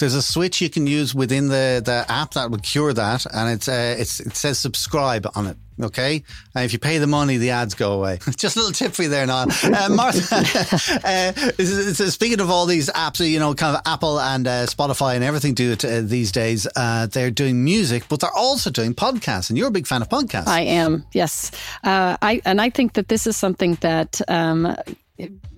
There's 0.00 0.14
a 0.14 0.22
switch 0.22 0.60
you 0.60 0.70
can 0.70 0.86
use 0.86 1.14
within 1.14 1.48
the, 1.48 1.82
the 1.84 2.04
app 2.08 2.32
that 2.32 2.50
will 2.50 2.58
cure 2.58 2.92
that, 2.94 3.26
and 3.32 3.50
it's, 3.50 3.68
uh, 3.68 3.96
it's 3.98 4.18
it 4.18 4.34
says 4.34 4.58
subscribe 4.58 5.26
on 5.34 5.46
it. 5.46 5.56
Okay, 5.82 6.22
and 6.54 6.64
if 6.64 6.72
you 6.72 6.78
pay 6.78 6.98
the 6.98 7.06
money, 7.06 7.38
the 7.38 7.50
ads 7.50 7.74
go 7.74 7.92
away. 7.92 8.18
Just 8.36 8.56
a 8.56 8.58
little 8.58 8.72
tip 8.72 8.92
for 8.92 9.02
you 9.02 9.08
there, 9.08 9.26
Niall. 9.26 9.48
Uh, 9.62 9.88
Martha, 9.94 10.36
uh, 11.04 12.10
speaking 12.10 12.40
of 12.40 12.50
all 12.50 12.66
these 12.66 12.90
apps, 12.90 13.26
you 13.26 13.38
know, 13.38 13.54
kind 13.54 13.76
of 13.76 13.82
Apple 13.86 14.20
and 14.20 14.46
uh, 14.46 14.66
Spotify 14.66 15.14
and 15.14 15.24
everything 15.24 15.54
do 15.54 15.72
it 15.72 15.84
uh, 15.84 16.00
these 16.02 16.32
days. 16.32 16.66
Uh, 16.76 17.06
they're 17.06 17.30
doing 17.30 17.64
music, 17.64 18.04
but 18.08 18.20
they're 18.20 18.34
also 18.34 18.70
doing 18.70 18.94
podcasts, 18.94 19.48
and 19.48 19.58
you're 19.58 19.68
a 19.68 19.72
big 19.72 19.86
fan 19.86 20.02
of 20.02 20.08
podcasts. 20.08 20.48
I 20.48 20.62
am, 20.62 21.06
yes. 21.12 21.50
Uh, 21.82 22.16
I 22.20 22.42
and 22.44 22.60
I 22.60 22.70
think 22.70 22.94
that 22.94 23.08
this 23.08 23.26
is 23.26 23.36
something 23.36 23.76
that. 23.76 24.20
Um, 24.28 24.76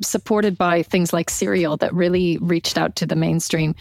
supported 0.03 0.57
by 0.59 0.83
things 0.83 1.13
like 1.13 1.31
Serial 1.31 1.77
that 1.79 1.93
really 1.95 2.39
reached 2.39 2.79
out 2.79 2.97
to 2.97 3.07
the 3.07 3.17
mainstream, 3.17 3.75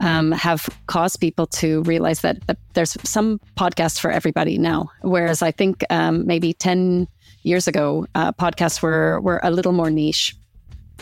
um, 0.00 0.32
have 0.32 0.68
caused 0.86 1.20
people 1.20 1.46
to 1.46 1.82
realize 1.82 2.20
that, 2.20 2.46
that, 2.46 2.58
there's 2.74 2.96
some 3.04 3.38
podcasts 3.56 3.98
for 3.98 4.10
everybody 4.10 4.58
now. 4.58 4.90
Whereas 5.02 5.42
I 5.42 5.50
think 5.50 5.84
um, 5.90 6.26
maybe 6.26 6.52
10 6.52 7.06
years 7.42 7.68
ago, 7.68 8.06
uh, 8.14 8.32
podcasts 8.32 8.82
were, 8.82 9.20
were 9.20 9.40
a 9.42 9.50
little 9.50 9.72
more 9.72 9.90
niche. 9.90 10.34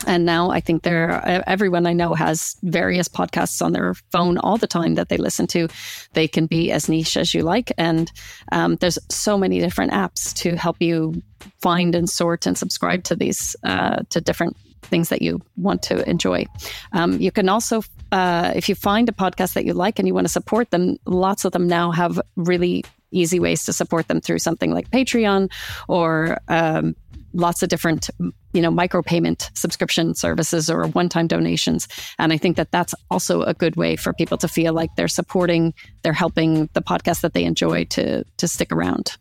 And 0.07 0.25
now 0.25 0.49
I 0.49 0.59
think 0.59 0.83
there, 0.83 1.21
everyone 1.47 1.85
I 1.85 1.93
know 1.93 2.13
has 2.13 2.55
various 2.63 3.07
podcasts 3.07 3.63
on 3.63 3.71
their 3.71 3.93
phone 4.11 4.37
all 4.37 4.57
the 4.57 4.67
time 4.67 4.95
that 4.95 5.09
they 5.09 5.17
listen 5.17 5.47
to. 5.47 5.67
They 6.13 6.27
can 6.27 6.47
be 6.47 6.71
as 6.71 6.89
niche 6.89 7.17
as 7.17 7.33
you 7.33 7.43
like, 7.43 7.71
and 7.77 8.11
um, 8.51 8.77
there's 8.77 8.97
so 9.09 9.37
many 9.37 9.59
different 9.59 9.91
apps 9.91 10.33
to 10.37 10.55
help 10.55 10.77
you 10.79 11.21
find 11.61 11.95
and 11.95 12.09
sort 12.09 12.45
and 12.45 12.57
subscribe 12.57 13.03
to 13.05 13.15
these 13.15 13.55
uh, 13.63 13.97
to 14.09 14.21
different 14.21 14.57
things 14.81 15.09
that 15.09 15.21
you 15.21 15.41
want 15.55 15.83
to 15.83 16.07
enjoy. 16.09 16.45
Um, 16.91 17.19
you 17.19 17.31
can 17.31 17.49
also, 17.49 17.83
uh, 18.11 18.51
if 18.55 18.67
you 18.69 18.75
find 18.75 19.07
a 19.09 19.11
podcast 19.11 19.53
that 19.53 19.65
you 19.65 19.73
like 19.73 19.99
and 19.99 20.07
you 20.07 20.13
want 20.13 20.25
to 20.25 20.33
support 20.33 20.71
them, 20.71 20.97
lots 21.05 21.45
of 21.45 21.51
them 21.51 21.67
now 21.67 21.91
have 21.91 22.19
really 22.35 22.83
easy 23.11 23.39
ways 23.39 23.65
to 23.65 23.73
support 23.73 24.07
them 24.07 24.21
through 24.21 24.39
something 24.39 24.71
like 24.71 24.89
Patreon 24.89 25.51
or 25.87 26.39
um, 26.47 26.95
lots 27.33 27.63
of 27.63 27.69
different 27.69 28.09
you 28.53 28.61
know 28.61 28.71
micropayment 28.71 29.49
subscription 29.57 30.13
services 30.13 30.69
or 30.69 30.87
one-time 30.87 31.27
donations 31.27 31.87
and 32.19 32.33
i 32.33 32.37
think 32.37 32.57
that 32.57 32.71
that's 32.71 32.93
also 33.09 33.43
a 33.43 33.53
good 33.53 33.75
way 33.75 33.95
for 33.95 34.13
people 34.13 34.37
to 34.37 34.47
feel 34.47 34.73
like 34.73 34.89
they're 34.95 35.07
supporting 35.07 35.73
they're 36.03 36.13
helping 36.13 36.69
the 36.73 36.81
podcast 36.81 37.21
that 37.21 37.33
they 37.33 37.43
enjoy 37.43 37.83
to 37.85 38.23
to 38.37 38.47
stick 38.47 38.71
around 38.71 39.17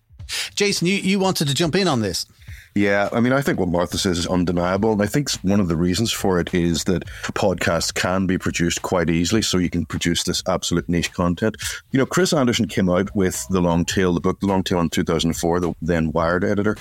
jason 0.54 0.86
you, 0.86 0.94
you 0.94 1.18
wanted 1.18 1.46
to 1.48 1.54
jump 1.54 1.74
in 1.74 1.88
on 1.88 2.00
this 2.00 2.26
yeah, 2.74 3.08
I 3.12 3.18
mean, 3.20 3.32
I 3.32 3.40
think 3.40 3.58
what 3.58 3.68
Martha 3.68 3.98
says 3.98 4.18
is 4.18 4.26
undeniable. 4.26 4.92
And 4.92 5.02
I 5.02 5.06
think 5.06 5.30
one 5.42 5.58
of 5.58 5.68
the 5.68 5.76
reasons 5.76 6.12
for 6.12 6.38
it 6.38 6.54
is 6.54 6.84
that 6.84 7.04
podcasts 7.34 7.92
can 7.92 8.26
be 8.26 8.38
produced 8.38 8.82
quite 8.82 9.10
easily. 9.10 9.42
So 9.42 9.58
you 9.58 9.70
can 9.70 9.84
produce 9.86 10.22
this 10.22 10.42
absolute 10.48 10.88
niche 10.88 11.12
content. 11.12 11.56
You 11.90 11.98
know, 11.98 12.06
Chris 12.06 12.32
Anderson 12.32 12.68
came 12.68 12.88
out 12.88 13.14
with 13.14 13.44
The 13.48 13.60
Long 13.60 13.84
Tail, 13.84 14.12
the 14.12 14.20
book 14.20 14.38
The 14.40 14.46
Long 14.46 14.62
Tail 14.62 14.80
in 14.80 14.88
2004, 14.88 15.60
the 15.60 15.74
then 15.82 16.12
Wired 16.12 16.44
editor 16.44 16.76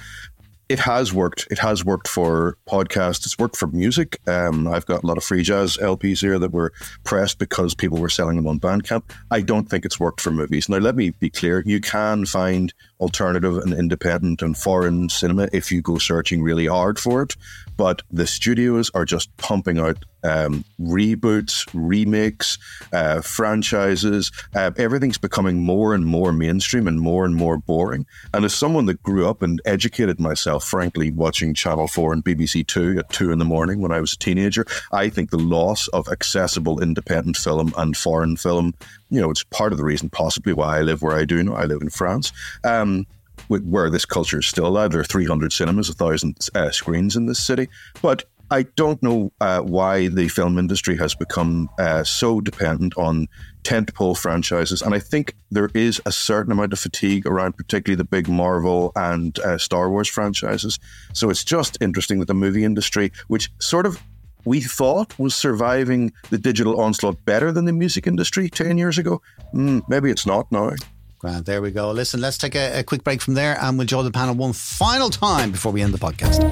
it 0.69 0.79
has 0.79 1.11
worked. 1.11 1.47
It 1.49 1.57
has 1.59 1.83
worked 1.83 2.07
for 2.07 2.55
podcasts. 2.67 3.25
It's 3.25 3.39
worked 3.39 3.57
for 3.57 3.67
music. 3.67 4.19
Um, 4.27 4.67
I've 4.67 4.85
got 4.85 5.03
a 5.03 5.07
lot 5.07 5.17
of 5.17 5.23
free 5.23 5.41
jazz 5.41 5.77
LPs 5.77 6.21
here 6.21 6.37
that 6.37 6.51
were 6.51 6.71
pressed 7.03 7.39
because 7.39 7.73
people 7.73 7.97
were 7.97 8.09
selling 8.09 8.35
them 8.35 8.47
on 8.47 8.59
Bandcamp. 8.59 9.11
I 9.31 9.41
don't 9.41 9.67
think 9.67 9.83
it's 9.83 9.99
worked 9.99 10.21
for 10.21 10.29
movies. 10.29 10.69
Now, 10.69 10.77
let 10.77 10.95
me 10.95 11.09
be 11.09 11.31
clear. 11.31 11.63
You 11.65 11.81
can 11.81 12.27
find 12.27 12.71
alternative 12.99 13.57
and 13.57 13.73
independent 13.73 14.41
and 14.41 14.57
foreign 14.57 15.09
cinema 15.09 15.47
if 15.53 15.71
you 15.71 15.81
go 15.81 15.97
searching 15.97 16.41
really 16.41 16.67
hard 16.67 16.99
for 16.99 17.21
it. 17.21 17.35
But 17.77 18.01
the 18.11 18.27
studios 18.27 18.91
are 18.93 19.05
just 19.05 19.35
pumping 19.37 19.79
out 19.79 20.03
um, 20.23 20.65
reboots, 20.79 21.67
remakes, 21.73 22.57
uh, 22.91 23.21
franchises. 23.21 24.31
Uh, 24.53 24.71
everything's 24.77 25.17
becoming 25.17 25.63
more 25.63 25.93
and 25.93 26.05
more 26.05 26.33
mainstream 26.33 26.87
and 26.87 26.99
more 26.99 27.25
and 27.25 27.35
more 27.35 27.57
boring. 27.57 28.05
And 28.33 28.43
as 28.43 28.53
someone 28.53 28.85
that 28.87 29.01
grew 29.01 29.29
up 29.29 29.41
and 29.41 29.61
educated 29.65 30.19
myself, 30.19 30.65
frankly, 30.65 31.11
watching 31.11 31.53
Channel 31.53 31.87
4 31.87 32.13
and 32.13 32.25
BBC 32.25 32.67
Two 32.67 32.99
at 32.99 33.09
2 33.09 33.31
in 33.31 33.39
the 33.39 33.45
morning 33.45 33.79
when 33.79 33.91
I 33.91 34.01
was 34.01 34.13
a 34.13 34.17
teenager, 34.17 34.65
I 34.91 35.09
think 35.09 35.29
the 35.29 35.37
loss 35.37 35.87
of 35.89 36.07
accessible 36.09 36.81
independent 36.81 37.37
film 37.37 37.73
and 37.77 37.95
foreign 37.95 38.35
film, 38.35 38.73
you 39.09 39.21
know, 39.21 39.29
it's 39.29 39.43
part 39.43 39.71
of 39.71 39.77
the 39.77 39.83
reason 39.83 40.09
possibly 40.09 40.53
why 40.53 40.77
I 40.77 40.81
live 40.81 41.01
where 41.01 41.15
I 41.15 41.25
do 41.25 41.43
now. 41.43 41.53
I 41.53 41.65
live 41.65 41.81
in 41.81 41.89
France. 41.89 42.31
Um, 42.63 43.05
where 43.47 43.89
this 43.89 44.05
culture 44.05 44.39
is 44.39 44.45
still 44.45 44.67
alive. 44.67 44.91
There 44.91 44.99
are 44.99 45.05
300 45.05 45.53
cinemas, 45.53 45.87
1,000 45.89 46.49
uh, 46.53 46.69
screens 46.71 47.15
in 47.15 47.25
this 47.25 47.39
city. 47.39 47.69
But 48.01 48.25
I 48.51 48.63
don't 48.63 49.01
know 49.03 49.31
uh, 49.39 49.61
why 49.61 50.07
the 50.07 50.27
film 50.27 50.57
industry 50.57 50.97
has 50.97 51.13
become 51.13 51.69
uh, 51.77 52.03
so 52.03 52.41
dependent 52.41 52.97
on 52.97 53.27
tentpole 53.63 54.17
franchises, 54.17 54.81
and 54.81 54.95
I 54.95 54.99
think 54.99 55.35
there 55.51 55.69
is 55.75 56.01
a 56.05 56.11
certain 56.11 56.51
amount 56.51 56.73
of 56.73 56.79
fatigue 56.79 57.27
around, 57.27 57.57
particularly 57.57 57.97
the 57.97 58.05
big 58.05 58.27
Marvel 58.27 58.91
and 58.95 59.37
uh, 59.39 59.57
Star 59.57 59.89
Wars 59.91 60.07
franchises. 60.07 60.79
So 61.13 61.29
it's 61.29 61.43
just 61.43 61.77
interesting 61.79 62.19
that 62.19 62.25
the 62.25 62.33
movie 62.33 62.63
industry, 62.63 63.11
which 63.27 63.51
sort 63.59 63.85
of 63.85 64.01
we 64.49 64.59
thought 64.61 65.17
was 65.19 65.35
surviving 65.35 66.11
the 66.31 66.37
digital 66.39 66.81
onslaught 66.81 67.23
better 67.23 67.51
than 67.51 67.65
the 67.65 67.71
music 67.71 68.07
industry 68.07 68.49
10 68.49 68.79
years 68.79 68.97
ago, 68.97 69.21
mm, 69.53 69.87
maybe 69.87 70.09
it's 70.09 70.25
not 70.25 70.51
now. 70.51 70.71
Grand, 71.19 71.45
there 71.45 71.61
we 71.61 71.69
go. 71.69 71.91
Listen, 71.91 72.19
let's 72.19 72.35
take 72.35 72.55
a, 72.55 72.79
a 72.79 72.83
quick 72.83 73.03
break 73.03 73.21
from 73.21 73.35
there 73.35 73.59
and 73.61 73.77
we'll 73.77 73.85
join 73.85 74.05
the 74.05 74.11
panel 74.11 74.33
one 74.33 74.53
final 74.53 75.11
time 75.11 75.51
before 75.51 75.71
we 75.71 75.83
end 75.83 75.93
the 75.93 75.99
podcast. 75.99 76.51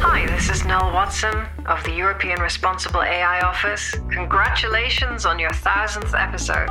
Hi, 0.00 0.26
this 0.26 0.50
is 0.50 0.64
Nell 0.64 0.92
Watson 0.92 1.46
of 1.66 1.84
the 1.84 1.92
European 1.92 2.40
Responsible 2.40 3.02
AI 3.02 3.40
Office. 3.42 3.94
Congratulations 4.10 5.24
on 5.24 5.38
your 5.38 5.52
thousandth 5.52 6.14
episode. 6.14 6.70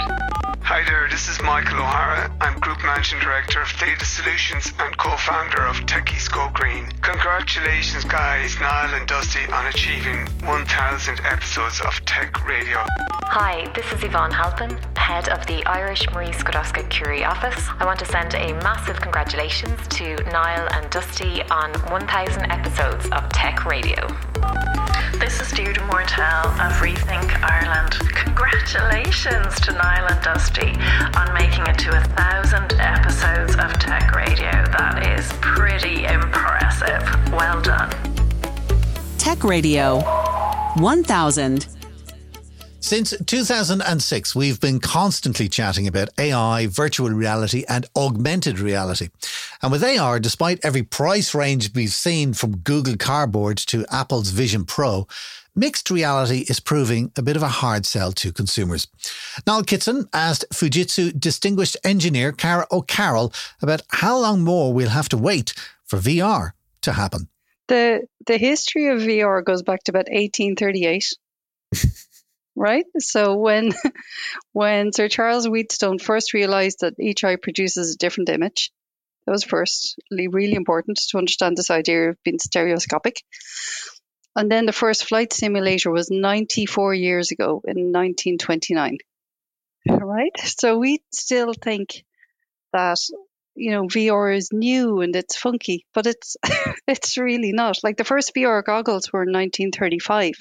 Hi 0.65 0.81
there, 0.85 1.09
this 1.11 1.27
is 1.27 1.41
Michael 1.41 1.79
O'Hara. 1.79 2.31
I'm 2.39 2.57
Group 2.59 2.81
Managing 2.83 3.19
Director 3.19 3.61
of 3.61 3.67
Data 3.77 4.05
Solutions 4.05 4.71
and 4.79 4.97
co-founder 4.97 5.61
of 5.61 5.75
Techies 5.85 6.31
Go 6.31 6.49
Green. 6.53 6.87
Congratulations 7.01 8.05
guys, 8.05 8.57
Niall 8.61 8.93
and 8.93 9.05
Dusty 9.05 9.45
on 9.51 9.67
achieving 9.67 10.25
1000 10.47 11.19
episodes 11.25 11.81
of 11.81 11.93
Tech 12.05 12.47
Radio. 12.47 12.77
Hi, 13.25 13.69
this 13.75 13.91
is 13.91 14.05
Yvonne 14.05 14.31
Halpin, 14.31 14.79
head 14.95 15.27
of 15.27 15.45
the 15.47 15.65
Irish 15.65 16.09
Marie 16.11 16.31
Sklodowska 16.31 16.89
Curie 16.89 17.25
office. 17.25 17.67
I 17.79 17.83
want 17.83 17.99
to 17.99 18.05
send 18.05 18.33
a 18.33 18.53
massive 18.63 19.01
congratulations 19.01 19.85
to 19.89 20.15
Niall 20.31 20.69
and 20.71 20.89
Dusty 20.89 21.43
on 21.51 21.73
1000 21.91 22.49
episodes 22.49 23.05
of 23.09 23.27
Tech 23.29 23.65
Radio. 23.65 24.07
This 25.19 25.41
is 25.41 25.51
Deirdre 25.51 25.85
Mortell 25.87 26.45
of 26.59 26.73
Rethink 26.81 27.31
Ireland. 27.43 27.93
Congratulations 28.15 29.59
to 29.61 29.71
Niall 29.71 30.07
and 30.07 30.21
Dusty 30.21 30.52
on 30.59 31.33
making 31.33 31.65
it 31.65 31.79
to 31.79 31.97
a 31.97 32.01
thousand 32.15 32.73
episodes 32.79 33.55
of 33.55 33.73
Tech 33.79 34.13
Radio. 34.13 34.51
That 34.51 35.17
is 35.17 35.27
pretty 35.41 36.05
impressive. 36.05 37.01
Well 37.33 37.59
done. 37.59 37.89
Tech 39.17 39.43
Radio 39.43 40.01
1000. 40.75 41.67
Since 42.79 43.15
2006, 43.25 44.35
we've 44.35 44.59
been 44.59 44.79
constantly 44.79 45.49
chatting 45.49 45.87
about 45.87 46.09
AI, 46.19 46.67
virtual 46.67 47.09
reality, 47.09 47.63
and 47.67 47.87
augmented 47.95 48.59
reality. 48.59 49.09
And 49.63 49.71
with 49.71 49.83
AR, 49.83 50.19
despite 50.19 50.63
every 50.63 50.83
price 50.83 51.33
range 51.33 51.73
we've 51.73 51.93
seen 51.93 52.33
from 52.33 52.57
Google 52.57 52.97
Cardboard 52.97 53.57
to 53.57 53.85
Apple's 53.89 54.29
Vision 54.29 54.65
Pro, 54.65 55.07
mixed 55.55 55.89
reality 55.89 56.45
is 56.49 56.59
proving 56.59 57.11
a 57.17 57.21
bit 57.21 57.35
of 57.35 57.43
a 57.43 57.47
hard 57.47 57.85
sell 57.85 58.11
to 58.13 58.31
consumers. 58.31 58.87
Niall 59.45 59.63
Kitson 59.63 60.07
asked 60.13 60.45
Fujitsu 60.53 61.19
distinguished 61.19 61.77
engineer 61.83 62.31
Caragh 62.31 62.71
O'Carroll 62.71 63.33
about 63.61 63.81
how 63.89 64.17
long 64.17 64.41
more 64.41 64.73
we'll 64.73 64.89
have 64.89 65.09
to 65.09 65.17
wait 65.17 65.53
for 65.85 65.99
VR 65.99 66.51
to 66.81 66.93
happen. 66.93 67.27
The 67.67 68.07
the 68.25 68.37
history 68.37 68.87
of 68.87 68.99
VR 68.99 69.43
goes 69.43 69.63
back 69.63 69.83
to 69.83 69.91
about 69.91 70.09
1838. 70.09 71.13
right? 72.55 72.85
So 72.99 73.35
when 73.37 73.73
when 74.53 74.91
Sir 74.93 75.07
Charles 75.07 75.47
Wheatstone 75.47 75.99
first 75.99 76.33
realized 76.33 76.79
that 76.81 76.99
each 76.99 77.23
eye 77.23 77.37
produces 77.37 77.93
a 77.93 77.97
different 77.97 78.29
image, 78.29 78.71
that 79.25 79.31
was 79.31 79.43
firstly 79.43 80.27
really 80.27 80.55
important 80.55 80.99
to 81.09 81.17
understand 81.17 81.57
this 81.57 81.71
idea 81.71 82.09
of 82.09 82.23
being 82.23 82.39
stereoscopic. 82.39 83.23
And 84.35 84.51
then 84.51 84.65
the 84.65 84.73
first 84.73 85.05
flight 85.05 85.31
simulator 85.31 85.91
was 85.91 86.09
94 86.09 86.93
years 86.95 87.31
ago 87.31 87.61
in 87.65 87.91
1929. 87.91 88.97
Right? 89.87 90.31
So 90.39 90.77
we 90.77 91.01
still 91.11 91.53
think 91.53 92.03
that 92.71 92.97
you 93.55 93.71
know 93.71 93.83
VR 93.83 94.35
is 94.35 94.49
new 94.51 95.01
and 95.01 95.15
it's 95.15 95.35
funky, 95.35 95.85
but 95.93 96.07
it's 96.07 96.37
it's 96.87 97.17
really 97.17 97.51
not. 97.51 97.83
Like 97.83 97.97
the 97.97 98.03
first 98.03 98.33
VR 98.35 98.63
goggles 98.63 99.11
were 99.11 99.23
in 99.23 99.33
1935 99.33 100.33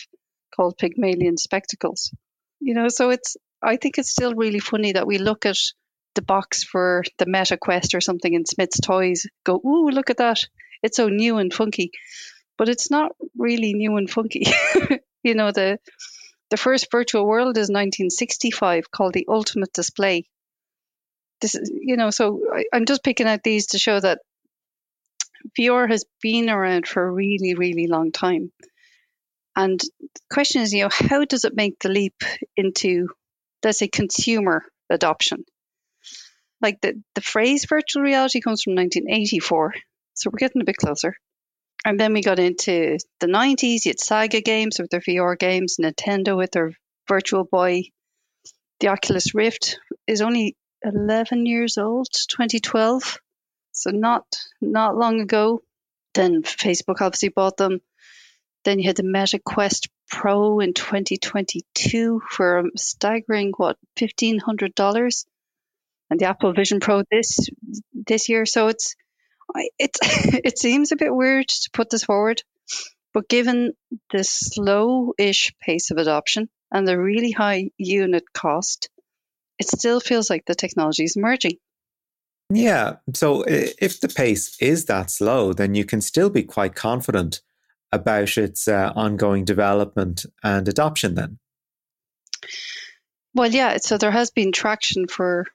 called 0.55 0.79
Pygmalion 0.79 1.37
spectacles. 1.37 2.13
You 2.61 2.75
know, 2.75 2.89
so 2.89 3.11
it's 3.11 3.37
I 3.63 3.77
think 3.77 3.99
it's 3.99 4.11
still 4.11 4.35
really 4.35 4.61
funny 4.61 4.93
that 4.93 5.07
we 5.07 5.19
look 5.19 5.45
at 5.45 5.59
the 6.15 6.23
box 6.23 6.63
for 6.63 7.05
the 7.19 7.27
Meta 7.27 7.57
Quest 7.57 7.95
or 7.95 8.01
something 8.01 8.33
in 8.33 8.45
Smith's 8.45 8.81
Toys, 8.81 9.27
go, 9.45 9.61
ooh, 9.65 9.89
look 9.91 10.11
at 10.11 10.19
that. 10.19 10.41
It's 10.83 10.97
so 10.97 11.09
new 11.09 11.39
and 11.39 11.53
funky. 11.53 11.91
But 12.63 12.69
it's 12.69 12.93
not 12.93 13.11
really 13.37 13.75
new 13.75 13.97
and 13.97 14.09
funky. 14.09 14.45
you 15.25 15.35
know, 15.35 15.51
the 15.51 15.81
the 16.49 16.57
first 16.57 16.93
virtual 16.93 17.27
world 17.27 17.57
is 17.59 17.63
1965 17.63 18.89
called 18.89 19.15
the 19.15 19.27
Ultimate 19.29 19.73
Display. 19.73 20.29
This 21.41 21.57
is, 21.57 21.73
you 21.75 21.97
know, 21.97 22.11
so 22.11 22.41
I, 22.55 22.67
I'm 22.73 22.85
just 22.87 23.03
picking 23.03 23.27
out 23.27 23.43
these 23.43 23.67
to 23.71 23.81
show 23.81 23.99
that 23.99 24.21
VR 25.59 25.91
has 25.91 26.05
been 26.21 26.49
around 26.49 26.87
for 26.87 27.05
a 27.05 27.11
really, 27.11 27.55
really 27.57 27.89
long 27.89 28.13
time. 28.13 28.53
And 29.57 29.81
the 29.81 30.21
question 30.31 30.63
is, 30.63 30.73
you 30.73 30.85
know, 30.85 30.91
how 30.93 31.25
does 31.25 31.45
it 31.45 31.57
make 31.57 31.81
the 31.81 31.89
leap 31.89 32.23
into, 32.57 33.09
let's 33.65 33.81
say, 33.81 33.89
consumer 33.89 34.63
adoption? 34.89 35.45
Like 36.61 36.81
the, 36.81 37.03
the 37.17 37.23
phrase 37.23 37.67
virtual 37.69 38.05
reality 38.05 38.41
comes 38.41 38.63
from 38.63 38.77
1984, 38.77 39.75
so 40.15 40.31
we're 40.31 40.39
getting 40.39 40.63
a 40.63 40.65
bit 40.65 40.77
closer. 40.77 41.17
And 41.85 41.99
then 41.99 42.13
we 42.13 42.23
got 42.23 42.39
into 42.39 42.99
the 43.21 43.27
90s, 43.27 43.85
you 43.85 43.91
had 43.91 43.99
Sega 43.99 44.45
games 44.45 44.79
with 44.79 44.91
their 44.91 45.01
VR 45.01 45.39
games, 45.39 45.77
Nintendo 45.81 46.37
with 46.37 46.53
their 46.53 46.73
Virtual 47.09 47.45
Boy. 47.45 47.85
The 48.81 48.89
Oculus 48.89 49.35
Rift 49.35 49.79
is 50.07 50.21
only 50.23 50.57
11 50.85 51.47
years 51.47 51.79
old, 51.79 52.09
2012, 52.13 53.19
so 53.73 53.91
not 53.91 54.25
not 54.61 54.97
long 54.97 55.21
ago. 55.21 55.63
then 56.15 56.43
Facebook 56.43 57.01
obviously 57.01 57.31
bought 57.31 57.57
them. 57.57 57.81
Then 58.65 58.79
you 58.79 58.87
had 58.87 58.97
the 58.97 59.03
Meta 59.03 59.39
Quest 59.39 59.89
Pro 60.09 60.61
in 60.61 60.75
2022 60.75 62.21
for 62.29 62.59
a 62.59 62.65
staggering 62.77 63.53
what 63.57 63.79
fifteen 63.97 64.39
hundred 64.39 64.75
dollars, 64.75 65.27
and 66.11 66.21
the 66.21 66.27
Apple 66.27 66.53
Vision 66.53 66.81
Pro 66.81 67.03
this 67.11 67.49
this 67.93 68.29
year. 68.29 68.47
So 68.47 68.69
it's 68.69 68.95
it's 69.79 69.99
it 70.45 70.59
seems 70.59 70.93
a 70.93 70.97
bit 70.97 71.15
weird 71.15 71.49
to 71.49 71.71
put 71.73 71.91
this 71.91 72.05
forward, 72.05 72.43
but 73.13 73.29
given 73.29 73.73
the 74.13 74.25
slow-ish 74.25 75.55
pace 75.61 75.91
of 75.91 75.99
adoption 75.99 76.49
and 76.71 76.87
the 76.87 76.99
really 76.99 77.31
high 77.31 77.71
unit 77.77 78.25
cost, 78.33 78.89
it 79.59 79.69
still 79.69 80.01
feels 80.01 80.31
like 80.31 80.45
the 80.47 80.55
technology 80.55 81.05
is 81.05 81.17
emerging. 81.17 81.59
Yeah. 82.51 82.97
So 83.15 83.45
if 83.47 84.01
the 84.01 84.09
pace 84.09 84.57
is 84.61 84.87
that 84.87 85.11
slow, 85.11 85.53
then 85.53 85.75
you 85.75 85.85
can 85.85 86.01
still 86.01 86.29
be 86.29 86.43
quite 86.43 86.75
confident 86.75 87.41
about 87.93 88.37
its 88.37 88.69
uh, 88.69 88.93
ongoing 88.95 89.45
development 89.45 90.27
and 90.43 90.67
adoption 90.69 91.15
then. 91.15 91.39
Well, 93.35 93.51
yeah. 93.51 93.79
So 93.79 93.97
there 93.97 94.11
has 94.11 94.31
been 94.31 94.53
traction 94.53 95.07
for 95.09 95.47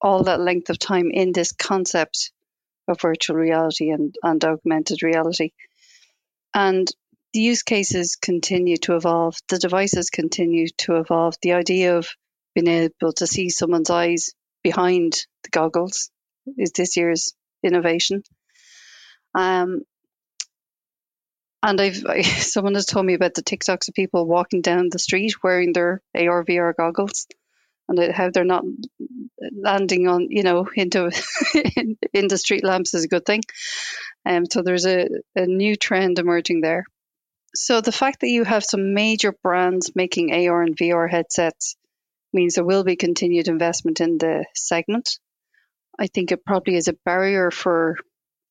all 0.00 0.24
that 0.24 0.40
length 0.40 0.70
of 0.70 0.78
time 0.78 1.10
in 1.12 1.32
this 1.32 1.52
concept 1.52 2.32
of 2.90 3.00
virtual 3.00 3.36
reality 3.36 3.90
and, 3.90 4.14
and 4.22 4.44
augmented 4.44 5.02
reality. 5.02 5.52
And 6.52 6.90
the 7.32 7.40
use 7.40 7.62
cases 7.62 8.16
continue 8.16 8.76
to 8.78 8.96
evolve, 8.96 9.36
the 9.48 9.58
devices 9.58 10.10
continue 10.10 10.68
to 10.78 10.96
evolve. 10.96 11.36
The 11.42 11.52
idea 11.52 11.96
of 11.96 12.08
being 12.54 12.68
able 12.68 13.12
to 13.14 13.26
see 13.26 13.50
someone's 13.50 13.90
eyes 13.90 14.30
behind 14.62 15.26
the 15.44 15.50
goggles 15.50 16.10
is 16.58 16.72
this 16.72 16.96
year's 16.96 17.32
innovation. 17.62 18.24
Um, 19.34 19.82
and 21.62 21.80
I've 21.80 22.04
I, 22.08 22.22
someone 22.22 22.74
has 22.74 22.86
told 22.86 23.06
me 23.06 23.14
about 23.14 23.34
the 23.34 23.42
TikToks 23.42 23.88
of 23.88 23.94
people 23.94 24.26
walking 24.26 24.62
down 24.62 24.88
the 24.90 24.98
street 24.98 25.34
wearing 25.42 25.72
their 25.72 26.02
AR 26.14 26.44
VR 26.44 26.74
goggles, 26.76 27.26
and 27.90 28.12
how 28.12 28.30
they're 28.30 28.44
not 28.44 28.64
landing 29.52 30.08
on 30.08 30.28
you 30.30 30.42
know 30.42 30.68
into 30.74 31.10
in, 32.12 32.28
the 32.28 32.38
street 32.38 32.64
lamps 32.64 32.94
is 32.94 33.04
a 33.04 33.08
good 33.08 33.26
thing. 33.26 33.42
Um, 34.24 34.46
so 34.46 34.62
there's 34.62 34.86
a, 34.86 35.08
a 35.34 35.46
new 35.46 35.76
trend 35.76 36.18
emerging 36.18 36.60
there. 36.60 36.84
So 37.54 37.80
the 37.80 37.92
fact 37.92 38.20
that 38.20 38.28
you 38.28 38.44
have 38.44 38.64
some 38.64 38.94
major 38.94 39.32
brands 39.42 39.92
making 39.96 40.32
AR 40.32 40.62
and 40.62 40.76
VR 40.76 41.10
headsets 41.10 41.76
means 42.32 42.54
there 42.54 42.64
will 42.64 42.84
be 42.84 42.96
continued 42.96 43.48
investment 43.48 44.00
in 44.00 44.18
the 44.18 44.44
segment. 44.54 45.18
I 45.98 46.06
think 46.06 46.30
it 46.30 46.44
probably 46.44 46.76
is 46.76 46.88
a 46.88 46.96
barrier 47.04 47.50
for 47.50 47.96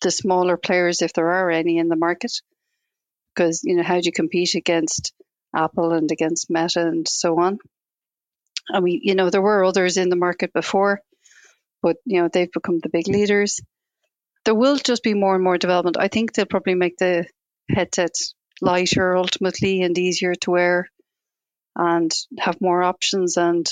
the 0.01 0.11
smaller 0.11 0.57
players, 0.57 1.01
if 1.01 1.13
there 1.13 1.31
are 1.31 1.49
any 1.49 1.77
in 1.77 1.87
the 1.87 1.95
market, 1.95 2.31
because 3.33 3.61
you 3.63 3.75
know 3.75 3.83
how 3.83 3.95
do 3.95 4.05
you 4.05 4.11
compete 4.11 4.55
against 4.55 5.13
Apple 5.55 5.93
and 5.93 6.11
against 6.11 6.49
Meta 6.49 6.81
and 6.81 7.07
so 7.07 7.39
on? 7.39 7.59
I 8.71 8.79
mean, 8.79 9.01
you 9.03 9.15
know, 9.15 9.29
there 9.29 9.41
were 9.41 9.63
others 9.63 9.97
in 9.97 10.09
the 10.09 10.15
market 10.15 10.53
before, 10.53 11.01
but 11.81 11.97
you 12.05 12.21
know 12.21 12.29
they've 12.31 12.51
become 12.51 12.79
the 12.79 12.89
big 12.89 13.07
leaders. 13.07 13.61
There 14.45 14.55
will 14.55 14.77
just 14.77 15.03
be 15.03 15.13
more 15.13 15.35
and 15.35 15.43
more 15.43 15.57
development. 15.57 15.97
I 15.99 16.07
think 16.07 16.33
they'll 16.33 16.45
probably 16.45 16.75
make 16.75 16.97
the 16.97 17.25
headsets 17.69 18.33
lighter 18.61 19.15
ultimately 19.15 19.81
and 19.81 19.97
easier 19.97 20.35
to 20.35 20.51
wear 20.51 20.89
and 21.75 22.11
have 22.39 22.61
more 22.61 22.83
options. 22.83 23.37
And 23.37 23.69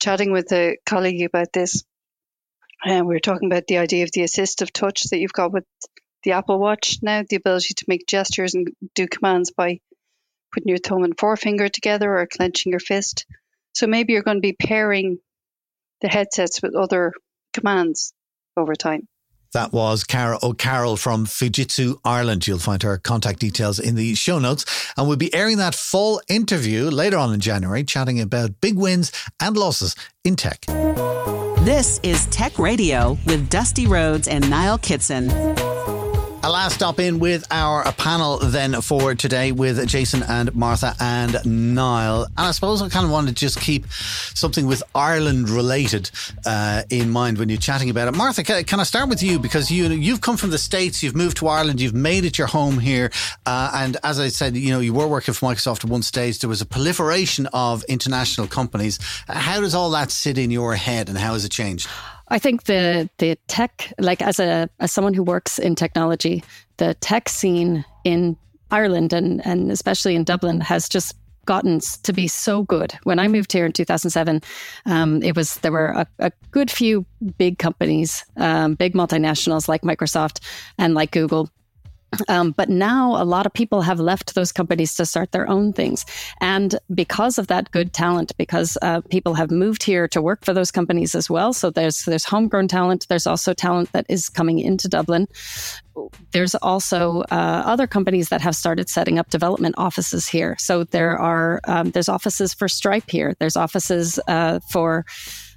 chatting 0.00 0.32
with 0.32 0.52
a 0.52 0.76
colleague 0.84 1.22
about 1.22 1.52
this, 1.52 1.84
and 2.84 3.06
we 3.06 3.14
were 3.14 3.20
talking 3.20 3.50
about 3.50 3.66
the 3.66 3.78
idea 3.78 4.04
of 4.04 4.12
the 4.12 4.22
assistive 4.22 4.70
touch 4.70 5.04
that 5.04 5.18
you've 5.18 5.32
got 5.32 5.52
with 5.52 5.64
the 6.24 6.32
Apple 6.32 6.58
Watch 6.58 6.98
now, 7.02 7.22
the 7.28 7.36
ability 7.36 7.74
to 7.74 7.84
make 7.88 8.06
gestures 8.06 8.54
and 8.54 8.68
do 8.94 9.06
commands 9.06 9.50
by 9.50 9.80
putting 10.52 10.68
your 10.68 10.78
thumb 10.78 11.04
and 11.04 11.18
forefinger 11.18 11.68
together 11.68 12.18
or 12.18 12.26
clenching 12.26 12.72
your 12.72 12.80
fist. 12.80 13.26
So 13.78 13.86
maybe 13.86 14.12
you're 14.12 14.22
going 14.22 14.38
to 14.38 14.40
be 14.40 14.56
pairing 14.60 15.18
the 16.00 16.08
headsets 16.08 16.60
with 16.60 16.74
other 16.74 17.12
commands 17.54 18.12
over 18.56 18.74
time. 18.74 19.06
That 19.52 19.72
was 19.72 20.02
Caragh 20.02 20.42
O'Carroll 20.42 20.96
from 20.96 21.26
Fujitsu 21.26 22.00
Ireland. 22.04 22.48
You'll 22.48 22.58
find 22.58 22.82
her 22.82 22.98
contact 22.98 23.38
details 23.38 23.78
in 23.78 23.94
the 23.94 24.16
show 24.16 24.40
notes. 24.40 24.64
And 24.96 25.06
we'll 25.06 25.16
be 25.16 25.32
airing 25.32 25.58
that 25.58 25.76
full 25.76 26.20
interview 26.28 26.86
later 26.90 27.18
on 27.18 27.32
in 27.32 27.38
January, 27.38 27.84
chatting 27.84 28.20
about 28.20 28.60
big 28.60 28.76
wins 28.76 29.12
and 29.38 29.56
losses 29.56 29.94
in 30.24 30.34
tech. 30.34 30.66
This 31.60 32.00
is 32.02 32.26
Tech 32.26 32.58
Radio 32.58 33.16
with 33.26 33.48
Dusty 33.48 33.86
Rhodes 33.86 34.26
and 34.26 34.50
Niall 34.50 34.78
Kitson. 34.78 35.28
A 36.48 36.50
last 36.50 36.76
stop 36.76 36.98
in 36.98 37.18
with 37.18 37.46
our 37.50 37.92
panel 37.92 38.38
then 38.38 38.80
for 38.80 39.14
today 39.14 39.52
with 39.52 39.86
Jason 39.86 40.22
and 40.22 40.54
Martha 40.54 40.94
and 40.98 41.36
Niall. 41.44 42.24
And 42.24 42.46
I 42.46 42.52
suppose 42.52 42.80
I 42.80 42.88
kind 42.88 43.04
of 43.04 43.12
want 43.12 43.28
to 43.28 43.34
just 43.34 43.60
keep 43.60 43.86
something 43.92 44.66
with 44.66 44.82
Ireland 44.94 45.50
related 45.50 46.10
uh, 46.46 46.84
in 46.88 47.10
mind 47.10 47.36
when 47.36 47.50
you're 47.50 47.58
chatting 47.58 47.90
about 47.90 48.08
it. 48.08 48.16
Martha, 48.16 48.42
can, 48.42 48.64
can, 48.64 48.80
I 48.80 48.84
start 48.84 49.10
with 49.10 49.22
you? 49.22 49.38
Because 49.38 49.70
you, 49.70 49.88
you've 49.88 50.22
come 50.22 50.38
from 50.38 50.48
the 50.48 50.56
States, 50.56 51.02
you've 51.02 51.14
moved 51.14 51.36
to 51.36 51.48
Ireland, 51.48 51.82
you've 51.82 51.92
made 51.92 52.24
it 52.24 52.38
your 52.38 52.46
home 52.46 52.78
here. 52.78 53.10
Uh, 53.44 53.70
and 53.74 53.98
as 54.02 54.18
I 54.18 54.28
said, 54.28 54.56
you 54.56 54.70
know, 54.70 54.80
you 54.80 54.94
were 54.94 55.06
working 55.06 55.34
for 55.34 55.52
Microsoft 55.52 55.84
at 55.84 55.90
one 55.90 56.00
stage. 56.00 56.38
There 56.38 56.48
was 56.48 56.62
a 56.62 56.66
proliferation 56.66 57.46
of 57.52 57.84
international 57.90 58.46
companies. 58.46 58.98
How 59.28 59.60
does 59.60 59.74
all 59.74 59.90
that 59.90 60.10
sit 60.10 60.38
in 60.38 60.50
your 60.50 60.76
head 60.76 61.10
and 61.10 61.18
how 61.18 61.34
has 61.34 61.44
it 61.44 61.50
changed? 61.50 61.88
I 62.30 62.38
think 62.38 62.64
the 62.64 63.08
the 63.18 63.36
tech, 63.48 63.92
like 63.98 64.22
as 64.22 64.38
a 64.38 64.68
as 64.80 64.92
someone 64.92 65.14
who 65.14 65.22
works 65.22 65.58
in 65.58 65.74
technology, 65.74 66.42
the 66.76 66.94
tech 66.94 67.28
scene 67.28 67.84
in 68.04 68.36
Ireland 68.70 69.12
and 69.12 69.44
and 69.46 69.70
especially 69.70 70.14
in 70.14 70.24
Dublin 70.24 70.60
has 70.60 70.88
just 70.88 71.14
gotten 71.46 71.80
to 72.02 72.12
be 72.12 72.28
so 72.28 72.62
good. 72.62 72.92
When 73.04 73.18
I 73.18 73.26
moved 73.26 73.52
here 73.52 73.64
in 73.64 73.72
2007, 73.72 74.42
um, 74.84 75.22
it 75.22 75.34
was 75.34 75.54
there 75.56 75.72
were 75.72 75.88
a, 75.88 76.06
a 76.18 76.30
good 76.50 76.70
few 76.70 77.06
big 77.38 77.58
companies, 77.58 78.22
um, 78.36 78.74
big 78.74 78.92
multinationals 78.92 79.66
like 79.66 79.80
Microsoft 79.80 80.40
and 80.76 80.92
like 80.92 81.10
Google 81.10 81.48
um, 82.28 82.52
but 82.52 82.68
now 82.68 83.20
a 83.20 83.24
lot 83.24 83.46
of 83.46 83.52
people 83.52 83.82
have 83.82 84.00
left 84.00 84.34
those 84.34 84.52
companies 84.52 84.94
to 84.96 85.06
start 85.06 85.32
their 85.32 85.48
own 85.48 85.72
things. 85.72 86.04
And 86.40 86.78
because 86.94 87.38
of 87.38 87.48
that 87.48 87.70
good 87.70 87.92
talent, 87.92 88.32
because 88.38 88.78
uh, 88.82 89.02
people 89.02 89.34
have 89.34 89.50
moved 89.50 89.82
here 89.82 90.08
to 90.08 90.22
work 90.22 90.44
for 90.44 90.54
those 90.54 90.70
companies 90.70 91.14
as 91.14 91.28
well. 91.28 91.52
So 91.52 91.70
there's 91.70 92.04
there's 92.04 92.24
homegrown 92.24 92.68
talent. 92.68 93.06
There's 93.08 93.26
also 93.26 93.52
talent 93.52 93.92
that 93.92 94.06
is 94.08 94.28
coming 94.28 94.58
into 94.58 94.88
Dublin. 94.88 95.28
There's 96.32 96.54
also 96.56 97.22
uh, 97.30 97.62
other 97.66 97.86
companies 97.86 98.28
that 98.28 98.40
have 98.40 98.54
started 98.54 98.88
setting 98.88 99.18
up 99.18 99.30
development 99.30 99.74
offices 99.78 100.28
here. 100.28 100.56
So 100.58 100.84
there 100.84 101.18
are 101.18 101.60
um, 101.64 101.90
there's 101.90 102.08
offices 102.08 102.54
for 102.54 102.68
Stripe 102.68 103.10
here. 103.10 103.34
There's 103.38 103.56
offices 103.56 104.18
uh, 104.28 104.60
for 104.70 105.04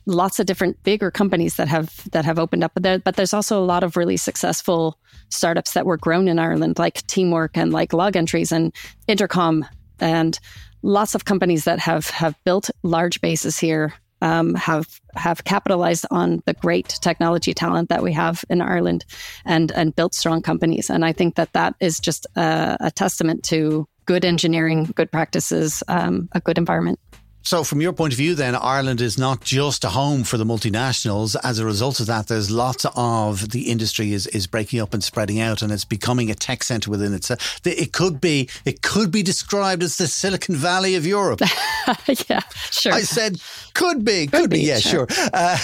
lots 0.08 0.39
of 0.39 0.47
different 0.47 0.82
bigger 0.84 1.12
companies 1.12 1.56
that 1.56 1.68
have 1.68 2.12
that 2.12 2.26
have 2.26 2.39
opened 2.39 2.64
up. 2.64 2.72
There, 2.76 2.99
but 2.99 3.16
there's 3.16 3.34
also 3.34 3.62
a 3.62 3.66
lot 3.66 3.84
of 3.84 3.95
really 3.95 4.18
successful 4.18 4.97
startups 5.32 5.73
that 5.73 5.86
were 5.86 5.97
grown 5.97 6.27
in 6.27 6.39
Ireland, 6.39 6.79
like 6.79 7.05
Teamwork 7.07 7.57
and 7.57 7.73
like 7.73 7.93
Logentries 7.93 8.51
and 8.51 8.73
Intercom, 9.07 9.65
and 9.99 10.39
lots 10.82 11.15
of 11.15 11.25
companies 11.25 11.65
that 11.65 11.79
have 11.79 12.09
have 12.09 12.36
built 12.43 12.69
large 12.84 13.21
bases 13.21 13.57
here. 13.57 13.93
Um, 14.23 14.53
have 14.53 15.01
have 15.15 15.45
capitalized 15.45 16.05
on 16.11 16.43
the 16.45 16.53
great 16.53 16.89
technology 17.01 17.55
talent 17.55 17.89
that 17.89 18.03
we 18.03 18.13
have 18.13 18.45
in 18.51 18.61
Ireland, 18.61 19.03
and 19.45 19.71
and 19.71 19.95
built 19.95 20.13
strong 20.13 20.43
companies. 20.43 20.91
And 20.91 21.03
I 21.03 21.11
think 21.11 21.36
that 21.36 21.53
that 21.53 21.73
is 21.79 21.99
just 21.99 22.27
a, 22.36 22.77
a 22.82 22.91
testament 22.91 23.43
to 23.45 23.88
good 24.05 24.23
engineering, 24.23 24.91
good 24.95 25.11
practices, 25.11 25.82
um, 25.88 26.29
a 26.34 26.39
good 26.39 26.59
environment. 26.59 26.99
So, 27.43 27.63
from 27.63 27.81
your 27.81 27.93
point 27.93 28.13
of 28.13 28.17
view, 28.17 28.35
then, 28.35 28.55
Ireland 28.55 29.01
is 29.01 29.17
not 29.17 29.41
just 29.41 29.83
a 29.83 29.89
home 29.89 30.23
for 30.23 30.37
the 30.37 30.43
multinationals. 30.43 31.35
As 31.43 31.59
a 31.59 31.65
result 31.65 31.99
of 31.99 32.05
that, 32.07 32.27
there's 32.27 32.51
lots 32.51 32.85
of 32.95 33.49
the 33.49 33.69
industry 33.69 34.13
is, 34.13 34.27
is 34.27 34.47
breaking 34.47 34.79
up 34.79 34.93
and 34.93 35.03
spreading 35.03 35.39
out, 35.39 35.61
and 35.61 35.71
it's 35.71 35.85
becoming 35.85 36.29
a 36.29 36.35
tech 36.35 36.63
center 36.63 36.91
within 36.91 37.13
itself. 37.13 37.59
It 37.65 37.93
could 37.93 38.21
be 38.21 38.49
it 38.65 38.81
could 38.81 39.11
be 39.11 39.23
described 39.23 39.81
as 39.83 39.97
the 39.97 40.07
Silicon 40.07 40.55
Valley 40.55 40.95
of 40.95 41.05
Europe. 41.05 41.41
yeah, 42.29 42.41
sure. 42.69 42.93
I 42.93 43.01
said 43.01 43.41
could 43.73 44.05
be, 44.05 44.27
could, 44.27 44.41
could 44.41 44.49
be, 44.49 44.57
be, 44.57 44.63
Yeah, 44.63 44.79
sure. 44.79 45.07
sure. 45.09 45.29
Uh, 45.33 45.57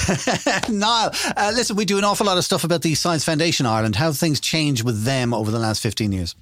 Niall, 0.69 1.11
uh, 1.35 1.51
listen, 1.53 1.75
we 1.75 1.85
do 1.85 1.97
an 1.97 2.03
awful 2.03 2.25
lot 2.25 2.37
of 2.37 2.43
stuff 2.45 2.63
about 2.63 2.81
the 2.81 2.95
Science 2.95 3.23
Foundation 3.23 3.65
Ireland. 3.65 3.95
How 3.95 4.11
things 4.11 4.39
changed 4.39 4.83
with 4.83 5.03
them 5.03 5.33
over 5.33 5.51
the 5.51 5.59
last 5.59 5.81
fifteen 5.81 6.11
years? 6.11 6.35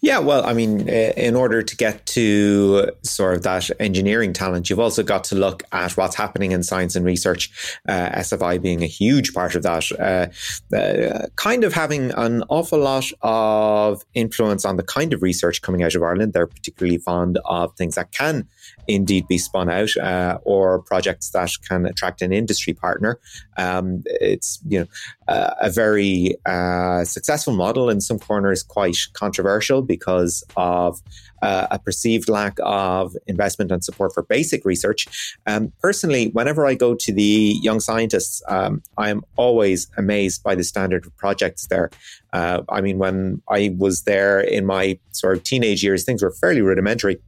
Yeah, 0.00 0.18
well, 0.18 0.44
I 0.46 0.52
mean, 0.52 0.88
in 0.88 1.34
order 1.34 1.62
to 1.62 1.76
get 1.76 2.06
to 2.06 2.90
sort 3.02 3.36
of 3.36 3.42
that 3.42 3.70
engineering 3.80 4.32
talent, 4.32 4.70
you've 4.70 4.80
also 4.80 5.02
got 5.02 5.24
to 5.24 5.34
look 5.34 5.62
at 5.72 5.96
what's 5.96 6.14
happening 6.14 6.52
in 6.52 6.62
science 6.62 6.96
and 6.96 7.04
research, 7.04 7.78
uh, 7.88 8.10
SFI 8.10 8.60
being 8.60 8.82
a 8.82 8.86
huge 8.86 9.34
part 9.34 9.54
of 9.54 9.62
that, 9.62 9.90
uh, 9.98 10.74
uh, 10.76 11.26
kind 11.36 11.64
of 11.64 11.72
having 11.72 12.10
an 12.12 12.42
awful 12.48 12.78
lot 12.78 13.06
of 13.22 14.04
influence 14.14 14.64
on 14.64 14.76
the 14.76 14.82
kind 14.82 15.12
of 15.12 15.22
research 15.22 15.62
coming 15.62 15.82
out 15.82 15.94
of 15.94 16.02
Ireland. 16.02 16.32
They're 16.32 16.46
particularly 16.46 16.98
fond 16.98 17.38
of 17.44 17.74
things 17.76 17.94
that 17.96 18.12
can 18.12 18.48
indeed 18.86 19.26
be 19.28 19.38
spun 19.38 19.68
out 19.68 19.96
uh, 19.96 20.38
or 20.44 20.80
projects 20.82 21.30
that 21.30 21.50
can 21.68 21.86
attract 21.86 22.22
an 22.22 22.32
industry 22.32 22.72
partner. 22.72 23.18
Um, 23.56 24.02
it's, 24.06 24.60
you 24.68 24.80
know, 24.80 24.86
uh, 25.26 25.54
a 25.60 25.70
very 25.70 26.36
uh, 26.46 27.04
successful 27.04 27.54
model 27.54 27.90
in 27.90 28.00
some 28.00 28.18
corners, 28.18 28.62
quite 28.62 28.96
controversial 29.12 29.82
because 29.82 30.44
of 30.56 31.00
uh, 31.42 31.66
a 31.70 31.78
perceived 31.78 32.28
lack 32.28 32.58
of 32.62 33.14
investment 33.26 33.70
and 33.70 33.84
support 33.84 34.12
for 34.12 34.22
basic 34.22 34.64
research. 34.64 35.06
Um, 35.46 35.72
personally, 35.80 36.30
whenever 36.30 36.66
I 36.66 36.74
go 36.74 36.94
to 36.94 37.12
the 37.12 37.56
young 37.62 37.80
scientists, 37.80 38.42
um, 38.48 38.82
I'm 38.96 39.22
always 39.36 39.88
amazed 39.96 40.42
by 40.42 40.54
the 40.54 40.64
standard 40.64 41.06
of 41.06 41.16
projects 41.16 41.66
there. 41.66 41.90
Uh, 42.32 42.62
I 42.68 42.80
mean, 42.80 42.98
when 42.98 43.42
I 43.48 43.74
was 43.78 44.02
there 44.02 44.40
in 44.40 44.66
my 44.66 44.98
sort 45.12 45.36
of 45.36 45.44
teenage 45.44 45.82
years, 45.82 46.04
things 46.04 46.22
were 46.22 46.32
fairly 46.32 46.60
rudimentary. 46.60 47.18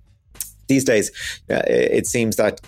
These 0.70 0.84
days, 0.84 1.10
uh, 1.50 1.62
it 1.66 2.06
seems 2.06 2.36
that 2.36 2.60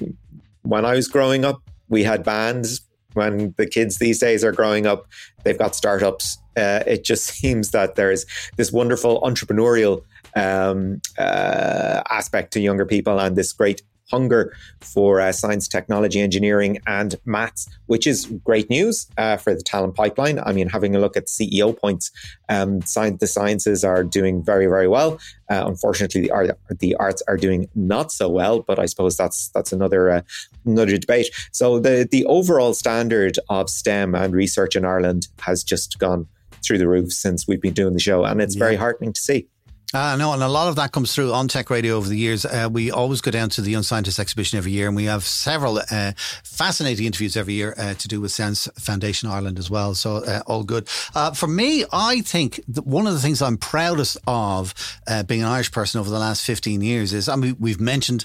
when 0.63 0.85
I 0.85 0.95
was 0.95 1.07
growing 1.07 1.45
up, 1.45 1.63
we 1.89 2.03
had 2.03 2.25
bands. 2.25 2.81
When 3.15 3.55
the 3.59 3.67
kids 3.67 3.99
these 3.99 4.19
days 4.19 4.43
are 4.43 4.51
growing 4.51 4.87
up, 4.87 5.07
they've 5.45 5.59
got 5.59 5.77
startups. 5.77 6.37
Uh, 6.57 6.83
it 6.85 7.05
just 7.05 7.25
seems 7.39 7.71
that 7.71 7.95
there's 7.95 8.27
this 8.57 8.73
wonderful 8.73 9.21
entrepreneurial 9.21 10.03
um, 10.35 11.01
uh, 11.17 12.03
aspect 12.11 12.53
to 12.55 12.61
younger 12.61 12.87
people 12.87 13.21
and 13.21 13.37
this 13.37 13.53
great 13.53 13.83
hunger 14.11 14.55
for 14.81 15.21
uh, 15.21 15.33
science, 15.33 15.69
technology, 15.69 16.21
engineering, 16.21 16.79
and 16.87 17.17
maths, 17.25 17.69
which 17.87 18.07
is 18.07 18.27
great 18.45 18.69
news 18.71 19.09
uh, 19.17 19.37
for 19.37 19.55
the 19.55 19.63
talent 19.63 19.95
pipeline. 19.95 20.39
I 20.39 20.53
mean, 20.53 20.69
having 20.69 20.95
a 20.95 21.01
look 21.01 21.17
at 21.17 21.27
CAO 21.27 21.79
points, 21.79 22.11
um, 22.49 22.83
science, 22.83 23.21
the 23.21 23.27
sciences 23.27 23.85
are 23.85 24.05
doing 24.05 24.43
very, 24.43 24.67
very 24.67 24.89
well. 24.89 25.19
Uh, 25.51 25.65
unfortunately, 25.67 26.23
the, 26.23 26.31
art, 26.31 26.59
the 26.79 26.95
arts 26.97 27.23
are 27.29 27.37
doing 27.37 27.69
not 27.75 28.13
so 28.13 28.29
well, 28.29 28.61
but 28.61 28.79
I 28.79 28.87
suppose 28.87 29.17
that's 29.17 29.49
that's 29.49 29.73
another 29.73 30.11
uh, 30.11 30.23
another 30.65 30.97
debate. 30.97 31.29
So 31.53 31.79
the 31.79 32.09
the 32.11 32.25
overall 32.27 32.75
standard 32.75 33.39
of 33.49 33.69
STEM 33.69 34.15
and 34.15 34.35
research 34.35 34.77
in 34.77 34.85
Ireland 34.85 35.29
has 35.41 35.63
just 35.63 35.99
gone 35.99 36.27
through 36.65 36.79
the 36.79 36.89
roof 36.89 37.13
since 37.13 37.47
we've 37.47 37.61
been 37.61 37.75
doing 37.75 37.95
the 37.95 38.01
show, 38.01 38.25
and 38.25 38.41
it's 38.41 38.55
yeah. 38.55 38.61
very 38.61 38.77
heartening 38.77 39.13
to 39.13 39.21
see. 39.21 39.49
I 39.95 40.15
uh, 40.15 40.17
know, 40.17 40.33
and 40.33 40.43
a 40.43 40.49
lot 40.49 40.69
of 40.69 40.77
that 40.77 40.91
comes 40.91 41.15
through 41.15 41.35
on 41.35 41.49
Tech 41.49 41.69
Radio 41.69 41.97
over 41.97 42.09
the 42.09 42.17
years. 42.17 42.47
Uh, 42.47 42.67
we 42.73 42.91
always 42.91 43.21
go 43.21 43.31
down 43.31 43.51
to 43.51 43.61
the 43.61 43.71
Young 43.71 43.83
Scientist 43.83 44.19
exhibition 44.19 44.57
every 44.57 44.73
year, 44.73 44.87
and 44.87 44.97
we 44.97 45.05
have 45.05 45.23
several 45.23 45.83
uh, 45.91 46.13
fascinating 46.45 47.05
interviews 47.05 47.37
every 47.37 47.53
year 47.53 47.75
uh, 47.77 47.93
to 47.95 48.09
do 48.09 48.19
with 48.19 48.33
Science 48.33 48.67
Foundation 48.79 49.29
Ireland 49.29 49.59
as 49.59 49.69
well. 49.69 49.95
So, 49.95 50.25
uh, 50.25 50.41
all 50.47 50.65
good. 50.65 50.89
Uh, 51.15 51.33
for 51.33 51.47
me, 51.47 51.85
I 51.93 52.23
think 52.23 52.59
one 52.85 53.07
of 53.07 53.13
the 53.13 53.21
things 53.21 53.43
I'm 53.43 53.59
proudest 53.59 54.17
of 54.27 54.73
being 55.27 55.43
an 55.43 55.49
Irish 55.49 55.71
person 55.71 56.01
over 56.01 56.09
the 56.09 56.19
last 56.19 56.43
15 56.47 56.81
years 56.81 57.13
is, 57.13 57.29
I 57.29 57.37
mean, 57.37 57.57
we've 57.61 57.81
mentioned 57.81 58.25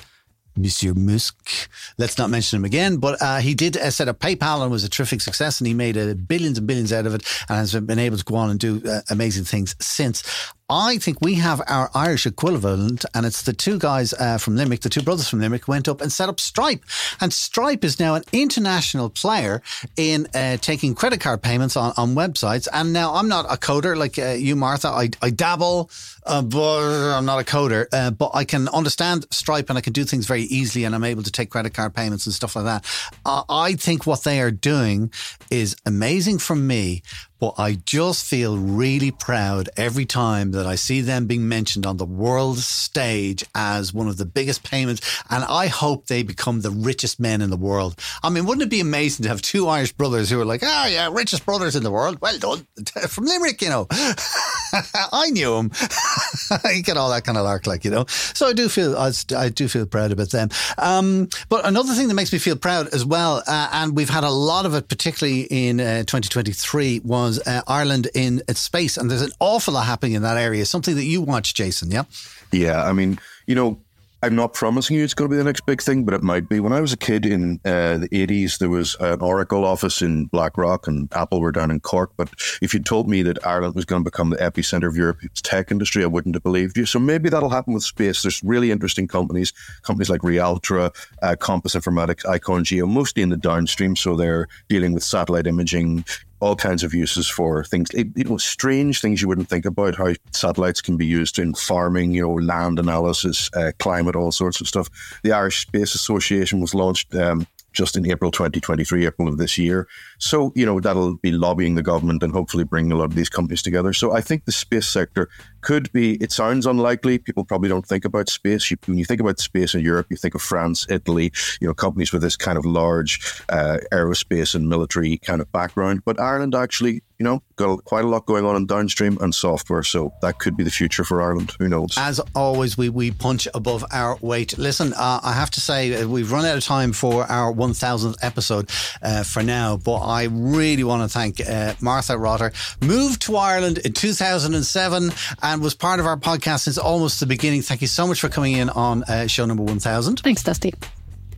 Monsieur 0.58 0.94
Musk. 0.94 1.70
Let's 1.98 2.18
not 2.18 2.30
mention 2.30 2.58
him 2.58 2.66
again, 2.66 2.98
but 2.98 3.22
uh, 3.22 3.38
he 3.40 3.54
did 3.54 3.78
uh, 3.78 3.92
set 3.92 4.08
up 4.08 4.20
PayPal 4.20 4.62
and 4.62 4.72
was 4.72 4.84
a 4.84 4.90
terrific 4.90 5.22
success, 5.22 5.60
and 5.60 5.68
he 5.68 5.74
made 5.74 5.98
uh, 5.98 6.14
billions 6.14 6.58
and 6.58 6.68
billions 6.68 6.92
out 6.92 7.06
of 7.06 7.14
it, 7.14 7.24
and 7.50 7.58
has 7.58 7.74
been 7.74 8.00
able 8.00 8.18
to 8.18 8.24
go 8.24 8.36
on 8.36 8.50
and 8.50 8.60
do 8.60 8.82
uh, 8.88 9.02
amazing 9.10 9.44
things 9.44 9.76
since. 9.80 10.24
I 10.70 10.98
think 10.98 11.22
we 11.22 11.36
have 11.36 11.62
our 11.68 11.90
Irish 11.94 12.26
equivalent, 12.26 13.06
and 13.14 13.26
it's 13.26 13.44
the 13.44 13.54
two 13.54 13.80
guys 13.80 14.14
uh, 14.14 14.38
from 14.38 14.58
Limerick, 14.58 14.82
the 14.82 14.90
two 14.90 15.02
brothers 15.02 15.30
from 15.30 15.40
Limerick, 15.40 15.70
went 15.70 15.88
up 15.88 16.02
and 16.02 16.12
set 16.12 16.28
up 16.28 16.42
Stripe. 16.42 16.84
And 17.22 17.32
Stripe 17.32 17.86
is 17.86 18.02
now 18.02 18.16
an 18.16 18.24
international 18.34 19.10
player 19.10 19.62
in 19.96 20.28
uh, 20.34 20.58
taking 20.58 20.94
credit 20.94 21.22
card 21.22 21.42
payments 21.42 21.78
on, 21.78 21.94
on 21.96 22.16
websites. 22.16 22.68
And 22.74 22.92
now 22.92 23.14
I'm 23.14 23.30
not 23.30 23.46
a 23.46 23.56
coder 23.56 23.96
like 23.96 24.20
uh, 24.20 24.32
you, 24.32 24.58
Martha. 24.58 24.90
I, 24.90 25.10
I 25.22 25.30
dabble, 25.30 25.90
uh, 26.26 26.42
but 26.42 27.16
I'm 27.16 27.26
not 27.26 27.40
a 27.40 27.46
coder. 27.46 27.88
Uh, 27.94 28.12
but 28.12 28.32
I 28.34 28.44
can 28.44 28.68
understand 28.68 29.26
Stripe 29.32 29.70
and 29.70 29.78
I 29.78 29.82
can 29.82 29.94
do 29.94 30.04
things 30.04 30.26
very 30.26 30.44
easily, 30.44 30.84
and 30.84 30.94
I'm 30.94 31.06
able 31.06 31.24
to 31.24 31.32
take 31.32 31.50
credit 31.50 31.74
card 31.74 31.96
payments 31.96 32.26
and 32.26 32.36
stuff 32.36 32.58
like 32.58 32.66
that. 32.66 32.86
I 33.26 33.76
think 33.76 34.06
what 34.06 34.26
they 34.26 34.42
are 34.42 34.52
doing 34.52 35.14
is 35.50 35.78
amazing 35.86 36.40
for 36.40 36.58
me, 36.58 37.04
but 37.40 37.56
I 37.58 37.74
just 37.86 38.26
feel 38.26 38.58
really 38.58 39.12
proud 39.12 39.70
every 39.78 40.06
time 40.06 40.52
that 40.52 40.66
I 40.66 40.76
see 40.76 41.02
them 41.02 41.28
being 41.28 41.48
mentioned 41.48 41.86
on 41.86 41.98
the 41.98 42.06
world 42.06 42.58
stage 42.60 43.44
as 43.54 43.94
one 43.94 44.08
of 44.08 44.18
the 44.18 44.26
biggest 44.26 44.64
payments. 44.64 45.24
And 45.30 45.44
I 45.44 45.68
hope 45.68 46.08
they 46.08 46.24
become 46.24 46.62
the 46.62 46.72
richest 46.72 47.20
men 47.20 47.42
in 47.42 47.50
the 47.50 47.58
world. 47.58 48.00
I 48.24 48.30
mean, 48.30 48.46
wouldn't 48.46 48.64
it 48.64 48.70
be 48.70 48.80
amazing 48.80 49.24
to 49.24 49.30
have 49.30 49.42
two 49.42 49.68
Irish 49.68 49.94
brothers 49.94 50.30
who 50.30 50.40
are 50.42 50.46
like, 50.46 50.62
oh, 50.64 50.88
yeah, 50.88 51.10
richest 51.12 51.46
brothers 51.46 51.76
in 51.76 51.84
the 51.84 51.92
world? 51.92 52.20
Well 52.22 52.40
done. 52.40 52.68
From 53.08 53.26
Limerick, 53.26 53.62
you 53.62 53.70
know. 53.70 53.88
I 53.92 55.30
knew 55.32 55.56
him. 55.56 55.72
you 56.74 56.84
get 56.84 56.98
all 56.98 57.10
that 57.10 57.24
kind 57.24 57.38
of 57.38 57.44
lark, 57.44 57.68
like, 57.68 57.86
you 57.86 57.92
know. 57.92 58.06
So 58.08 58.48
I 58.48 58.54
do 58.54 58.70
feel, 58.70 58.98
I, 58.98 59.12
I 59.36 59.50
do 59.50 59.68
feel 59.68 59.86
proud 59.86 60.12
about 60.12 60.32
them. 60.32 60.50
Um, 60.78 61.30
but 61.50 61.66
another 61.66 61.94
thing 61.94 62.08
that 62.08 62.14
makes 62.16 62.34
me 62.34 62.40
feel 62.40 62.56
proud 62.56 62.88
as 62.94 63.06
well, 63.06 63.44
uh, 63.48 63.70
and 63.74 63.96
we've 63.96 64.10
had 64.10 64.24
a 64.24 64.30
lot 64.30 64.66
of 64.66 64.74
it, 64.74 64.90
particularly 64.90 65.42
in 65.42 65.80
uh, 65.80 66.00
2023, 66.00 67.02
was 67.04 67.27
was 67.28 67.40
uh, 67.48 67.62
Ireland 67.68 68.08
in 68.14 68.42
space, 68.56 68.98
and 68.98 69.12
there's 69.12 69.22
an 69.22 69.32
awful 69.40 69.74
lot 69.74 69.86
happening 69.86 70.14
in 70.14 70.22
that 70.24 70.38
area. 70.38 70.66
Something 70.66 70.96
that 70.96 71.06
you 71.06 71.22
watch, 71.22 71.54
Jason. 71.54 71.92
Yeah. 71.92 72.04
Yeah, 72.52 72.84
I 72.84 72.94
mean, 72.94 73.20
you 73.46 73.56
know, 73.56 73.80
I'm 74.24 74.36
not 74.36 74.54
promising 74.54 74.98
you 74.98 75.04
it's 75.04 75.14
going 75.14 75.30
to 75.30 75.34
be 75.34 75.38
the 75.38 75.44
next 75.44 75.68
big 75.68 75.80
thing, 75.80 76.04
but 76.04 76.16
it 76.16 76.24
might 76.24 76.50
be. 76.50 76.60
When 76.60 76.74
I 76.74 76.82
was 76.82 76.92
a 76.92 76.98
kid 76.98 77.24
in 77.24 77.60
uh, 77.64 78.00
the 78.00 78.10
80s, 78.10 78.58
there 78.58 78.70
was 78.70 78.96
an 79.00 79.22
Oracle 79.22 79.64
office 79.64 80.02
in 80.02 80.26
Blackrock 80.26 80.88
and 80.88 81.08
Apple 81.14 81.40
were 81.40 81.52
down 81.52 81.70
in 81.70 81.80
Cork. 81.80 82.12
But 82.18 82.30
if 82.62 82.74
you'd 82.74 82.86
told 82.86 83.08
me 83.08 83.22
that 83.22 83.46
Ireland 83.46 83.76
was 83.76 83.86
going 83.86 84.04
to 84.04 84.10
become 84.10 84.32
the 84.32 84.38
epicenter 84.38 84.88
of 84.88 84.98
Europe's 84.98 85.42
tech 85.42 85.70
industry, 85.70 86.04
I 86.04 86.08
wouldn't 86.08 86.34
have 86.34 86.42
believed 86.42 86.78
you. 86.78 86.88
So 86.88 86.98
maybe 86.98 87.30
that'll 87.30 87.50
happen 87.50 87.74
with 87.74 87.84
space. 87.84 88.24
There's 88.24 88.44
really 88.44 88.72
interesting 88.72 89.08
companies, 89.08 89.54
companies 89.84 90.10
like 90.10 90.22
Realtra, 90.22 90.96
uh, 91.22 91.36
Compass 91.36 91.76
Informatics, 91.76 92.28
Icon 92.28 92.64
Geo, 92.64 92.88
mostly 92.88 93.22
in 93.22 93.30
the 93.30 93.38
downstream. 93.38 93.96
So 93.96 94.16
they're 94.16 94.48
dealing 94.68 94.94
with 94.94 95.04
satellite 95.04 95.46
imaging, 95.46 96.06
all 96.40 96.56
kinds 96.56 96.84
of 96.84 96.94
uses 96.94 97.28
for 97.28 97.64
things, 97.64 97.90
you 97.94 98.24
know, 98.24 98.38
strange 98.38 99.02
things 99.02 99.22
you 99.22 99.28
wouldn't 99.28 99.50
think 99.50 99.66
about. 99.66 99.96
How 99.96 100.14
satellites 100.32 100.82
can 100.82 100.98
be 100.98 101.06
used 101.06 101.40
in 101.40 101.54
farming, 101.54 102.12
you 102.12 102.22
know, 102.22 102.34
land 102.34 102.80
analysis, 102.80 103.50
uh, 103.56 103.72
climate, 103.80 104.16
all 104.16 104.32
sorts 104.32 104.62
of 104.62 104.68
stuff. 104.68 104.90
The 105.24 105.32
Irish 105.32 105.62
Space 105.62 105.96
Association 105.96 106.62
was 106.62 106.76
launched 106.76 107.14
um, 107.16 107.48
just 107.74 107.96
in 107.96 108.10
April 108.10 108.32
2023, 108.32 109.06
April 109.06 109.28
of 109.28 109.38
this 109.38 109.58
year. 109.58 109.88
So, 110.18 110.52
you 110.56 110.66
know, 110.66 110.80
that'll 110.80 111.18
be 111.18 111.32
lobbying 111.32 111.76
the 111.76 111.84
government 111.84 112.24
and 112.24 112.34
hopefully 112.34 112.64
bringing 112.64 112.92
a 112.92 112.96
lot 112.96 113.06
of 113.06 113.16
these 113.16 113.30
companies 113.30 113.62
together. 113.62 113.94
So 113.94 114.14
I 114.14 114.22
think 114.22 114.46
the 114.46 114.52
space 114.52 114.88
sector 114.88 115.30
could 115.62 115.92
be, 115.92 116.16
it 116.16 116.32
sounds 116.32 116.66
unlikely. 116.66 117.20
People 117.20 117.46
probably 117.46 117.70
don't 117.70 117.86
think 117.86 118.06
about 118.06 118.30
space. 118.30 118.72
You, 118.72 118.78
when 118.86 118.98
you 118.98 119.06
think 119.06 119.22
about 119.22 119.40
space 119.40 119.76
in 119.76 119.82
Europe, 119.82 120.08
you 120.10 120.18
think 120.18 120.36
of 120.36 120.42
France, 120.42 120.86
Italy, 120.90 121.32
you 121.62 121.68
know, 121.68 121.74
companies 121.74 122.12
with 122.12 122.22
this 122.22 122.36
kind 122.36 122.58
of 122.58 122.66
large 122.66 123.42
uh, 123.50 123.78
aerospace 123.92 124.56
and 124.56 124.68
military 124.68 125.18
kind 125.18 125.42
of 125.42 125.52
background. 125.52 126.02
But 126.06 126.20
Ireland 126.20 126.56
actually 126.56 127.02
you 127.20 127.24
know, 127.24 127.42
got 127.56 127.84
quite 127.84 128.06
a 128.06 128.08
lot 128.08 128.26
going 128.26 128.46
on 128.46 128.56
in 128.56 128.68
downstream 128.68 129.18
and 129.22 129.34
software. 129.34 129.82
So 129.82 130.14
that 130.22 130.38
could 130.38 130.56
be 130.56 130.64
the 130.64 130.70
future 130.70 131.04
for 131.04 131.22
Ireland. 131.22 131.56
Who 131.60 131.68
knows? 131.68 131.96
As 131.98 132.22
always, 132.36 132.78
we, 132.78 132.90
we 132.90 133.12
punch 133.12 133.48
above 133.56 133.84
our 133.92 134.18
weight. 134.22 134.58
Listen, 134.58 134.94
uh, 134.94 135.20
I 135.24 135.34
have 135.34 135.50
to 135.52 135.62
say, 135.62 135.96
uh, 135.96 136.08
we've 136.08 136.32
run 136.32 136.46
out 136.46 136.58
of 136.58 136.64
time 136.64 136.94
for 136.94 137.24
our 137.24 137.52
1000th 137.52 138.18
episode 138.22 138.70
uh, 139.02 139.24
for 139.24 139.42
now, 139.42 139.78
but 139.78 139.98
I 140.08 140.24
really 140.24 140.84
want 140.84 141.04
to 141.04 141.10
thank 141.10 141.40
uh, 141.42 141.74
Martha 141.82 142.18
Rotter. 142.18 142.52
Moved 142.82 143.22
to 143.24 143.38
Ireland 143.38 143.80
in 143.80 143.94
2007 143.94 145.12
and 145.42 145.62
was 145.62 145.74
part 145.74 146.00
of 146.00 146.06
our 146.06 146.18
podcast 146.18 146.62
since 146.62 146.78
almost 146.78 147.20
the 147.20 147.26
beginning. 147.26 147.62
Thank 147.62 147.82
you 147.82 147.88
so 147.88 148.08
much 148.08 148.20
for 148.20 148.30
coming 148.30 148.54
in 148.54 148.70
on 148.70 149.04
uh, 149.04 149.28
show 149.28 149.46
number 149.46 149.64
1000. 149.64 150.22
Thanks, 150.22 150.44
Dusty. 150.44 150.74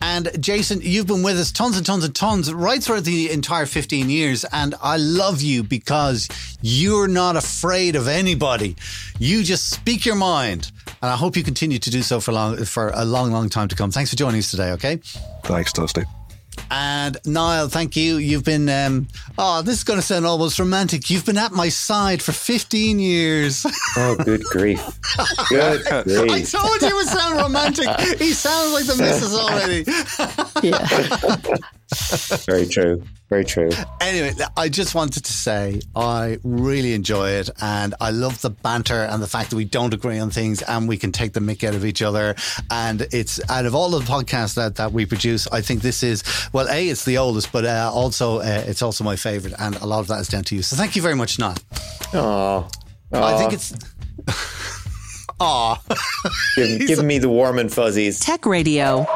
And 0.01 0.29
Jason, 0.39 0.79
you've 0.81 1.07
been 1.07 1.23
with 1.23 1.37
us 1.37 1.51
tons 1.51 1.75
and 1.75 1.85
tons 1.85 2.05
and 2.05 2.15
tons 2.15 2.53
right 2.53 2.81
throughout 2.81 3.03
the 3.03 3.31
entire 3.31 3.65
15 3.65 4.09
years. 4.09 4.45
And 4.51 4.75
I 4.81 4.97
love 4.97 5.41
you 5.41 5.63
because 5.63 6.29
you're 6.61 7.07
not 7.07 7.35
afraid 7.35 7.95
of 7.95 8.07
anybody. 8.07 8.75
You 9.17 9.43
just 9.43 9.69
speak 9.69 10.05
your 10.05 10.15
mind. 10.15 10.71
And 11.01 11.11
I 11.11 11.15
hope 11.15 11.35
you 11.35 11.43
continue 11.43 11.79
to 11.79 11.89
do 11.89 12.01
so 12.01 12.19
for 12.19 12.31
long, 12.31 12.57
for 12.63 12.91
a 12.93 13.03
long, 13.03 13.31
long 13.31 13.49
time 13.49 13.67
to 13.67 13.75
come. 13.75 13.91
Thanks 13.91 14.09
for 14.09 14.15
joining 14.15 14.39
us 14.39 14.51
today. 14.51 14.71
Okay. 14.71 14.97
Thanks, 15.43 15.73
Dusty. 15.73 16.03
And 16.71 17.17
Niall, 17.25 17.67
thank 17.67 17.95
you. 17.95 18.17
You've 18.17 18.43
been, 18.43 18.69
um, 18.69 19.07
oh, 19.37 19.61
this 19.61 19.77
is 19.77 19.83
going 19.83 19.99
to 19.99 20.05
sound 20.05 20.25
almost 20.25 20.59
romantic. 20.59 21.09
You've 21.09 21.25
been 21.25 21.37
at 21.37 21.51
my 21.51 21.69
side 21.69 22.21
for 22.21 22.31
15 22.31 22.99
years. 22.99 23.65
Oh, 23.97 24.15
good 24.15 24.43
grief. 24.43 24.79
Good 25.49 25.83
grief. 26.03 26.31
I 26.31 26.41
told 26.41 26.81
you 26.81 26.87
it 26.89 26.95
would 26.95 27.07
sound 27.07 27.37
romantic. 27.37 27.87
He 28.19 28.33
sounds 28.33 28.73
like 28.73 28.85
the 28.85 28.95
missus 29.01 29.33
already. 29.35 29.85
yeah. 30.67 31.55
Very 32.45 32.67
true. 32.67 33.03
Very 33.29 33.45
true. 33.45 33.69
Anyway, 34.01 34.33
I 34.57 34.69
just 34.69 34.95
wanted 34.95 35.25
to 35.25 35.31
say 35.31 35.81
I 35.95 36.37
really 36.43 36.93
enjoy 36.93 37.31
it 37.31 37.49
and 37.61 37.93
I 38.01 38.11
love 38.11 38.41
the 38.41 38.49
banter 38.49 39.03
and 39.03 39.21
the 39.21 39.27
fact 39.27 39.51
that 39.51 39.55
we 39.55 39.65
don't 39.65 39.93
agree 39.93 40.17
on 40.19 40.31
things 40.31 40.61
and 40.63 40.87
we 40.87 40.97
can 40.97 41.11
take 41.11 41.33
the 41.33 41.39
mick 41.39 41.63
out 41.67 41.75
of 41.75 41.85
each 41.85 42.01
other. 42.01 42.35
And 42.71 43.07
it's 43.11 43.39
out 43.49 43.65
of 43.65 43.75
all 43.75 43.93
of 43.95 44.05
the 44.05 44.11
podcasts 44.11 44.55
that, 44.55 44.75
that 44.75 44.93
we 44.93 45.05
produce, 45.05 45.47
I 45.47 45.61
think 45.61 45.81
this 45.81 46.01
is, 46.01 46.23
well, 46.53 46.67
A, 46.69 46.89
it's 46.89 47.05
the 47.05 47.17
oldest, 47.19 47.51
but 47.51 47.65
uh, 47.65 47.91
also 47.93 48.39
uh, 48.39 48.63
it's 48.65 48.81
also 48.81 49.03
my 49.03 49.15
favorite. 49.15 49.53
And 49.59 49.75
a 49.77 49.85
lot 49.85 49.99
of 49.99 50.07
that 50.07 50.21
is 50.21 50.27
down 50.27 50.43
to 50.45 50.55
you. 50.55 50.63
So 50.63 50.75
thank 50.75 50.95
you 50.95 51.01
very 51.01 51.15
much, 51.15 51.37
Niall. 51.39 51.55
Oh, 52.13 52.67
I 53.11 53.37
think 53.37 53.53
it's. 53.53 53.73
Aw. 55.39 55.81
giving, 56.55 56.87
give 56.87 57.03
me 57.05 57.17
the 57.17 57.29
warm 57.29 57.59
and 57.59 57.71
fuzzies. 57.71 58.19
Tech 58.19 58.45
Radio 58.45 59.07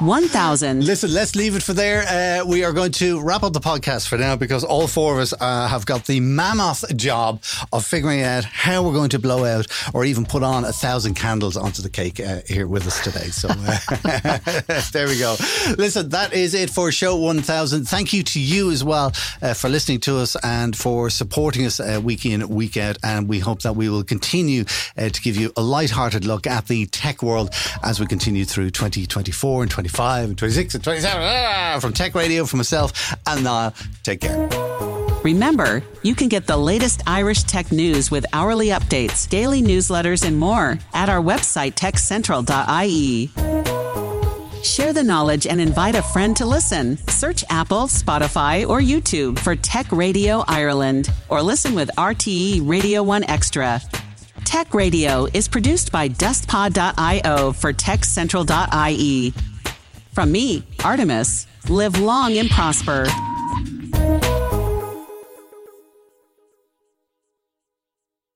1000. 0.00 0.84
Listen, 0.84 1.12
let's 1.12 1.36
leave 1.36 1.54
it 1.54 1.62
for 1.62 1.74
there. 1.74 2.02
Uh, 2.42 2.44
we 2.46 2.64
are 2.64 2.72
going 2.72 2.90
to 2.92 3.20
wrap 3.20 3.42
up 3.42 3.52
the 3.52 3.60
podcast 3.60 4.08
for 4.08 4.18
now 4.18 4.34
because 4.34 4.64
all 4.64 4.86
four 4.86 5.14
of 5.14 5.20
us 5.20 5.34
uh, 5.38 5.68
have 5.68 5.86
got 5.86 6.06
the 6.06 6.18
mammoth 6.18 6.96
job 6.96 7.42
of 7.72 7.84
figuring 7.84 8.22
out 8.22 8.44
how 8.44 8.82
we're 8.82 8.94
going 8.94 9.10
to 9.10 9.18
blow 9.18 9.44
out 9.44 9.66
or 9.94 10.04
even 10.04 10.24
put 10.24 10.42
on 10.42 10.64
a 10.64 10.72
thousand 10.72 11.14
candles 11.14 11.56
onto 11.56 11.82
the 11.82 11.90
cake 11.90 12.18
uh, 12.18 12.40
here 12.48 12.66
with 12.66 12.86
us 12.86 13.02
today. 13.04 13.26
So 13.26 13.48
uh, 13.50 14.38
there 14.92 15.06
we 15.06 15.18
go. 15.18 15.36
Listen, 15.78 16.08
that 16.08 16.32
is 16.32 16.54
it 16.54 16.70
for 16.70 16.90
show 16.90 17.16
1000. 17.16 17.84
Thank 17.84 18.12
you 18.12 18.22
to 18.24 18.40
you 18.40 18.70
as 18.70 18.82
well 18.82 19.12
uh, 19.40 19.54
for 19.54 19.68
listening 19.68 20.00
to 20.00 20.18
us 20.18 20.36
and 20.42 20.76
for 20.76 21.10
supporting 21.10 21.66
us 21.66 21.78
uh, 21.78 22.00
week 22.02 22.26
in, 22.26 22.48
week 22.48 22.76
out. 22.76 22.98
And 23.04 23.28
we 23.28 23.38
hope 23.38 23.62
that 23.62 23.76
we 23.76 23.88
will 23.88 24.04
continue 24.04 24.64
to 24.96 25.20
give 25.22 25.36
you 25.36 25.52
a 25.56 25.62
light-hearted 25.62 26.24
look 26.24 26.46
at 26.46 26.66
the 26.66 26.86
tech 26.86 27.22
world 27.22 27.50
as 27.82 28.00
we 28.00 28.06
continue 28.06 28.44
through 28.44 28.70
2024 28.70 29.62
and 29.62 29.70
25 29.82 30.28
and 30.28 30.38
26 30.38 30.74
and 30.76 30.84
27. 30.84 31.20
Ah, 31.20 31.78
from 31.80 31.92
Tech 31.92 32.14
Radio, 32.14 32.44
for 32.44 32.56
myself 32.56 33.14
and 33.26 33.42
Niall. 33.42 33.74
Take 34.04 34.20
care. 34.20 34.48
Remember, 35.24 35.82
you 36.02 36.14
can 36.14 36.28
get 36.28 36.46
the 36.46 36.56
latest 36.56 37.02
Irish 37.06 37.42
tech 37.44 37.72
news 37.72 38.10
with 38.10 38.24
hourly 38.32 38.68
updates, 38.68 39.28
daily 39.28 39.60
newsletters, 39.60 40.24
and 40.24 40.38
more 40.38 40.78
at 40.94 41.08
our 41.08 41.20
website, 41.20 41.74
techcentral.ie. 41.74 43.30
Share 44.62 44.92
the 44.92 45.02
knowledge 45.02 45.48
and 45.48 45.60
invite 45.60 45.96
a 45.96 46.02
friend 46.02 46.36
to 46.36 46.46
listen. 46.46 46.96
Search 47.08 47.42
Apple, 47.50 47.88
Spotify, 47.88 48.68
or 48.68 48.78
YouTube 48.80 49.38
for 49.40 49.56
Tech 49.56 49.90
Radio 49.90 50.44
Ireland 50.46 51.10
or 51.28 51.42
listen 51.42 51.74
with 51.74 51.90
RTÉ 51.98 52.60
Radio 52.64 53.02
1 53.02 53.24
Extra. 53.28 53.80
Tech 54.44 54.74
Radio 54.74 55.26
is 55.32 55.48
produced 55.48 55.90
by 55.90 56.08
dustpod.io 56.08 57.52
for 57.52 57.72
techcentral.ie. 57.72 59.34
From 60.12 60.30
me, 60.30 60.62
Artemis, 60.84 61.46
live 61.70 61.98
long 61.98 62.36
and 62.36 62.50
prosper. 62.50 63.06